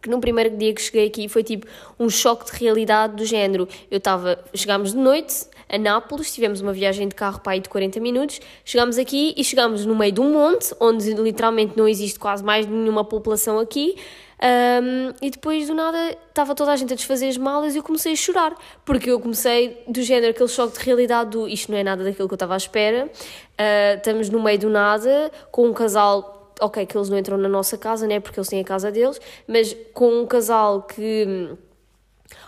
que 0.00 0.08
no 0.08 0.20
primeiro 0.20 0.56
dia 0.56 0.72
que 0.72 0.80
cheguei 0.80 1.06
aqui 1.06 1.28
foi 1.28 1.42
tipo 1.42 1.66
um 1.98 2.08
choque 2.08 2.50
de 2.50 2.58
realidade 2.58 3.16
do 3.16 3.24
género. 3.24 3.68
Eu 3.90 3.98
estava, 3.98 4.38
chegámos 4.54 4.92
de 4.92 4.98
noite 4.98 5.46
a 5.68 5.76
Nápoles, 5.76 6.32
tivemos 6.32 6.60
uma 6.60 6.72
viagem 6.72 7.08
de 7.08 7.14
carro 7.14 7.40
para 7.40 7.52
aí 7.52 7.60
de 7.60 7.68
40 7.68 8.00
minutos, 8.00 8.40
chegámos 8.64 8.96
aqui 8.96 9.34
e 9.36 9.44
chegámos 9.44 9.84
no 9.84 9.94
meio 9.94 10.12
de 10.12 10.20
um 10.20 10.32
monte, 10.32 10.74
onde 10.80 11.12
literalmente 11.12 11.76
não 11.76 11.86
existe 11.86 12.18
quase 12.18 12.42
mais 12.42 12.66
nenhuma 12.66 13.04
população 13.04 13.58
aqui. 13.58 13.96
Um, 14.40 15.12
e 15.20 15.30
depois 15.30 15.66
do 15.66 15.74
nada 15.74 16.16
estava 16.28 16.54
toda 16.54 16.70
a 16.70 16.76
gente 16.76 16.92
a 16.92 16.96
desfazer 16.96 17.26
as 17.28 17.36
malas 17.36 17.74
e 17.74 17.78
eu 17.78 17.82
comecei 17.82 18.12
a 18.12 18.16
chorar, 18.16 18.54
porque 18.84 19.10
eu 19.10 19.18
comecei 19.18 19.82
do 19.88 20.00
género 20.00 20.30
aquele 20.30 20.48
choque 20.48 20.78
de 20.78 20.84
realidade 20.84 21.30
do 21.30 21.48
isto 21.48 21.72
não 21.72 21.78
é 21.78 21.82
nada 21.82 22.04
daquilo 22.04 22.28
que 22.28 22.34
eu 22.34 22.36
estava 22.36 22.54
à 22.54 22.56
espera. 22.56 23.06
Uh, 23.06 23.96
estamos 23.96 24.30
no 24.30 24.40
meio 24.40 24.58
do 24.58 24.70
nada, 24.70 25.32
com 25.50 25.66
um 25.66 25.72
casal 25.72 26.37
ok, 26.60 26.86
que 26.86 26.96
eles 26.96 27.08
não 27.08 27.18
entram 27.18 27.36
na 27.38 27.48
nossa 27.48 27.76
casa, 27.76 28.06
né, 28.06 28.20
porque 28.20 28.38
eles 28.38 28.48
têm 28.48 28.60
a 28.60 28.64
casa 28.64 28.90
deles, 28.90 29.20
mas 29.46 29.76
com 29.92 30.22
um 30.22 30.26
casal 30.26 30.82
que. 30.82 31.56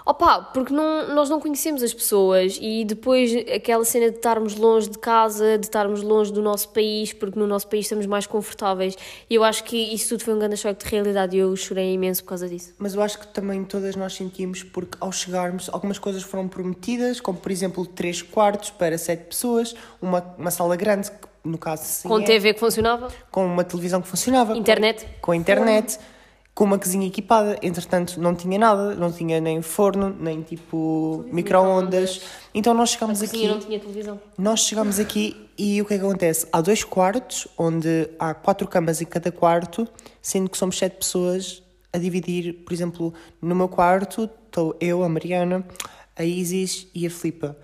Opa, 0.04 0.42
porque 0.52 0.74
não, 0.74 1.14
nós 1.14 1.30
não 1.30 1.40
conhecemos 1.40 1.82
as 1.82 1.94
pessoas 1.94 2.58
e 2.60 2.84
depois 2.84 3.32
aquela 3.54 3.84
cena 3.84 4.10
de 4.10 4.16
estarmos 4.16 4.54
longe 4.56 4.90
de 4.90 4.98
casa, 4.98 5.56
de 5.56 5.66
estarmos 5.66 6.02
longe 6.02 6.30
do 6.32 6.42
nosso 6.42 6.68
país, 6.70 7.12
porque 7.14 7.38
no 7.38 7.46
nosso 7.46 7.66
país 7.66 7.86
estamos 7.86 8.04
mais 8.04 8.26
confortáveis. 8.26 8.94
E 9.28 9.34
eu 9.34 9.44
acho 9.44 9.64
que 9.64 9.76
isso 9.76 10.10
tudo 10.10 10.24
foi 10.24 10.34
um 10.34 10.38
grande 10.38 10.56
choque 10.58 10.84
de 10.84 10.90
realidade 10.90 11.36
e 11.36 11.40
eu 11.40 11.54
chorei 11.56 11.94
imenso 11.94 12.22
por 12.22 12.30
causa 12.30 12.48
disso. 12.48 12.74
Mas 12.78 12.94
eu 12.94 13.00
acho 13.00 13.20
que 13.20 13.28
também 13.28 13.64
todas 13.64 13.96
nós 13.96 14.14
sentimos, 14.14 14.62
porque 14.62 14.98
ao 15.00 15.12
chegarmos, 15.12 15.70
algumas 15.72 15.98
coisas 15.98 16.22
foram 16.22 16.46
prometidas, 16.46 17.20
como 17.20 17.38
por 17.38 17.50
exemplo, 17.50 17.86
três 17.86 18.20
quartos 18.20 18.70
para 18.70 18.98
sete 18.98 19.28
pessoas, 19.28 19.74
uma, 20.02 20.20
uma 20.36 20.50
sala 20.50 20.76
grande, 20.76 21.10
no 21.44 21.56
caso 21.58 21.82
sim, 21.84 22.08
Com 22.08 22.18
é, 22.20 22.24
TV 22.24 22.54
que 22.54 22.60
funcionava, 22.60 23.08
com 23.30 23.44
uma 23.46 23.64
televisão 23.64 24.00
que 24.02 24.08
funcionava, 24.08 24.56
internet. 24.56 25.06
com 25.20 25.32
a 25.32 25.36
internet, 25.36 25.98
com 26.54 26.64
uma 26.64 26.78
cozinha 26.78 27.06
equipada. 27.06 27.58
Entretanto, 27.62 28.20
não 28.20 28.34
tinha 28.34 28.58
nada, 28.58 28.94
não 28.94 29.10
tinha 29.10 29.40
nem 29.40 29.62
forno, 29.62 30.14
nem 30.20 30.42
tipo 30.42 31.24
micro-ondas. 31.32 32.20
Então 32.52 32.74
nós 32.74 32.90
A 32.90 32.92
chegámos 32.92 33.22
aqui. 33.22 33.46
não 33.46 33.58
tinha 33.58 33.78
televisão. 33.80 34.20
Nós 34.36 34.60
chegamos 34.60 34.98
aqui 34.98 35.48
e 35.56 35.80
o 35.80 35.84
que 35.84 35.94
é 35.94 35.98
que 35.98 36.04
acontece? 36.04 36.46
Há 36.52 36.60
dois 36.60 36.84
quartos, 36.84 37.46
onde 37.56 38.08
há 38.18 38.34
quatro 38.34 38.66
camas 38.68 39.00
em 39.00 39.06
cada 39.06 39.30
quarto, 39.32 39.86
sendo 40.20 40.50
que 40.50 40.58
somos 40.58 40.76
sete 40.76 40.96
pessoas 40.98 41.62
a 41.92 41.98
dividir, 41.98 42.52
por 42.64 42.72
exemplo, 42.72 43.12
no 43.42 43.54
meu 43.54 43.68
quarto 43.68 44.28
estou 44.46 44.76
eu, 44.80 45.02
a 45.02 45.08
Mariana, 45.08 45.64
a 46.16 46.24
Isis 46.24 46.88
e 46.94 47.06
a 47.06 47.10
Filipa. 47.10 47.56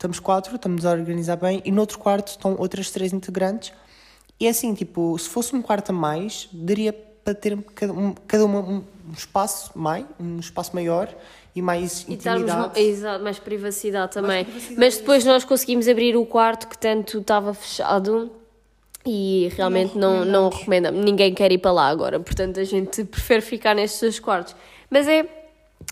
Estamos 0.00 0.18
quatro, 0.18 0.56
estamos 0.56 0.86
a 0.86 0.92
organizar 0.92 1.36
bem, 1.36 1.60
e 1.62 1.70
no 1.70 1.82
outro 1.82 1.98
quarto 1.98 2.28
estão 2.28 2.56
outras 2.58 2.90
três 2.90 3.12
integrantes. 3.12 3.70
E 4.40 4.46
é 4.46 4.48
assim, 4.48 4.72
tipo, 4.72 5.14
se 5.18 5.28
fosse 5.28 5.54
um 5.54 5.60
quarto 5.60 5.90
a 5.90 5.92
mais, 5.92 6.48
daria 6.50 6.90
para 7.22 7.34
ter 7.34 7.54
cada, 7.74 7.92
um, 7.92 8.14
cada 8.26 8.46
uma 8.46 8.60
um 8.60 8.82
espaço 9.14 9.70
mais, 9.78 10.06
um 10.18 10.38
espaço 10.40 10.74
maior 10.74 11.14
e 11.54 11.60
mais 11.60 12.06
E 12.08 12.14
estarmos 12.14 12.44
intimidade. 12.48 12.80
no- 12.80 12.86
exato, 12.88 13.22
mais 13.22 13.38
privacidade 13.38 14.12
também. 14.12 14.44
privacidade, 14.46 14.80
Mas 14.80 14.96
depois 14.96 15.22
nós 15.26 15.44
conseguimos 15.44 15.86
abrir 15.86 16.16
o 16.16 16.24
quarto 16.24 16.66
que 16.66 16.78
tanto 16.78 17.18
estava 17.18 17.52
fechado 17.52 18.32
e 19.04 19.52
realmente 19.54 19.98
não, 19.98 20.24
não 20.24 20.48
recomendamos. 20.48 21.04
Ninguém 21.04 21.34
quer 21.34 21.52
ir 21.52 21.58
para 21.58 21.72
lá 21.72 21.88
agora, 21.88 22.18
portanto 22.18 22.58
a 22.58 22.64
gente 22.64 23.04
prefere 23.04 23.42
ficar 23.42 23.74
nestes 23.74 24.00
dois 24.00 24.18
quartos. 24.18 24.56
Mas 24.88 25.06
é, 25.06 25.39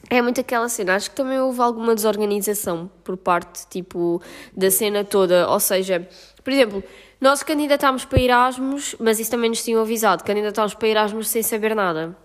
é 0.08 0.22
muito 0.22 0.40
aquela 0.40 0.68
cena. 0.68 0.94
Acho 0.94 1.10
que 1.10 1.16
também 1.16 1.38
houve 1.38 1.60
alguma 1.60 1.94
desorganização 1.94 2.90
por 3.02 3.16
parte 3.16 3.66
tipo, 3.68 4.22
da 4.56 4.70
cena 4.70 5.04
toda. 5.04 5.48
Ou 5.48 5.60
seja, 5.60 6.08
por 6.42 6.52
exemplo, 6.52 6.82
nós 7.20 7.42
candidatámos 7.42 8.04
para 8.04 8.20
Erasmus, 8.20 8.94
mas 8.98 9.18
isso 9.18 9.30
também 9.30 9.50
nos 9.50 9.62
tinham 9.64 9.80
avisado. 9.82 10.22
Candidatámos 10.22 10.74
para 10.74 10.88
Erasmus 10.88 11.28
sem 11.28 11.42
saber 11.42 11.74
nada. 11.74 12.16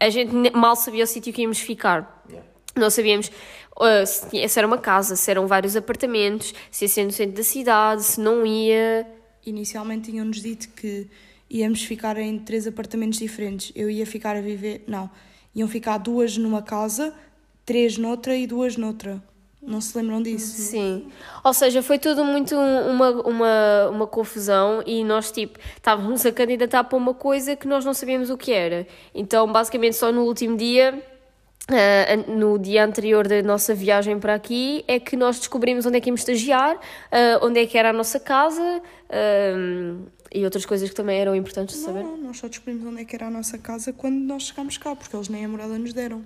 A 0.00 0.10
gente 0.10 0.32
mal 0.54 0.74
sabia 0.76 1.04
o 1.04 1.06
sítio 1.06 1.32
que 1.32 1.42
íamos 1.42 1.60
ficar. 1.60 2.24
Não 2.76 2.90
sabíamos 2.90 3.30
uh, 3.76 4.04
se, 4.04 4.48
se 4.48 4.58
era 4.58 4.66
uma 4.66 4.78
casa, 4.78 5.14
se 5.14 5.30
eram 5.30 5.46
vários 5.46 5.76
apartamentos, 5.76 6.52
se 6.70 6.84
ia 6.84 6.88
ser 6.88 7.04
no 7.04 7.12
centro 7.12 7.36
da 7.36 7.44
cidade, 7.44 8.02
se 8.02 8.20
não 8.20 8.44
ia. 8.44 9.06
Inicialmente 9.46 10.10
tinham-nos 10.10 10.42
dito 10.42 10.68
que 10.70 11.06
íamos 11.48 11.84
ficar 11.84 12.18
em 12.18 12.38
três 12.40 12.66
apartamentos 12.66 13.18
diferentes. 13.18 13.70
Eu 13.76 13.88
ia 13.88 14.04
ficar 14.04 14.36
a 14.36 14.40
viver. 14.40 14.82
Não. 14.88 15.08
Iam 15.54 15.68
ficar 15.68 15.98
duas 15.98 16.36
numa 16.36 16.62
casa, 16.62 17.14
três 17.64 17.96
noutra 17.98 18.36
e 18.36 18.46
duas 18.46 18.76
noutra. 18.76 19.22
Não 19.62 19.80
se 19.80 19.96
lembram 19.96 20.22
disso? 20.22 20.60
Sim. 20.60 21.08
Ou 21.42 21.54
seja, 21.54 21.82
foi 21.82 21.98
tudo 21.98 22.22
muito 22.22 22.54
um- 22.54 22.90
uma, 22.90 23.10
uma, 23.26 23.88
uma 23.90 24.06
confusão 24.06 24.82
e 24.84 25.02
nós, 25.02 25.30
tipo, 25.32 25.58
estávamos 25.74 26.26
a 26.26 26.32
candidatar 26.32 26.84
para 26.84 26.98
uma 26.98 27.14
coisa 27.14 27.56
que 27.56 27.66
nós 27.66 27.82
não 27.82 27.94
sabíamos 27.94 28.28
o 28.28 28.36
que 28.36 28.52
era. 28.52 28.86
Então, 29.14 29.50
basicamente, 29.50 29.96
só 29.96 30.12
no 30.12 30.24
último 30.24 30.56
dia. 30.56 31.02
an- 31.66 32.34
no 32.36 32.58
dia 32.58 32.84
anterior 32.84 33.26
da 33.26 33.42
nossa 33.42 33.74
viagem 33.74 34.18
para 34.20 34.34
aqui 34.34 34.84
é 34.86 35.00
que 35.00 35.16
nós 35.16 35.38
descobrimos 35.38 35.86
onde 35.86 35.96
é 35.96 36.00
que 36.00 36.10
íamos 36.10 36.20
estagiar, 36.20 36.76
ah, 37.10 37.38
onde 37.40 37.58
é 37.58 37.64
que 37.66 37.78
era 37.78 37.88
a 37.88 37.92
nossa 37.92 38.20
casa 38.20 38.82
ah, 39.08 39.96
e 40.34 40.44
outras 40.44 40.66
coisas 40.66 40.88
que 40.90 40.94
também 40.96 41.18
eram 41.18 41.34
importantes 41.34 41.76
de 41.76 41.82
saber. 41.82 42.02
Não, 42.02 42.16
nós 42.16 42.38
só 42.38 42.48
descobrimos 42.48 42.84
onde 42.86 43.00
é 43.02 43.04
que 43.04 43.14
era 43.14 43.28
a 43.28 43.30
nossa 43.30 43.56
casa 43.56 43.92
quando 43.92 44.16
nós 44.16 44.42
chegámos 44.48 44.76
cá, 44.76 44.94
porque 44.96 45.14
eles 45.14 45.28
nem 45.28 45.44
a 45.44 45.48
morada 45.48 45.78
nos 45.78 45.92
deram. 45.92 46.22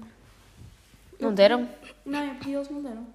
Não 1.20 1.32
deram? 1.34 1.68
Não, 2.06 2.18
é 2.18 2.34
porque 2.34 2.50
eles 2.50 2.68
não 2.70 2.82
deram. 2.82 3.06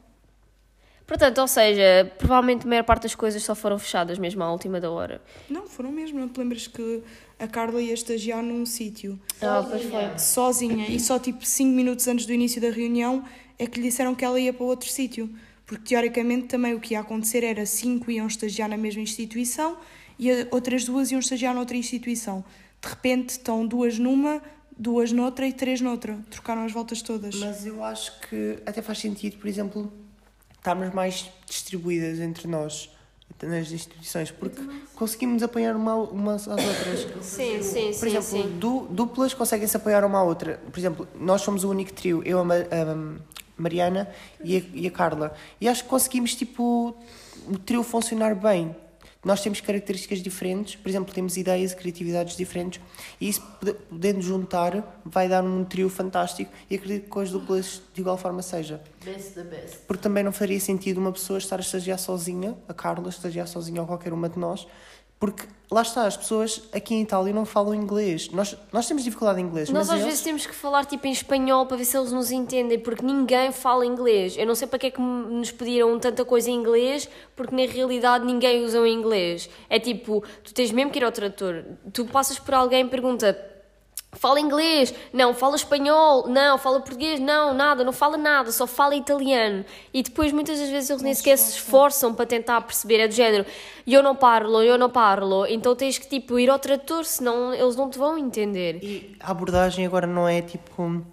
Portanto, 1.06 1.40
ou 1.40 1.48
seja, 1.48 2.12
provavelmente 2.18 2.66
a 2.66 2.70
maior 2.70 2.84
parte 2.84 3.04
das 3.04 3.16
coisas 3.16 3.44
só 3.44 3.54
foram 3.56 3.78
fechadas 3.78 4.18
mesmo 4.18 4.42
à 4.44 4.52
última 4.52 4.80
da 4.80 4.90
hora. 4.90 5.22
Não, 5.50 5.68
foram 5.68 5.92
mesmo. 5.92 6.20
Não 6.20 6.30
te 6.30 6.40
lembras 6.40 6.68
que 6.68 7.02
a 7.40 7.48
Carla 7.48 7.82
ia 7.82 7.94
estagiar 7.94 8.42
num 8.42 8.66
sítio 8.66 9.20
Ah, 9.42 9.66
pois 9.70 9.84
foi. 9.84 10.18
sozinha 10.18 10.88
e 10.88 11.00
só 11.00 11.20
tipo 11.20 11.46
5 11.46 11.70
minutos 11.76 12.08
antes 12.08 12.26
do 12.26 12.32
início 12.34 12.62
da 12.62 12.70
reunião 12.70 13.24
é 13.60 13.68
que 13.68 13.80
lhe 13.82 13.90
disseram 13.90 14.16
que 14.16 14.24
ela 14.24 14.40
ia 14.40 14.54
para 14.54 14.66
outro 14.66 14.90
sítio. 14.90 15.30
Porque 15.66 15.84
teoricamente 15.90 16.48
também 16.48 16.74
o 16.74 16.80
que 16.80 16.94
ia 16.94 17.00
acontecer 17.00 17.44
era 17.44 17.66
cinco 17.66 18.12
iam 18.12 18.28
estagiar 18.28 18.70
na 18.70 18.78
mesma 18.78 19.02
instituição 19.02 19.78
e 20.20 20.48
outras 20.52 20.86
duas 20.86 21.12
iam 21.12 21.20
estagiar 21.20 21.54
noutra 21.54 21.76
instituição. 21.78 22.44
De 22.82 22.88
repente 22.90 23.30
estão 23.32 23.66
duas 23.66 23.98
numa, 23.98 24.42
duas 24.78 25.12
noutra 25.12 25.48
e 25.48 25.54
três 25.54 25.80
noutra. 25.82 26.18
Trocaram 26.30 26.66
as 26.66 26.72
voltas 26.72 27.02
todas. 27.02 27.36
Mas 27.36 27.66
eu 27.66 27.84
acho 27.84 28.20
que 28.22 28.60
até 28.66 28.82
faz 28.82 29.00
sentido, 29.00 29.38
por 29.38 29.48
exemplo, 29.48 29.92
estarmos 30.58 30.94
mais 30.94 31.30
distribuídas 31.48 32.20
entre 32.20 32.48
nós, 32.48 32.90
nas 33.42 33.72
instituições, 33.72 34.32
porque 34.32 34.62
conseguimos 34.96 35.44
apoiar 35.44 35.76
uma, 35.76 35.96
umas 35.96 36.48
às 36.48 36.64
outras. 36.66 37.08
Sim, 37.26 37.62
sim, 37.62 37.86
Por 37.88 37.94
sim, 38.10 38.18
exemplo, 38.18 38.22
sim. 38.24 38.58
du- 38.60 38.88
duplas 38.90 39.34
conseguem 39.34 39.68
se 39.68 39.76
apoiar 39.76 40.06
uma 40.06 40.20
à 40.20 40.24
outra. 40.24 40.62
Por 40.72 40.80
exemplo, 40.80 41.08
nós 41.20 41.42
somos 41.42 41.64
o 41.66 41.70
único 41.70 41.92
trio, 41.92 42.22
eu, 42.24 42.40
a 42.40 42.46
Mariana 43.58 44.10
e 44.44 44.58
a, 44.58 44.62
e 44.74 44.88
a 44.88 44.92
Carla. 44.92 45.36
E 45.60 45.68
acho 45.68 45.84
que 45.84 45.90
conseguimos, 45.90 46.36
tipo, 46.36 46.96
o 47.48 47.58
trio 47.58 47.84
funcionar 47.84 48.34
bem. 48.36 48.76
Nós 49.24 49.42
temos 49.42 49.62
características 49.62 50.20
diferentes, 50.20 50.76
por 50.76 50.90
exemplo, 50.90 51.14
temos 51.14 51.38
ideias 51.38 51.72
e 51.72 51.76
criatividades 51.78 52.36
diferentes, 52.36 52.82
e 53.22 53.30
isso, 53.30 53.42
pode- 53.60 53.74
podendo 53.90 54.22
juntar, 54.22 55.02
vai 55.06 55.30
dar 55.30 55.44
um 55.44 55.64
trio 55.64 55.90
fantástico. 55.90 56.52
E 56.70 56.76
acredito 56.76 57.04
que 57.04 57.10
com 57.10 57.22
as 57.22 57.32
duplas, 57.32 57.82
de 57.94 58.02
igual 58.02 58.18
forma, 58.18 58.42
seja. 58.42 58.82
Best 59.04 59.32
the 59.34 59.44
best. 59.44 59.78
Porque 59.88 60.04
também 60.04 60.24
não 60.24 60.32
faria 60.34 60.60
sentido 60.60 60.98
uma 61.00 61.12
pessoa 61.12 61.38
estar 61.38 61.58
a 61.58 61.62
estagiar 61.62 61.98
sozinha, 62.00 62.58
a 62.68 62.74
Carla 62.74 63.08
estagiar 63.10 63.48
sozinha 63.48 63.80
ou 63.82 63.88
qualquer 63.88 64.12
uma 64.12 64.28
de 64.28 64.38
nós, 64.38 64.68
porque 65.24 65.46
lá 65.72 65.82
está, 65.82 66.06
as 66.06 66.18
pessoas 66.18 66.64
aqui 66.74 66.94
em 66.94 67.02
Itália 67.02 67.32
não 67.32 67.46
falam 67.46 67.74
inglês. 67.74 68.30
Nós, 68.30 68.58
nós 68.74 68.86
temos 68.86 69.06
dificuldade 69.06 69.40
em 69.40 69.46
inglês, 69.46 69.70
Nós 69.70 69.90
às 69.90 69.94
eles... 69.94 70.06
vezes 70.06 70.22
temos 70.22 70.46
que 70.46 70.54
falar 70.54 70.84
tipo 70.84 71.08
em 71.08 71.14
espanhol 71.14 71.66
para 71.66 71.78
ver 71.78 71.86
se 71.86 71.98
eles 71.98 72.12
nos 72.12 72.30
entendem, 72.30 72.78
porque 72.78 73.06
ninguém 73.06 73.50
fala 73.54 73.86
inglês. 73.86 74.36
Eu 74.38 74.46
não 74.46 74.54
sei 74.54 74.68
para 74.68 74.78
que 74.80 74.88
é 74.88 74.92
que 74.92 75.00
nos 75.00 75.50
pediram 75.50 75.98
tanta 75.98 76.26
coisa 76.26 76.52
em 76.52 76.56
inglês, 76.56 77.08
porque 77.38 77.56
na 77.56 77.72
realidade 77.72 78.26
ninguém 78.26 78.66
usa 78.66 78.82
o 78.82 78.86
inglês. 78.86 79.50
É 79.70 79.80
tipo, 79.80 80.22
tu 80.44 80.54
tens 80.54 80.74
mesmo 80.74 80.92
que 80.92 81.00
ir 81.00 81.06
ao 81.06 81.12
tradutor. 81.14 81.64
Tu 81.94 82.04
passas 82.08 82.38
por 82.38 82.54
alguém 82.54 82.86
e 82.86 82.90
pergunta. 82.90 83.53
Fala 84.14 84.40
inglês? 84.40 84.94
Não. 85.12 85.34
Fala 85.34 85.56
espanhol? 85.56 86.28
Não. 86.28 86.58
Fala 86.58 86.80
português? 86.80 87.20
Não, 87.20 87.54
nada. 87.54 87.84
Não 87.84 87.94
fala 87.94 88.18
nada. 88.18 88.52
Só 88.52 88.66
fala 88.66 88.96
italiano. 88.96 89.66
E 89.94 90.02
depois 90.04 90.32
muitas 90.32 90.60
das 90.60 90.70
vezes 90.70 90.90
eles 90.90 91.02
nem 91.02 91.14
sequer 91.14 91.38
se 91.38 91.52
esforçam 91.58 92.14
para 92.14 92.26
tentar 92.26 92.62
perceber. 92.62 93.00
É 93.00 93.08
do 93.08 93.14
género, 93.14 93.46
eu 93.86 94.02
não 94.02 94.16
parlo, 94.16 94.62
eu 94.62 94.78
não 94.78 94.90
parlo. 94.90 95.46
Então 95.48 95.76
tens 95.76 95.98
que 95.98 96.08
tipo 96.08 96.40
ir 96.40 96.50
ao 96.50 96.60
tradutor, 96.60 97.06
senão 97.06 97.54
eles 97.54 97.76
não 97.76 97.90
te 97.90 97.98
vão 97.98 98.18
entender. 98.18 98.80
E 98.82 99.16
a 99.20 99.32
abordagem 99.32 99.86
agora 99.86 100.08
não 100.08 100.28
é 100.28 100.42
tipo, 100.42 101.04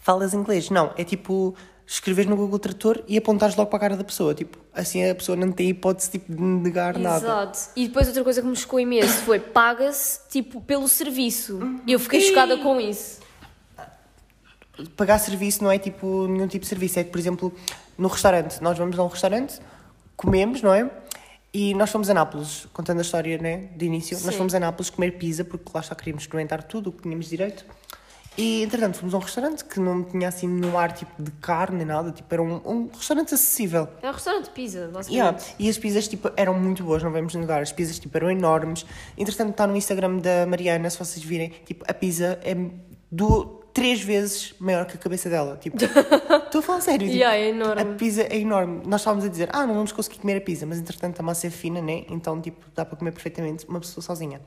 falas 0.00 0.34
inglês, 0.34 0.70
não, 0.70 0.92
é 0.96 1.04
tipo, 1.04 1.54
escrever 1.86 2.26
no 2.26 2.36
Google 2.36 2.58
Tradutor 2.58 3.02
e 3.06 3.16
apontares 3.16 3.56
logo 3.56 3.68
para 3.68 3.76
a 3.76 3.80
cara 3.80 3.96
da 3.96 4.04
pessoa, 4.04 4.34
tipo, 4.34 4.58
assim 4.72 5.08
a 5.08 5.14
pessoa 5.14 5.36
não 5.36 5.52
tem 5.52 5.68
hipótese 5.68 6.12
tipo, 6.12 6.32
de 6.32 6.40
negar 6.40 6.98
nada. 6.98 7.24
Exato. 7.24 7.58
E 7.76 7.86
depois 7.88 8.06
outra 8.06 8.24
coisa 8.24 8.40
que 8.40 8.48
me 8.48 8.56
chocou 8.56 8.80
imenso 8.80 9.18
foi 9.22 9.38
paga-se 9.38 10.20
tipo 10.28 10.60
pelo 10.60 10.88
serviço. 10.88 11.60
Eu 11.86 11.98
fiquei 11.98 12.20
chocada 12.20 12.56
com 12.58 12.80
isso. 12.80 13.20
Pagar 14.96 15.18
serviço 15.18 15.62
não 15.62 15.70
é 15.70 15.78
tipo 15.78 16.26
nenhum 16.26 16.48
tipo 16.48 16.62
de 16.62 16.68
serviço, 16.68 16.98
é 16.98 17.04
por 17.04 17.18
exemplo, 17.18 17.54
no 17.96 18.08
restaurante, 18.08 18.60
nós 18.60 18.76
vamos 18.76 18.98
a 18.98 19.04
um 19.04 19.06
restaurante, 19.06 19.60
comemos, 20.16 20.62
não 20.62 20.74
é? 20.74 20.90
E 21.52 21.72
nós 21.74 21.90
fomos 21.90 22.10
a 22.10 22.14
Nápoles, 22.14 22.66
contando 22.72 22.98
a 22.98 23.02
história 23.02 23.38
né, 23.38 23.68
de 23.76 23.86
início, 23.86 24.16
nós 24.24 24.32
Sim. 24.32 24.38
fomos 24.38 24.54
a 24.56 24.58
Nápoles 24.58 24.90
comer 24.90 25.12
pizza, 25.12 25.44
porque 25.44 25.70
lá 25.72 25.80
está 25.80 25.94
queríamos 25.94 26.24
experimentar 26.24 26.64
tudo 26.64 26.90
o 26.90 26.92
que 26.92 27.02
tínhamos 27.02 27.28
direito. 27.28 27.64
E 28.36 28.64
entretanto 28.64 28.98
fomos 28.98 29.14
a 29.14 29.18
um 29.18 29.20
restaurante 29.20 29.64
que 29.64 29.78
não 29.78 30.02
tinha 30.02 30.28
assim 30.28 30.48
nenhum 30.48 30.76
ar 30.76 30.92
tipo 30.92 31.22
de 31.22 31.30
carne 31.32 31.78
nem 31.78 31.86
nada, 31.86 32.10
tipo, 32.10 32.32
era 32.32 32.42
um, 32.42 32.60
um 32.64 32.90
restaurante 32.92 33.34
acessível. 33.34 33.88
É 34.02 34.08
um 34.08 34.12
restaurante 34.12 34.44
de 34.44 34.50
pizza, 34.50 34.90
basicamente. 34.92 35.12
Yeah. 35.12 35.38
E 35.58 35.68
as 35.68 35.78
pizzas 35.78 36.08
tipo, 36.08 36.30
eram 36.36 36.54
muito 36.54 36.82
boas, 36.82 37.02
não 37.02 37.12
vamos 37.12 37.34
negar. 37.34 37.62
As 37.62 37.72
pizzas 37.72 37.98
tipo, 37.98 38.16
eram 38.16 38.30
enormes. 38.30 38.84
Entretanto, 39.16 39.50
está 39.50 39.66
no 39.66 39.76
Instagram 39.76 40.18
da 40.18 40.46
Mariana, 40.46 40.90
se 40.90 40.98
vocês 40.98 41.24
virem, 41.24 41.52
tipo, 41.64 41.84
a 41.88 41.94
pizza 41.94 42.38
é 42.42 42.56
do, 43.10 43.64
três 43.74 44.00
vezes 44.00 44.54
maior 44.58 44.86
que 44.86 44.96
a 44.96 44.98
cabeça 44.98 45.28
dela. 45.28 45.56
Tipo, 45.60 45.76
estou 45.84 46.60
a 46.60 46.62
falar 46.62 46.80
sério. 46.80 47.06
Tipo, 47.06 47.18
Yeah, 47.18 47.36
é 47.36 47.48
enorme. 47.48 47.82
A 47.82 47.84
pizza 47.96 48.22
é 48.22 48.38
enorme. 48.38 48.82
Nós 48.86 49.00
estávamos 49.00 49.24
a 49.24 49.28
dizer, 49.28 49.48
ah, 49.52 49.66
não 49.66 49.74
vamos 49.74 49.92
conseguir 49.92 50.20
comer 50.20 50.38
a 50.38 50.40
pizza, 50.40 50.64
mas 50.64 50.78
entretanto 50.78 51.20
a 51.20 51.22
massa 51.22 51.48
é 51.48 51.50
fina, 51.50 51.82
né? 51.82 52.04
Então, 52.08 52.40
tipo, 52.40 52.64
dá 52.74 52.84
para 52.84 52.96
comer 52.96 53.12
perfeitamente 53.12 53.66
uma 53.68 53.80
pessoa 53.80 54.02
sozinha. 54.02 54.40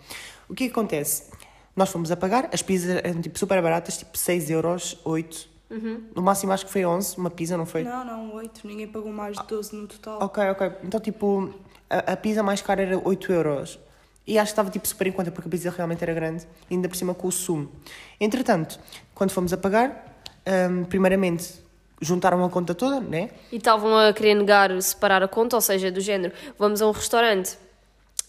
O 0.49 0.55
que 0.55 0.63
é 0.63 0.67
que 0.67 0.71
acontece? 0.71 1.29
Nós 1.78 1.89
fomos 1.89 2.11
a 2.11 2.17
pagar, 2.17 2.49
as 2.51 2.63
pizzas 2.63 2.99
eram 3.03 3.21
tipo 3.21 3.38
super 3.38 3.61
baratas, 3.61 3.99
tipo 3.99 4.17
6 4.17 4.49
euros, 4.49 4.99
8. 5.05 5.47
Uhum. 5.69 6.05
No 6.15 6.23
máximo 6.23 6.51
acho 6.51 6.65
que 6.65 6.71
foi 6.71 6.84
11, 6.84 7.17
uma 7.17 7.30
pizza, 7.30 7.55
não 7.55 7.67
foi? 7.67 7.84
Não, 7.84 8.03
não, 8.03 8.34
8. 8.34 8.65
Ninguém 8.65 8.88
pagou 8.88 9.11
mais 9.13 9.38
de 9.38 9.45
12 9.45 9.75
no 9.75 9.88
total. 9.88 10.17
Ok, 10.23 10.43
ok. 10.49 10.71
Então, 10.84 10.99
tipo, 10.99 11.53
a, 11.88 12.13
a 12.13 12.17
pizza 12.17 12.41
mais 12.41 12.63
cara 12.63 12.82
era 12.82 12.97
8 12.97 13.32
euros. 13.32 13.80
E 14.25 14.39
acho 14.39 14.49
que 14.49 14.53
estava, 14.53 14.71
tipo, 14.71 14.88
super 14.88 15.05
em 15.05 15.11
conta, 15.11 15.30
porque 15.30 15.47
a 15.47 15.51
pizza 15.51 15.69
realmente 15.69 16.01
era 16.01 16.15
grande, 16.15 16.47
e 16.67 16.73
ainda 16.73 16.89
por 16.89 16.95
cima 16.97 17.13
com 17.13 17.28
o 17.28 17.32
sumo. 17.32 17.71
Entretanto, 18.19 18.80
quando 19.13 19.30
fomos 19.30 19.53
a 19.53 19.57
pagar, 19.57 20.19
hum, 20.71 20.84
primeiramente, 20.84 21.61
juntaram 22.01 22.43
a 22.43 22.49
conta 22.49 22.73
toda, 22.73 22.99
né? 22.99 23.30
E 23.51 23.57
estavam 23.57 23.95
a 23.95 24.11
querer 24.13 24.34
negar, 24.34 24.82
separar 24.82 25.21
a 25.21 25.28
conta, 25.28 25.55
ou 25.55 25.61
seja, 25.61 25.91
do 25.91 26.01
género, 26.01 26.34
vamos 26.57 26.82
a 26.82 26.88
um 26.88 26.91
restaurante, 26.91 27.55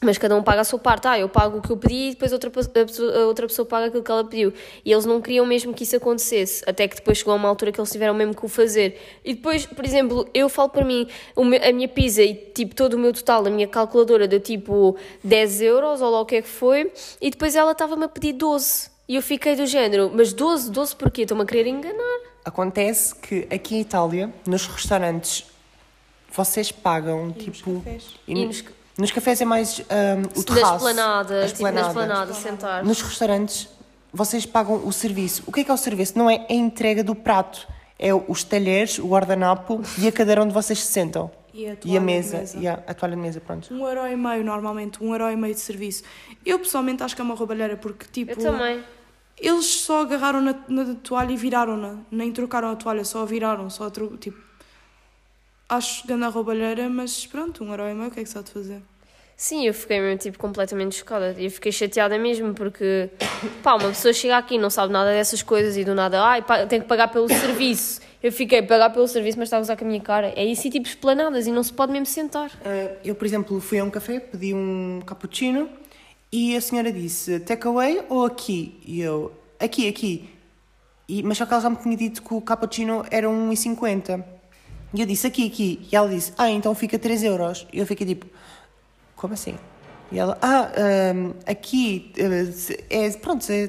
mas 0.01 0.17
cada 0.17 0.37
um 0.37 0.43
paga 0.43 0.61
a 0.61 0.65
sua 0.65 0.79
parte. 0.79 1.09
Ah, 1.09 1.19
eu 1.19 1.29
pago 1.29 1.59
o 1.59 1.61
que 1.61 1.71
eu 1.71 1.77
pedi 1.77 1.95
e 1.95 2.11
depois 2.11 2.33
outra, 2.33 2.51
a, 2.51 3.27
outra 3.27 3.47
pessoa 3.49 3.67
paga 3.67 3.87
aquilo 3.87 4.03
que 4.03 4.11
ela 4.11 4.25
pediu. 4.25 4.53
E 4.85 4.93
eles 4.93 5.05
não 5.05 5.21
queriam 5.21 5.45
mesmo 5.45 5.75
que 5.75 5.83
isso 5.83 5.97
acontecesse, 5.97 6.63
até 6.67 6.87
que 6.87 6.97
depois 6.97 7.19
chegou 7.19 7.33
a 7.33 7.37
uma 7.37 7.49
altura 7.49 7.73
que 7.73 7.81
eles 7.81 7.91
tiveram 7.91 8.15
mesmo 8.15 8.35
que 8.35 8.45
o 8.45 8.49
fazer. 8.49 9.01
E 9.25 9.35
depois, 9.35 9.67
por 9.67 9.85
exemplo, 9.85 10.29
eu 10.33 10.49
falo 10.49 10.69
para 10.69 10.85
mim, 10.85 11.09
a 11.37 11.73
minha 11.73 11.89
pizza 11.89 12.23
e 12.23 12.35
tipo 12.35 12.75
todo 12.75 12.95
o 12.95 12.99
meu 12.99 13.13
total, 13.13 13.45
a 13.47 13.51
minha 13.51 13.67
calculadora 13.67 14.29
deu 14.29 14.39
tipo 14.41 14.97
10 15.25 15.61
euros 15.63 16.01
ou 16.01 16.11
lá 16.11 16.21
o 16.21 16.27
que 16.27 16.37
é 16.37 16.43
que 16.43 16.49
foi, 16.49 16.93
e 17.21 17.31
depois 17.31 17.57
ela 17.57 17.73
estava-me 17.73 18.05
a 18.05 18.09
pedir 18.09 18.35
12. 18.35 18.91
E 19.09 19.17
eu 19.17 19.23
fiquei 19.23 19.57
do 19.57 19.65
género, 19.67 20.13
mas 20.15 20.33
12, 20.33 20.71
12 20.71 20.95
porquê? 20.95 21.23
Estão-me 21.23 21.43
a 21.43 21.47
querer 21.47 21.67
enganar. 21.67 22.21
Acontece 22.45 23.15
que 23.17 23.49
aqui 23.51 23.75
em 23.77 23.81
Itália, 23.81 24.33
nos 24.47 24.67
restaurantes, 24.67 25.45
vocês 26.31 26.71
pagam, 26.71 27.35
E 27.37 27.47
nos 27.47 27.57
tipo... 27.57 27.75
cafés? 27.81 28.05
e 28.27 28.33
E 28.33 28.35
no- 28.35 28.47
nos, 28.47 28.65
nos 28.99 29.11
cafés 29.11 29.41
é 29.41 29.45
mais 29.45 29.79
hum, 29.79 29.83
o 30.35 30.39
na 30.39 30.45
terraço. 30.45 30.77
esplanada, 30.77 31.45
a 31.45 31.49
tipo 31.49 31.71
na 31.71 31.81
esplanada, 31.81 32.35
sentar. 32.35 32.85
Nos 32.85 33.01
restaurantes, 33.01 33.69
vocês 34.13 34.45
pagam 34.45 34.87
o 34.87 34.93
serviço. 34.93 35.45
O 35.47 35.53
que 35.53 35.61
é 35.61 35.65
que 35.65 35.71
é 35.71 35.75
o 35.75 35.79
serviço? 35.79 36.19
Não 36.19 36.29
é 36.29 36.47
a 36.49 36.53
entrega 36.53 37.05
do 37.05 37.15
prato. 37.15 37.67
É 37.99 38.15
os 38.15 38.45
talheres, 38.45 38.99
o 38.99 39.09
guardanapo 39.09 39.81
e 39.99 40.07
a 40.07 40.13
cadeira 40.13 40.43
onde 40.43 40.55
vocês 40.55 40.79
se 40.85 40.93
sentam. 40.93 41.31
E 41.53 41.67
a, 41.67 41.73
E 41.73 41.77
toalha 41.77 41.97
a 41.97 42.01
de 42.01 42.07
mesa. 42.07 42.59
E 42.59 42.69
a, 42.69 42.75
a 42.87 42.95
toalha 42.95 43.17
de 43.17 43.23
mesa, 43.23 43.41
pronto. 43.41 43.75
Um 43.75 43.89
euro 43.89 44.07
e 44.07 44.17
meio, 44.17 44.45
normalmente. 44.45 45.03
Um 45.03 45.13
euro 45.13 45.29
e 45.31 45.37
meio 45.37 45.55
de 45.55 45.61
serviço. 45.61 46.05
Eu, 46.47 46.61
pessoalmente, 46.61 47.03
acho 47.03 47.17
que 47.17 47.21
é 47.21 47.25
uma 47.25 47.35
roubalheira, 47.35 47.77
porque, 47.77 48.07
tipo... 48.13 48.31
Eu 48.33 48.37
também. 48.37 48.85
Eles 49.37 49.67
só 49.67 50.03
agarraram 50.03 50.41
na, 50.41 50.55
na 50.69 50.95
toalha 50.97 51.33
e 51.33 51.37
viraram-na. 51.37 51.99
Nem 52.11 52.31
trocaram 52.33 52.71
a 52.71 52.77
toalha, 52.77 53.05
só 53.05 53.23
a 53.23 53.25
viraram. 53.25 53.69
Só 53.69 53.87
a 53.87 53.91
tro... 53.91 54.17
Tipo... 54.17 54.48
Acho 55.69 56.07
grande 56.07 56.25
a 56.25 56.29
roubalheira, 56.29 56.89
mas 56.89 57.27
pronto, 57.27 57.63
um 57.63 57.75
e 57.75 57.95
meio, 57.95 58.09
o 58.09 58.11
que 58.11 58.21
é 58.21 58.23
que 58.23 58.29
se 58.29 58.39
há 58.39 58.43
de 58.43 58.51
fazer? 58.51 58.83
Sim, 59.37 59.67
eu 59.67 59.75
fiquei 59.75 60.01
mesmo, 60.01 60.19
tipo, 60.19 60.39
completamente 60.39 60.97
chocada. 60.97 61.37
E 61.39 61.45
eu 61.45 61.51
fiquei 61.51 61.71
chateada 61.71 62.19
mesmo, 62.19 62.55
porque, 62.55 63.11
pá, 63.63 63.75
uma 63.75 63.91
pessoa 63.91 64.13
chega 64.13 64.37
aqui 64.37 64.55
e 64.55 64.59
não 64.59 64.71
sabe 64.71 64.93
nada 64.93 65.13
dessas 65.13 65.43
coisas 65.43 65.77
e 65.77 65.85
do 65.85 65.95
nada, 65.95 66.21
ai, 66.23 66.43
pá, 66.43 66.67
tenho 66.67 66.83
que 66.83 66.89
pagar 66.89 67.09
pelo 67.09 67.29
serviço. 67.29 68.01
Eu 68.21 68.33
fiquei, 68.33 68.63
pagar 68.63 68.91
pelo 68.91 69.07
serviço, 69.07 69.39
mas 69.39 69.47
está 69.47 69.59
a 69.59 69.61
usar 69.61 69.77
com 69.77 69.85
a 69.85 69.89
minha 69.89 70.01
cara. 70.01 70.33
É 70.35 70.45
isso 70.45 70.67
e, 70.67 70.71
tipo, 70.71 70.89
esplanadas 70.89 71.47
e 71.47 71.53
não 71.53 71.63
se 71.63 71.73
pode 71.73 71.93
mesmo 71.93 72.07
sentar. 72.07 72.49
Uh, 72.49 72.97
eu, 73.05 73.15
por 73.15 73.27
exemplo, 73.27 73.61
fui 73.61 73.79
a 73.79 73.85
um 73.85 73.91
café, 73.91 74.19
pedi 74.19 74.53
um 74.53 75.01
cappuccino 75.07 75.69
e 76.33 76.57
a 76.57 76.61
senhora 76.61 76.91
disse 76.91 77.39
takeaway 77.41 78.03
ou 78.09 78.25
aqui? 78.25 78.81
E 78.85 79.01
eu, 79.01 79.31
aqui, 79.61 79.87
aqui. 79.87 80.29
E, 81.09 81.23
mas 81.23 81.39
só 81.39 81.47
que 81.47 81.53
ela 81.53 81.63
já 81.63 81.71
me 81.71 81.77
tinha 81.77 81.97
dito 81.97 82.23
que 82.23 82.35
o 82.35 82.41
cappuccino 82.41 83.05
era 83.11 83.29
1,50. 83.29 84.38
E 84.95 85.01
eu 85.01 85.07
disse 85.07 85.27
aqui, 85.27 85.47
aqui. 85.47 85.87
E 85.93 85.97
ela 85.97 86.09
disse, 86.09 86.33
ah, 86.39 86.51
então 86.51 86.75
fica 86.75 86.99
3 86.99 87.23
euros. 87.23 87.67
E 87.73 87.79
eu 87.79 87.87
fiquei 87.87 88.07
tipo, 88.07 88.27
como 89.17 89.35
assim? 89.35 89.55
E 90.11 90.19
ela, 90.19 90.39
ah, 90.41 90.71
hum, 91.15 91.35
aqui, 91.47 92.13
se- 92.55 92.83
é, 92.89 93.11
pronto, 93.11 93.45
é, 93.53 93.69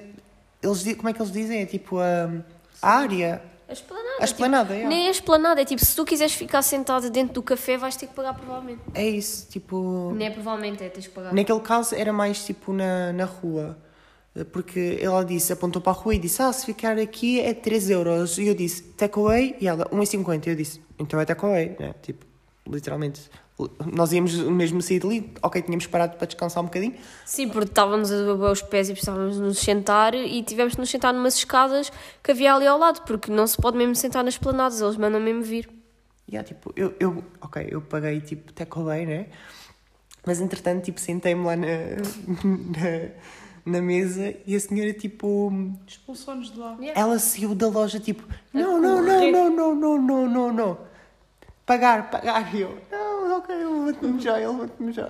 eles, 0.63 0.95
como 0.95 1.09
é 1.09 1.13
que 1.13 1.21
eles 1.21 1.31
dizem? 1.31 1.61
É 1.61 1.65
tipo 1.65 1.97
hum, 1.97 2.41
a 2.81 2.89
área. 2.89 3.41
A 3.67 3.73
esplanada. 3.73 4.09
A 4.19 4.23
esplanada, 4.25 4.73
tipo, 4.73 4.85
é. 4.85 4.89
Nem 4.89 5.07
a 5.07 5.11
esplanada, 5.11 5.61
é 5.61 5.65
tipo, 5.65 5.85
se 5.85 5.95
tu 5.95 6.05
quiseres 6.05 6.33
ficar 6.33 6.61
sentada 6.61 7.09
dentro 7.09 7.33
do 7.35 7.43
café, 7.43 7.77
vais 7.77 7.95
ter 7.95 8.07
que 8.07 8.13
pagar 8.13 8.33
provavelmente. 8.33 8.81
É 8.93 9.07
isso, 9.07 9.47
tipo. 9.49 10.11
Nem 10.15 10.27
é 10.27 10.31
provavelmente, 10.31 10.83
é 10.83 10.89
tens 10.89 11.07
que 11.07 11.13
pagar. 11.13 11.33
Naquele 11.33 11.59
caso 11.59 11.93
era 11.93 12.11
mais 12.13 12.43
tipo 12.45 12.71
na, 12.73 13.11
na 13.13 13.25
rua. 13.25 13.77
Porque 14.51 14.99
ela 15.01 15.23
disse, 15.25 15.51
apontou 15.51 15.81
para 15.81 15.91
a 15.91 15.95
rua 15.95 16.15
e 16.15 16.19
disse: 16.19 16.41
Ah, 16.41 16.53
se 16.53 16.65
ficar 16.65 16.97
aqui 16.97 17.39
é 17.39 17.53
3 17.53 17.89
euros. 17.89 18.37
E 18.37 18.47
eu 18.47 18.55
disse: 18.55 18.83
Takeaway? 18.83 19.55
E 19.59 19.67
ela: 19.67 19.85
1,50. 19.85 20.47
E 20.47 20.49
eu 20.51 20.55
disse: 20.55 20.81
Então 20.97 21.19
é 21.19 21.25
takeaway, 21.25 21.75
né? 21.79 21.95
Tipo, 22.01 22.25
literalmente. 22.67 23.29
Nós 23.91 24.13
íamos 24.13 24.33
mesmo 24.35 24.81
sair 24.81 24.99
dali. 24.99 25.33
Ok, 25.41 25.61
tínhamos 25.63 25.85
parado 25.87 26.15
para 26.15 26.27
descansar 26.27 26.63
um 26.63 26.67
bocadinho. 26.67 26.93
Sim, 27.25 27.49
porque 27.49 27.69
estávamos 27.69 28.09
a 28.11 28.15
beber 28.15 28.51
os 28.51 28.61
pés 28.61 28.87
e 28.87 28.93
precisávamos 28.93 29.37
nos 29.37 29.59
sentar 29.59 30.13
e 30.13 30.41
tivemos 30.43 30.73
de 30.73 30.79
nos 30.79 30.89
sentar 30.89 31.13
numas 31.13 31.35
escadas 31.35 31.91
que 32.23 32.31
havia 32.31 32.53
ali 32.53 32.67
ao 32.67 32.77
lado, 32.77 33.01
porque 33.01 33.29
não 33.29 33.45
se 33.45 33.57
pode 33.57 33.77
mesmo 33.77 33.95
sentar 33.95 34.23
nas 34.23 34.37
planadas, 34.37 34.79
eles 34.79 34.95
mandam 34.95 35.19
mesmo 35.19 35.41
vir. 35.41 35.69
E 36.25 36.35
yeah, 36.35 36.47
tipo, 36.47 36.71
eu, 36.75 36.93
eu, 36.99 37.21
ok, 37.41 37.67
eu 37.69 37.81
paguei 37.81 38.21
tipo 38.21 38.53
takeaway, 38.53 39.05
né? 39.05 39.25
Mas 40.25 40.39
entretanto, 40.39 40.83
tipo, 40.83 40.99
sentei-me 40.99 41.43
lá 41.43 41.55
na, 41.55 41.67
na, 42.45 43.09
na 43.65 43.81
mesa 43.81 44.33
e 44.45 44.55
a 44.55 44.59
senhora, 44.59 44.93
tipo, 44.93 45.51
Expulsou-nos 45.87 46.51
de 46.51 46.59
lá. 46.59 46.77
ela 46.95 47.19
saiu 47.19 47.53
da 47.55 47.67
loja, 47.67 47.99
tipo, 47.99 48.23
não, 48.53 48.79
não, 48.79 49.01
não, 49.01 49.31
não, 49.31 49.49
não, 49.49 49.75
não, 49.75 50.01
não, 50.01 50.27
não, 50.29 50.53
não. 50.53 50.77
Pagar, 51.65 52.09
pagar. 52.09 52.53
E 52.55 52.61
eu, 52.61 52.77
não, 52.91 53.37
ok, 53.37 53.55
eu 53.55 53.85
levanto-me 53.85 54.19
já, 54.19 54.39
eu 54.39 54.51
levanto-me 54.53 54.91
já. 54.91 55.09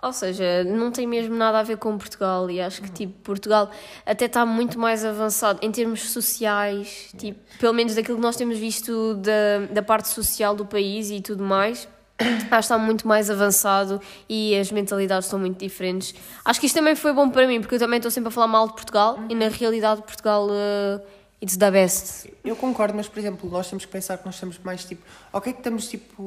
Ou 0.00 0.12
seja, 0.12 0.62
não 0.62 0.92
tem 0.92 1.08
mesmo 1.08 1.34
nada 1.34 1.58
a 1.58 1.62
ver 1.64 1.76
com 1.76 1.98
Portugal 1.98 2.48
e 2.48 2.60
acho 2.60 2.80
que 2.80 2.88
tipo 2.88 3.14
Portugal 3.24 3.68
até 4.06 4.26
está 4.26 4.46
muito 4.46 4.78
mais 4.78 5.04
avançado 5.04 5.58
em 5.60 5.72
termos 5.72 6.10
sociais, 6.10 7.12
tipo, 7.18 7.40
pelo 7.58 7.74
menos 7.74 7.96
daquilo 7.96 8.16
que 8.16 8.22
nós 8.22 8.36
temos 8.36 8.58
visto 8.58 9.14
da, 9.14 9.66
da 9.72 9.82
parte 9.82 10.06
social 10.08 10.54
do 10.54 10.64
país 10.64 11.10
e 11.10 11.20
tudo 11.20 11.42
mais. 11.42 11.88
Acho 12.18 12.48
que 12.48 12.56
está 12.56 12.78
muito 12.78 13.06
mais 13.06 13.30
avançado 13.30 14.00
e 14.28 14.56
as 14.56 14.72
mentalidades 14.72 15.26
estão 15.26 15.38
muito 15.38 15.58
diferentes. 15.58 16.14
Acho 16.44 16.58
que 16.58 16.66
isto 16.66 16.74
também 16.74 16.96
foi 16.96 17.12
bom 17.12 17.30
para 17.30 17.46
mim, 17.46 17.60
porque 17.60 17.76
eu 17.76 17.78
também 17.78 17.98
estou 17.98 18.10
sempre 18.10 18.28
a 18.28 18.30
falar 18.30 18.48
mal 18.48 18.66
de 18.66 18.74
Portugal 18.74 19.18
e 19.28 19.34
na 19.34 19.48
realidade 19.48 20.02
Portugal 20.02 20.48
uh, 20.48 21.00
it's 21.40 21.56
the 21.56 21.70
best. 21.70 22.32
Eu 22.44 22.56
concordo, 22.56 22.94
mas, 22.96 23.08
por 23.08 23.18
exemplo, 23.20 23.48
nós 23.48 23.68
temos 23.70 23.84
que 23.84 23.92
pensar 23.92 24.18
que 24.18 24.26
nós 24.26 24.34
estamos 24.34 24.58
mais, 24.58 24.84
tipo, 24.84 25.02
ok 25.32 25.52
que 25.52 25.60
estamos, 25.60 25.88
tipo, 25.88 26.22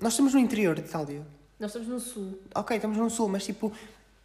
nós 0.00 0.12
estamos 0.12 0.34
no 0.34 0.38
interior 0.40 0.76
de 0.76 0.82
Itália. 0.82 1.22
Nós 1.58 1.70
estamos 1.70 1.88
no 1.88 1.98
sul. 2.00 2.38
Ok, 2.54 2.76
estamos 2.76 2.96
no 2.96 3.10
sul, 3.10 3.28
mas, 3.28 3.44
tipo, 3.44 3.72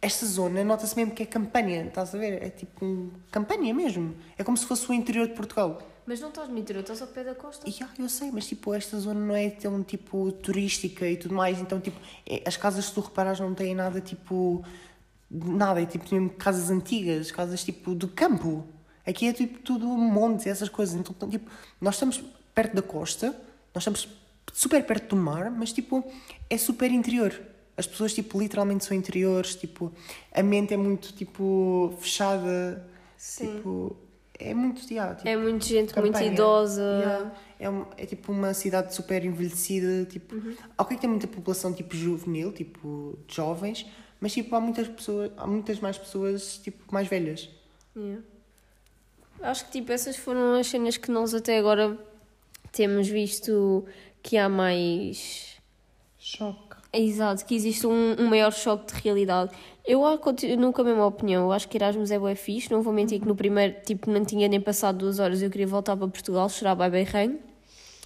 esta 0.00 0.24
zona 0.26 0.64
nota-se 0.64 0.96
mesmo 0.96 1.12
que 1.12 1.24
é 1.24 1.26
campanha, 1.26 1.84
estás 1.84 2.14
a 2.14 2.18
ver? 2.18 2.42
É 2.42 2.50
tipo, 2.50 2.84
um, 2.84 3.10
campanha 3.30 3.74
mesmo. 3.74 4.14
É 4.38 4.44
como 4.44 4.56
se 4.56 4.64
fosse 4.64 4.88
o 4.88 4.94
interior 4.94 5.26
de 5.26 5.34
Portugal. 5.34 5.82
Mas 6.10 6.18
não 6.18 6.30
estás 6.30 6.48
no 6.48 6.58
interior, 6.58 6.80
estás 6.80 7.00
ao 7.00 7.06
pé 7.06 7.22
da 7.22 7.36
costa. 7.36 7.70
E, 7.70 7.74
ah, 7.84 7.88
eu 7.96 8.08
sei, 8.08 8.32
mas 8.32 8.44
tipo, 8.44 8.74
esta 8.74 8.98
zona 8.98 9.20
não 9.20 9.36
é 9.36 9.48
tão 9.48 9.80
tipo 9.80 10.32
turística 10.32 11.08
e 11.08 11.16
tudo 11.16 11.36
mais, 11.36 11.60
então 11.60 11.78
tipo, 11.78 12.00
é- 12.28 12.42
as 12.44 12.56
casas 12.56 12.88
que 12.88 12.94
tu 12.94 13.00
reparas 13.00 13.38
não 13.38 13.54
têm 13.54 13.76
nada 13.76 14.00
tipo. 14.00 14.64
nada, 15.30 15.80
é 15.80 15.86
tipo 15.86 16.12
mesmo 16.12 16.30
casas 16.30 16.68
antigas, 16.68 17.30
casas 17.30 17.62
tipo 17.62 17.94
do 17.94 18.08
campo. 18.08 18.66
Aqui 19.06 19.28
é 19.28 19.32
tipo 19.32 19.60
tudo 19.60 19.86
montes 19.86 20.46
e 20.46 20.48
essas 20.48 20.68
coisas. 20.68 20.96
Então, 20.96 21.14
então, 21.16 21.30
tipo, 21.30 21.48
nós 21.80 21.94
estamos 21.94 22.20
perto 22.52 22.74
da 22.74 22.82
costa, 22.82 23.28
nós 23.72 23.82
estamos 23.82 24.08
super 24.52 24.84
perto 24.84 25.14
do 25.14 25.16
mar, 25.16 25.48
mas 25.48 25.72
tipo, 25.72 26.02
é 26.50 26.58
super 26.58 26.90
interior. 26.90 27.40
As 27.76 27.86
pessoas 27.86 28.12
tipo 28.12 28.40
literalmente 28.40 28.84
são 28.84 28.96
interiores, 28.96 29.54
tipo, 29.54 29.92
a 30.34 30.42
mente 30.42 30.74
é 30.74 30.76
muito 30.76 31.12
tipo 31.12 31.94
fechada. 32.00 32.84
Sim. 33.16 33.58
Tipo, 33.58 34.09
é 34.40 34.54
muito, 34.54 34.82
yeah, 34.92 35.14
tipo, 35.14 35.28
É 35.28 35.36
muita 35.36 35.64
gente 35.66 35.94
muito 35.98 36.12
campanha. 36.12 36.32
idosa. 36.32 36.82
Yeah. 36.82 37.32
É, 37.60 37.70
um- 37.70 37.86
é 37.96 38.06
tipo 38.06 38.32
uma 38.32 38.54
cidade 38.54 38.94
super 38.94 39.24
envelhecida, 39.24 40.06
tipo, 40.06 40.34
ok 40.78 40.96
que 40.96 41.00
tem 41.02 41.10
muita 41.10 41.26
população 41.26 41.72
tipo 41.74 41.94
juvenil, 41.94 42.52
tipo 42.52 43.18
jovens, 43.28 43.86
mas 44.20 44.32
tipo 44.32 44.54
há 44.56 44.60
muitas 44.60 44.88
pessoas, 44.88 45.30
há 45.36 45.46
muitas 45.46 45.78
mais 45.80 45.98
pessoas 45.98 46.58
tipo 46.58 46.82
mais 46.92 47.06
velhas. 47.08 47.48
Yeah. 47.96 48.22
Acho 49.42 49.64
que 49.66 49.72
tipo 49.72 49.92
essas 49.92 50.16
foram 50.16 50.54
as 50.58 50.66
cenas 50.66 50.96
que 50.96 51.10
nós 51.10 51.34
até 51.34 51.58
agora 51.58 51.98
temos 52.72 53.08
visto 53.08 53.84
que 54.22 54.36
há 54.36 54.48
mais 54.48 55.56
Choque. 56.18 56.69
Exato, 56.92 57.44
que 57.44 57.54
existe 57.54 57.86
um, 57.86 58.16
um 58.18 58.26
maior 58.26 58.52
choque 58.52 58.92
de 58.92 59.00
realidade. 59.00 59.52
Eu 59.86 60.04
ah, 60.04 60.18
continuo 60.18 60.72
com 60.72 60.82
a 60.82 60.84
mesma 60.84 61.06
opinião. 61.06 61.44
Eu 61.44 61.52
acho 61.52 61.68
que 61.68 61.76
Erasmus 61.76 62.10
é 62.10 62.18
bué 62.18 62.34
fixe. 62.34 62.70
Não 62.70 62.82
vou 62.82 62.92
mentir 62.92 63.20
que 63.20 63.28
no 63.28 63.36
primeiro, 63.36 63.76
tipo, 63.84 64.10
não 64.10 64.24
tinha 64.24 64.48
nem 64.48 64.60
passado 64.60 64.98
duas 64.98 65.20
horas. 65.20 65.40
Eu 65.40 65.50
queria 65.50 65.66
voltar 65.66 65.96
para 65.96 66.08
Portugal, 66.08 66.48
chorar 66.48 66.74
bem 66.74 66.90
bem. 66.90 67.38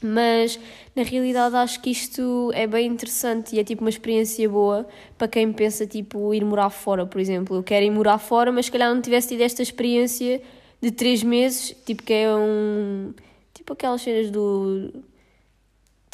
Mas, 0.02 0.58
na 0.94 1.02
realidade, 1.02 1.56
acho 1.56 1.80
que 1.80 1.90
isto 1.90 2.50
é 2.54 2.66
bem 2.66 2.86
interessante 2.88 3.56
e 3.56 3.58
é, 3.58 3.64
tipo, 3.64 3.82
uma 3.82 3.88
experiência 3.88 4.46
boa 4.48 4.86
para 5.16 5.28
quem 5.28 5.50
pensa, 5.50 5.86
tipo, 5.86 6.34
ir 6.34 6.44
morar 6.44 6.68
fora, 6.68 7.06
por 7.06 7.20
exemplo. 7.20 7.56
Eu 7.56 7.62
quero 7.62 7.86
ir 7.86 7.90
morar 7.90 8.18
fora, 8.18 8.52
mas 8.52 8.66
se 8.66 8.72
calhar 8.72 8.94
não 8.94 9.00
tivesse 9.00 9.28
tido 9.28 9.40
esta 9.40 9.62
experiência 9.62 10.42
de 10.80 10.90
três 10.90 11.22
meses, 11.22 11.74
tipo, 11.86 12.02
que 12.02 12.12
é 12.12 12.34
um... 12.34 13.14
Tipo 13.54 13.72
aquelas 13.72 14.02
cenas 14.02 14.30
do 14.30 14.92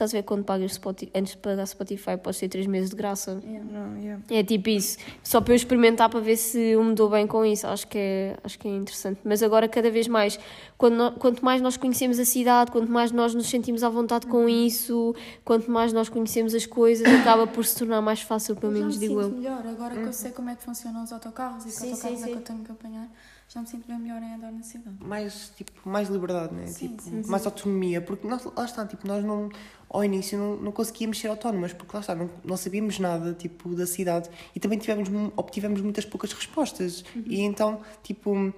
Estás 0.01 0.15
a 0.15 0.17
ver 0.17 0.23
quando 0.23 0.45
pagas 0.45 0.73
Spotify, 0.73 1.13
antes 1.15 1.33
de 1.33 1.39
pagar 1.39 1.67
Spotify, 1.67 2.17
podes 2.17 2.41
ter 2.41 2.49
3 2.49 2.67
meses 2.67 2.89
de 2.89 2.97
graça. 2.97 3.35
Não, 3.35 3.99
yeah. 3.99 4.23
É 4.31 4.43
tipo 4.43 4.71
isso. 4.71 4.97
Só 5.23 5.43
para 5.43 5.53
eu 5.53 5.57
experimentar 5.57 6.09
para 6.09 6.21
ver 6.21 6.37
se 6.39 6.59
eu 6.59 6.83
me 6.83 6.95
dou 6.95 7.11
bem 7.11 7.27
com 7.27 7.45
isso. 7.45 7.67
Acho 7.67 7.87
que 7.87 7.99
é, 7.99 8.37
acho 8.43 8.59
que 8.59 8.67
é 8.67 8.71
interessante. 8.75 9.21
Mas 9.23 9.43
agora, 9.43 9.69
cada 9.69 9.91
vez 9.91 10.09
mais, 10.09 10.41
quando 10.79 11.13
quanto 11.19 11.45
mais 11.45 11.61
nós 11.61 11.77
conhecemos 11.77 12.19
a 12.19 12.25
cidade, 12.25 12.71
quanto 12.73 12.91
mais 12.91 13.13
nós 13.13 13.35
nos 13.35 13.47
sentimos 13.51 13.85
à 13.85 13.91
vontade 13.91 14.27
com 14.27 14.49
isso, 14.49 15.15
quanto 15.45 15.71
mais 15.71 15.93
nós 15.93 16.09
conhecemos 16.09 16.55
as 16.55 16.65
coisas, 16.65 17.07
acaba 17.21 17.47
por 17.47 17.63
se 17.67 17.77
tornar 17.77 18.01
mais 18.01 18.23
fácil, 18.23 18.57
pelo 18.57 18.73
menos 18.73 18.95
já 18.95 19.01
me 19.03 19.07
digo 19.07 19.23
sinto 19.23 19.35
eu. 19.35 19.39
melhor, 19.39 19.67
agora 19.67 19.95
que 19.97 20.07
eu 20.09 20.13
sei 20.15 20.31
como 20.31 20.49
é 20.49 20.55
que 20.57 20.63
funcionam 20.63 21.05
os 21.05 21.13
autocarros 21.13 21.65
e 21.65 21.67
que 21.67 21.73
Sim, 21.75 21.91
autocarros 21.91 22.19
sim, 22.21 22.25
é 22.25 22.27
que 22.27 22.33
sim. 22.33 22.39
eu 22.39 22.43
tenho 22.45 22.65
que 22.65 22.73
apanhar, 22.73 23.09
já 23.49 23.61
me 23.61 23.67
sinto 23.67 23.87
bem 23.87 23.99
melhor 23.99 24.23
em 24.23 24.33
andar 24.35 24.51
na 24.51 24.63
cidade. 24.63 24.97
mais 25.01 25.53
tipo 25.57 25.73
mais 25.85 26.09
liberdade 26.09 26.55
né 26.55 26.67
Sim, 26.69 26.89
tipo 26.89 27.03
sim, 27.03 27.23
mais 27.27 27.45
autonomia 27.45 28.01
porque 28.01 28.27
nós, 28.27 28.45
lá 28.57 28.65
está 28.65 28.87
tipo 28.87 29.07
nós 29.07 29.23
não 29.25 29.49
ao 29.91 30.05
início 30.05 30.39
não, 30.39 30.57
não 30.57 30.73
conseguíamos 30.73 31.19
ser 31.19 31.27
autónomas 31.27 31.73
porque 31.73 31.91
lá 31.93 32.01
está 32.01 32.15
não, 32.15 32.31
não 32.45 32.57
sabíamos 32.57 33.01
nada 33.01 33.35
tipo 33.35 33.75
da 33.75 33.87
cidade. 33.87 34.31
E 34.55 34.61
também 34.61 34.79
tivemos 34.79 35.09
obtivemos 35.37 35.81
muitas 35.81 36.05
poucas 36.05 36.33
respostas. 36.33 37.05
E 37.27 37.41
então 37.41 37.81
tipo 38.01 38.33
hum, 38.33 38.53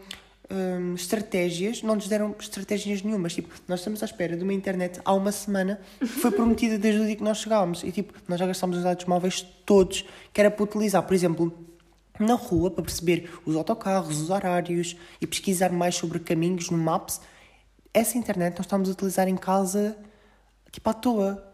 estratégias 0.95 1.83
não 1.83 1.95
nos 1.95 2.07
deram 2.07 2.37
estratégias 2.39 3.03
nenhumas. 3.03 3.35
Tipo 3.35 3.49
nós 3.66 3.80
estamos 3.80 4.03
à 4.03 4.05
espera 4.05 4.37
de 4.37 4.45
uma 4.45 4.53
internet 4.53 5.01
há 5.03 5.14
uma 5.14 5.33
semana 5.33 5.80
que 5.99 6.07
foi 6.07 6.30
prometida 6.33 6.78
desde 6.78 7.01
o 7.01 7.07
dia 7.07 7.16
que 7.16 7.24
nós 7.24 7.39
chegámos. 7.39 7.83
E 7.83 7.91
tipo 7.91 8.12
nós 8.28 8.39
já 8.39 8.47
gastámos 8.47 8.76
os 8.76 8.85
dados 8.85 9.07
móveis 9.07 9.41
todos 9.64 10.05
que 10.35 10.41
era 10.41 10.51
para 10.51 10.62
utilizar. 10.62 11.03
Por 11.03 11.14
exemplo 11.14 11.51
na 12.20 12.35
rua 12.35 12.70
para 12.70 12.85
perceber 12.85 13.30
os 13.47 13.57
autocarros, 13.57 14.20
os 14.20 14.28
horários 14.28 14.99
e 15.18 15.26
pesquisar 15.26 15.72
mais 15.72 15.95
sobre 15.95 16.18
caminhos 16.18 16.68
no 16.68 16.76
Maps. 16.76 17.22
Essa 17.95 18.18
internet 18.18 18.55
nós 18.59 18.66
estamos 18.66 18.91
a 18.91 18.93
utilizar 18.93 19.28
em 19.28 19.37
casa 19.37 19.97
tipo 20.73 20.89
à 20.91 20.95
toa. 20.95 21.49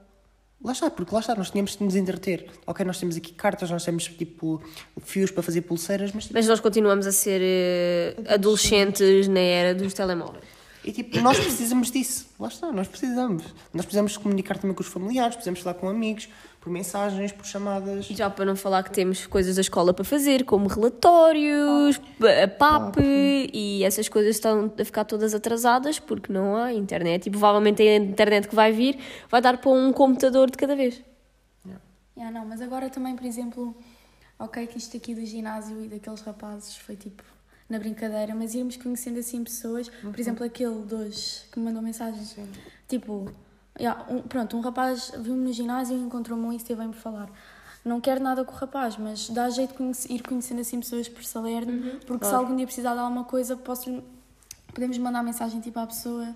Lá 0.64 0.72
está, 0.72 0.90
porque 0.90 1.14
lá 1.14 1.20
está, 1.20 1.36
nós 1.36 1.50
tínhamos 1.50 1.76
de 1.76 1.84
nos 1.84 1.94
entreter. 1.94 2.50
Ok, 2.66 2.84
nós 2.84 2.98
temos 2.98 3.16
aqui 3.16 3.32
cartas, 3.32 3.70
nós 3.70 3.84
temos 3.84 4.04
tipo 4.04 4.60
fios 5.02 5.30
para 5.30 5.42
fazer 5.42 5.60
pulseiras, 5.62 6.10
mas 6.12 6.24
tipo, 6.24 6.34
Mas 6.34 6.48
nós 6.48 6.58
continuamos 6.58 7.06
a 7.06 7.12
ser 7.12 7.40
eh, 7.42 8.16
adolescentes 8.28 9.28
na 9.28 9.38
era 9.38 9.74
dos 9.74 9.94
telemóveis. 9.94 10.42
e, 10.84 10.90
tipo, 10.90 11.20
nós 11.20 11.38
precisamos 11.38 11.90
disso. 11.92 12.26
Lá 12.40 12.48
está, 12.48 12.72
nós 12.72 12.88
precisamos. 12.88 13.44
Nós 13.72 13.84
precisamos 13.84 14.16
comunicar 14.16 14.58
também 14.58 14.74
com 14.74 14.82
os 14.82 14.88
familiares, 14.88 15.36
precisamos 15.36 15.60
falar 15.60 15.74
com 15.74 15.88
amigos, 15.88 16.28
por 16.60 16.70
mensagens, 16.70 17.32
por 17.32 17.46
chamadas. 17.46 18.06
Já 18.06 18.28
para 18.28 18.44
não 18.44 18.56
falar 18.56 18.82
que 18.82 18.90
temos 18.90 19.26
coisas 19.26 19.56
da 19.56 19.60
escola 19.60 19.94
para 19.94 20.04
fazer, 20.04 20.44
como 20.44 20.68
relatórios, 20.68 22.00
a 22.44 22.48
PAP 22.48 22.98
e 22.98 23.82
essas 23.84 24.08
coisas 24.08 24.36
estão 24.36 24.72
a 24.78 24.84
ficar 24.84 25.04
todas 25.04 25.34
atrasadas 25.34 25.98
porque 25.98 26.32
não 26.32 26.56
há 26.56 26.72
internet. 26.72 27.26
E 27.26 27.30
provavelmente 27.30 27.82
a 27.82 27.96
internet 27.96 28.48
que 28.48 28.54
vai 28.54 28.72
vir 28.72 28.98
vai 29.30 29.40
dar 29.40 29.58
para 29.58 29.70
um 29.70 29.92
computador 29.92 30.50
de 30.50 30.56
cada 30.56 30.74
vez. 30.74 31.02
Yeah, 32.16 32.36
não, 32.36 32.44
mas 32.44 32.60
agora 32.60 32.90
também, 32.90 33.14
por 33.14 33.24
exemplo, 33.24 33.76
ok, 34.38 34.66
que 34.66 34.76
isto 34.76 34.96
aqui 34.96 35.14
do 35.14 35.24
ginásio 35.24 35.84
e 35.84 35.88
daqueles 35.88 36.20
rapazes 36.20 36.76
foi 36.76 36.96
tipo 36.96 37.22
na 37.68 37.78
brincadeira, 37.78 38.34
mas 38.34 38.54
irmos 38.54 38.76
conhecendo 38.76 39.18
assim 39.18 39.44
pessoas, 39.44 39.88
por 39.88 40.18
exemplo, 40.18 40.44
aquele 40.44 40.70
hoje 40.70 41.42
que 41.52 41.58
me 41.58 41.66
mandou 41.66 41.82
mensagem, 41.82 42.22
tipo, 42.88 43.30
yeah, 43.78 44.04
um- 44.10 44.22
pronto, 44.22 44.56
um 44.56 44.60
rapaz 44.60 45.12
viu-me 45.18 45.44
no 45.46 45.52
ginásio 45.52 45.96
e 45.96 46.00
encontrou-me 46.00 46.44
um 46.46 46.52
e 46.52 46.56
esteve 46.56 46.80
bem 46.80 46.90
por 46.90 46.98
falar. 47.00 47.28
Não 47.84 48.00
quero 48.00 48.20
nada 48.22 48.44
com 48.44 48.52
o 48.52 48.56
rapaz, 48.56 48.96
mas 48.98 49.30
dá 49.30 49.48
jeito 49.48 49.70
de 49.70 49.76
conhece- 49.78 50.12
ir 50.12 50.22
conhecendo 50.22 50.60
assim 50.60 50.78
pessoas 50.80 51.08
por 51.08 51.24
Salerno, 51.24 51.72
porque 52.06 52.26
se 52.26 52.34
algum 52.34 52.54
dia 52.56 52.66
precisar 52.66 52.92
de 52.94 53.00
alguma 53.00 53.24
coisa, 53.24 53.56
posso 53.56 54.02
podemos 54.74 54.98
mandar 54.98 55.22
mensagem 55.22 55.60
tipo 55.60 55.78
à 55.80 55.86
pessoa 55.86 56.28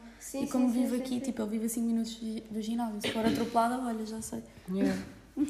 e 0.43 0.47
como 0.47 0.69
vive 0.69 0.97
aqui, 0.97 1.21
tipo, 1.21 1.43
ele 1.43 1.51
vive 1.51 1.67
a 1.67 1.69
5 1.69 1.87
minutos 1.87 2.19
do 2.51 2.61
ginásio, 2.63 3.01
se 3.03 3.11
for 3.11 3.25
atropelada, 3.27 3.79
olha, 3.85 4.05
já 4.07 4.21
sei. 4.23 4.43
Yeah. 4.73 4.99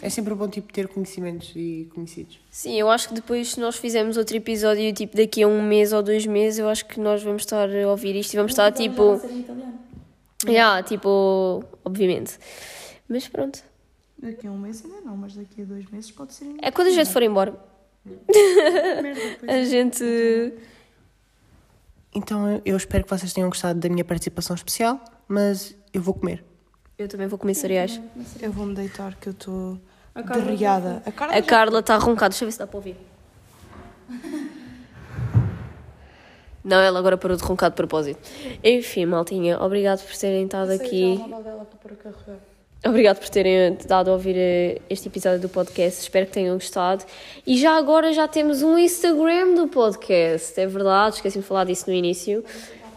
É 0.00 0.08
sempre 0.10 0.34
bom 0.34 0.48
tipo, 0.48 0.72
ter 0.72 0.86
conhecimentos 0.88 1.52
e 1.56 1.88
conhecidos. 1.94 2.38
Sim, 2.50 2.74
eu 2.78 2.88
acho 2.90 3.08
que 3.08 3.14
depois, 3.14 3.52
se 3.52 3.60
nós 3.60 3.76
fizermos 3.76 4.16
outro 4.16 4.36
episódio, 4.36 4.92
tipo 4.92 5.16
daqui 5.16 5.42
a 5.42 5.48
um 5.48 5.62
mês 5.62 5.92
ou 5.92 6.02
dois 6.02 6.24
meses, 6.26 6.58
eu 6.58 6.68
acho 6.68 6.84
que 6.86 7.00
nós 7.00 7.22
vamos 7.22 7.42
estar 7.42 7.68
a 7.68 7.88
ouvir 7.88 8.14
isto 8.16 8.32
e 8.32 8.36
vamos 8.36 8.52
estar 8.52 8.70
tipo. 8.72 9.20
Já 10.44 10.50
italiano. 10.52 10.76
Já, 10.78 10.82
tipo, 10.82 11.64
obviamente. 11.84 12.38
Mas 13.08 13.28
pronto. 13.28 13.62
Daqui 14.18 14.46
a 14.46 14.50
um 14.50 14.58
mês 14.58 14.84
ainda 14.84 15.00
não, 15.00 15.16
mas 15.16 15.34
daqui 15.34 15.62
a 15.62 15.64
dois 15.64 15.84
meses 15.90 16.10
pode 16.10 16.32
ser. 16.34 16.54
É 16.62 16.70
quando 16.70 16.88
a 16.88 16.90
gente 16.92 17.10
for 17.10 17.22
embora. 17.22 17.54
Pois 18.04 18.18
A 19.48 19.52
é. 19.52 19.64
gente. 19.64 20.04
Então 22.14 22.60
eu 22.64 22.76
espero 22.76 23.04
que 23.04 23.10
vocês 23.10 23.32
tenham 23.32 23.48
gostado 23.48 23.78
da 23.80 23.88
minha 23.88 24.04
participação 24.04 24.54
especial, 24.54 25.00
mas 25.26 25.74
eu 25.92 26.00
vou 26.02 26.14
comer. 26.14 26.44
Eu 26.98 27.08
também 27.08 27.26
vou 27.26 27.38
comer 27.38 27.54
cereais. 27.54 28.00
Eu 28.40 28.52
vou-me 28.52 28.74
deitar 28.74 29.14
que 29.16 29.28
eu 29.28 29.32
estou 29.32 29.78
derriada. 30.14 31.02
A 31.06 31.10
Carla 31.42 31.72
já- 31.74 31.80
está 31.80 31.94
a 31.94 31.98
roncar, 31.98 32.28
deixa 32.28 32.44
eu 32.44 32.48
ver 32.48 32.52
se 32.52 32.58
dá 32.58 32.66
para 32.66 32.76
ouvir. 32.76 32.96
Não, 36.64 36.80
ela 36.80 36.98
agora 36.98 37.16
parou 37.16 37.36
de 37.36 37.42
roncar 37.42 37.70
de 37.70 37.76
propósito. 37.76 38.20
Enfim, 38.62 39.06
maltinha, 39.06 39.60
obrigado 39.60 40.04
por 40.06 40.16
terem 40.16 40.44
estado 40.44 40.68
Sei 40.76 40.86
aqui. 40.86 41.18
carregar. 41.18 42.38
Obrigado 42.84 43.18
por 43.20 43.28
terem 43.28 43.78
dado 43.86 44.10
a 44.10 44.12
ouvir 44.12 44.34
eh, 44.36 44.80
este 44.90 45.06
episódio 45.06 45.40
do 45.40 45.48
podcast. 45.48 46.00
Espero 46.02 46.26
que 46.26 46.32
tenham 46.32 46.54
gostado. 46.54 47.04
E 47.46 47.56
já 47.56 47.76
agora 47.76 48.12
já 48.12 48.26
temos 48.26 48.60
um 48.62 48.76
Instagram 48.76 49.54
do 49.54 49.68
podcast. 49.68 50.60
É 50.60 50.66
verdade, 50.66 51.16
esqueci 51.16 51.38
de 51.38 51.44
falar 51.44 51.64
disso 51.64 51.88
no 51.88 51.94
início. 51.94 52.44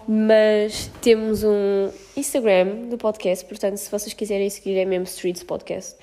Mas 0.07 0.89
temos 1.01 1.43
um 1.43 1.89
Instagram 2.17 2.87
do 2.89 2.97
podcast. 2.97 3.45
Portanto, 3.45 3.77
se 3.77 3.89
vocês 3.91 4.13
quiserem 4.13 4.49
seguir, 4.49 4.75
é 4.77 4.85
mesmo 4.85 5.05
Streets 5.05 5.43
Podcast. 5.43 5.95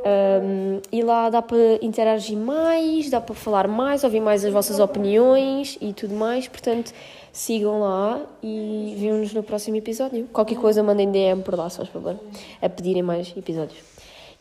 Um, 0.00 0.80
e 0.90 1.02
lá 1.02 1.28
dá 1.28 1.42
para 1.42 1.78
interagir 1.82 2.36
mais, 2.36 3.10
dá 3.10 3.20
para 3.20 3.34
falar 3.34 3.68
mais, 3.68 4.02
ouvir 4.02 4.20
mais 4.20 4.44
as 4.44 4.52
vossas 4.52 4.80
opiniões 4.80 5.76
e 5.80 5.92
tudo 5.92 6.14
mais. 6.14 6.48
Portanto, 6.48 6.92
sigam 7.32 7.80
lá 7.80 8.20
e 8.42 8.94
vemo-nos 8.98 9.32
no 9.32 9.42
próximo 9.42 9.76
episódio. 9.76 10.26
Qualquer 10.32 10.58
coisa, 10.58 10.82
mandem 10.82 11.10
DM 11.10 11.42
por 11.42 11.54
lá, 11.54 11.68
se 11.68 11.84
favor, 11.86 12.18
a 12.62 12.68
pedirem 12.68 13.02
mais 13.02 13.32
episódios. 13.36 13.78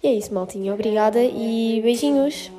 E 0.02 0.08
é 0.08 0.14
isso, 0.14 0.34
maltinha. 0.34 0.74
Obrigada 0.74 1.22
e 1.22 1.82
beijinhos. 1.84 2.50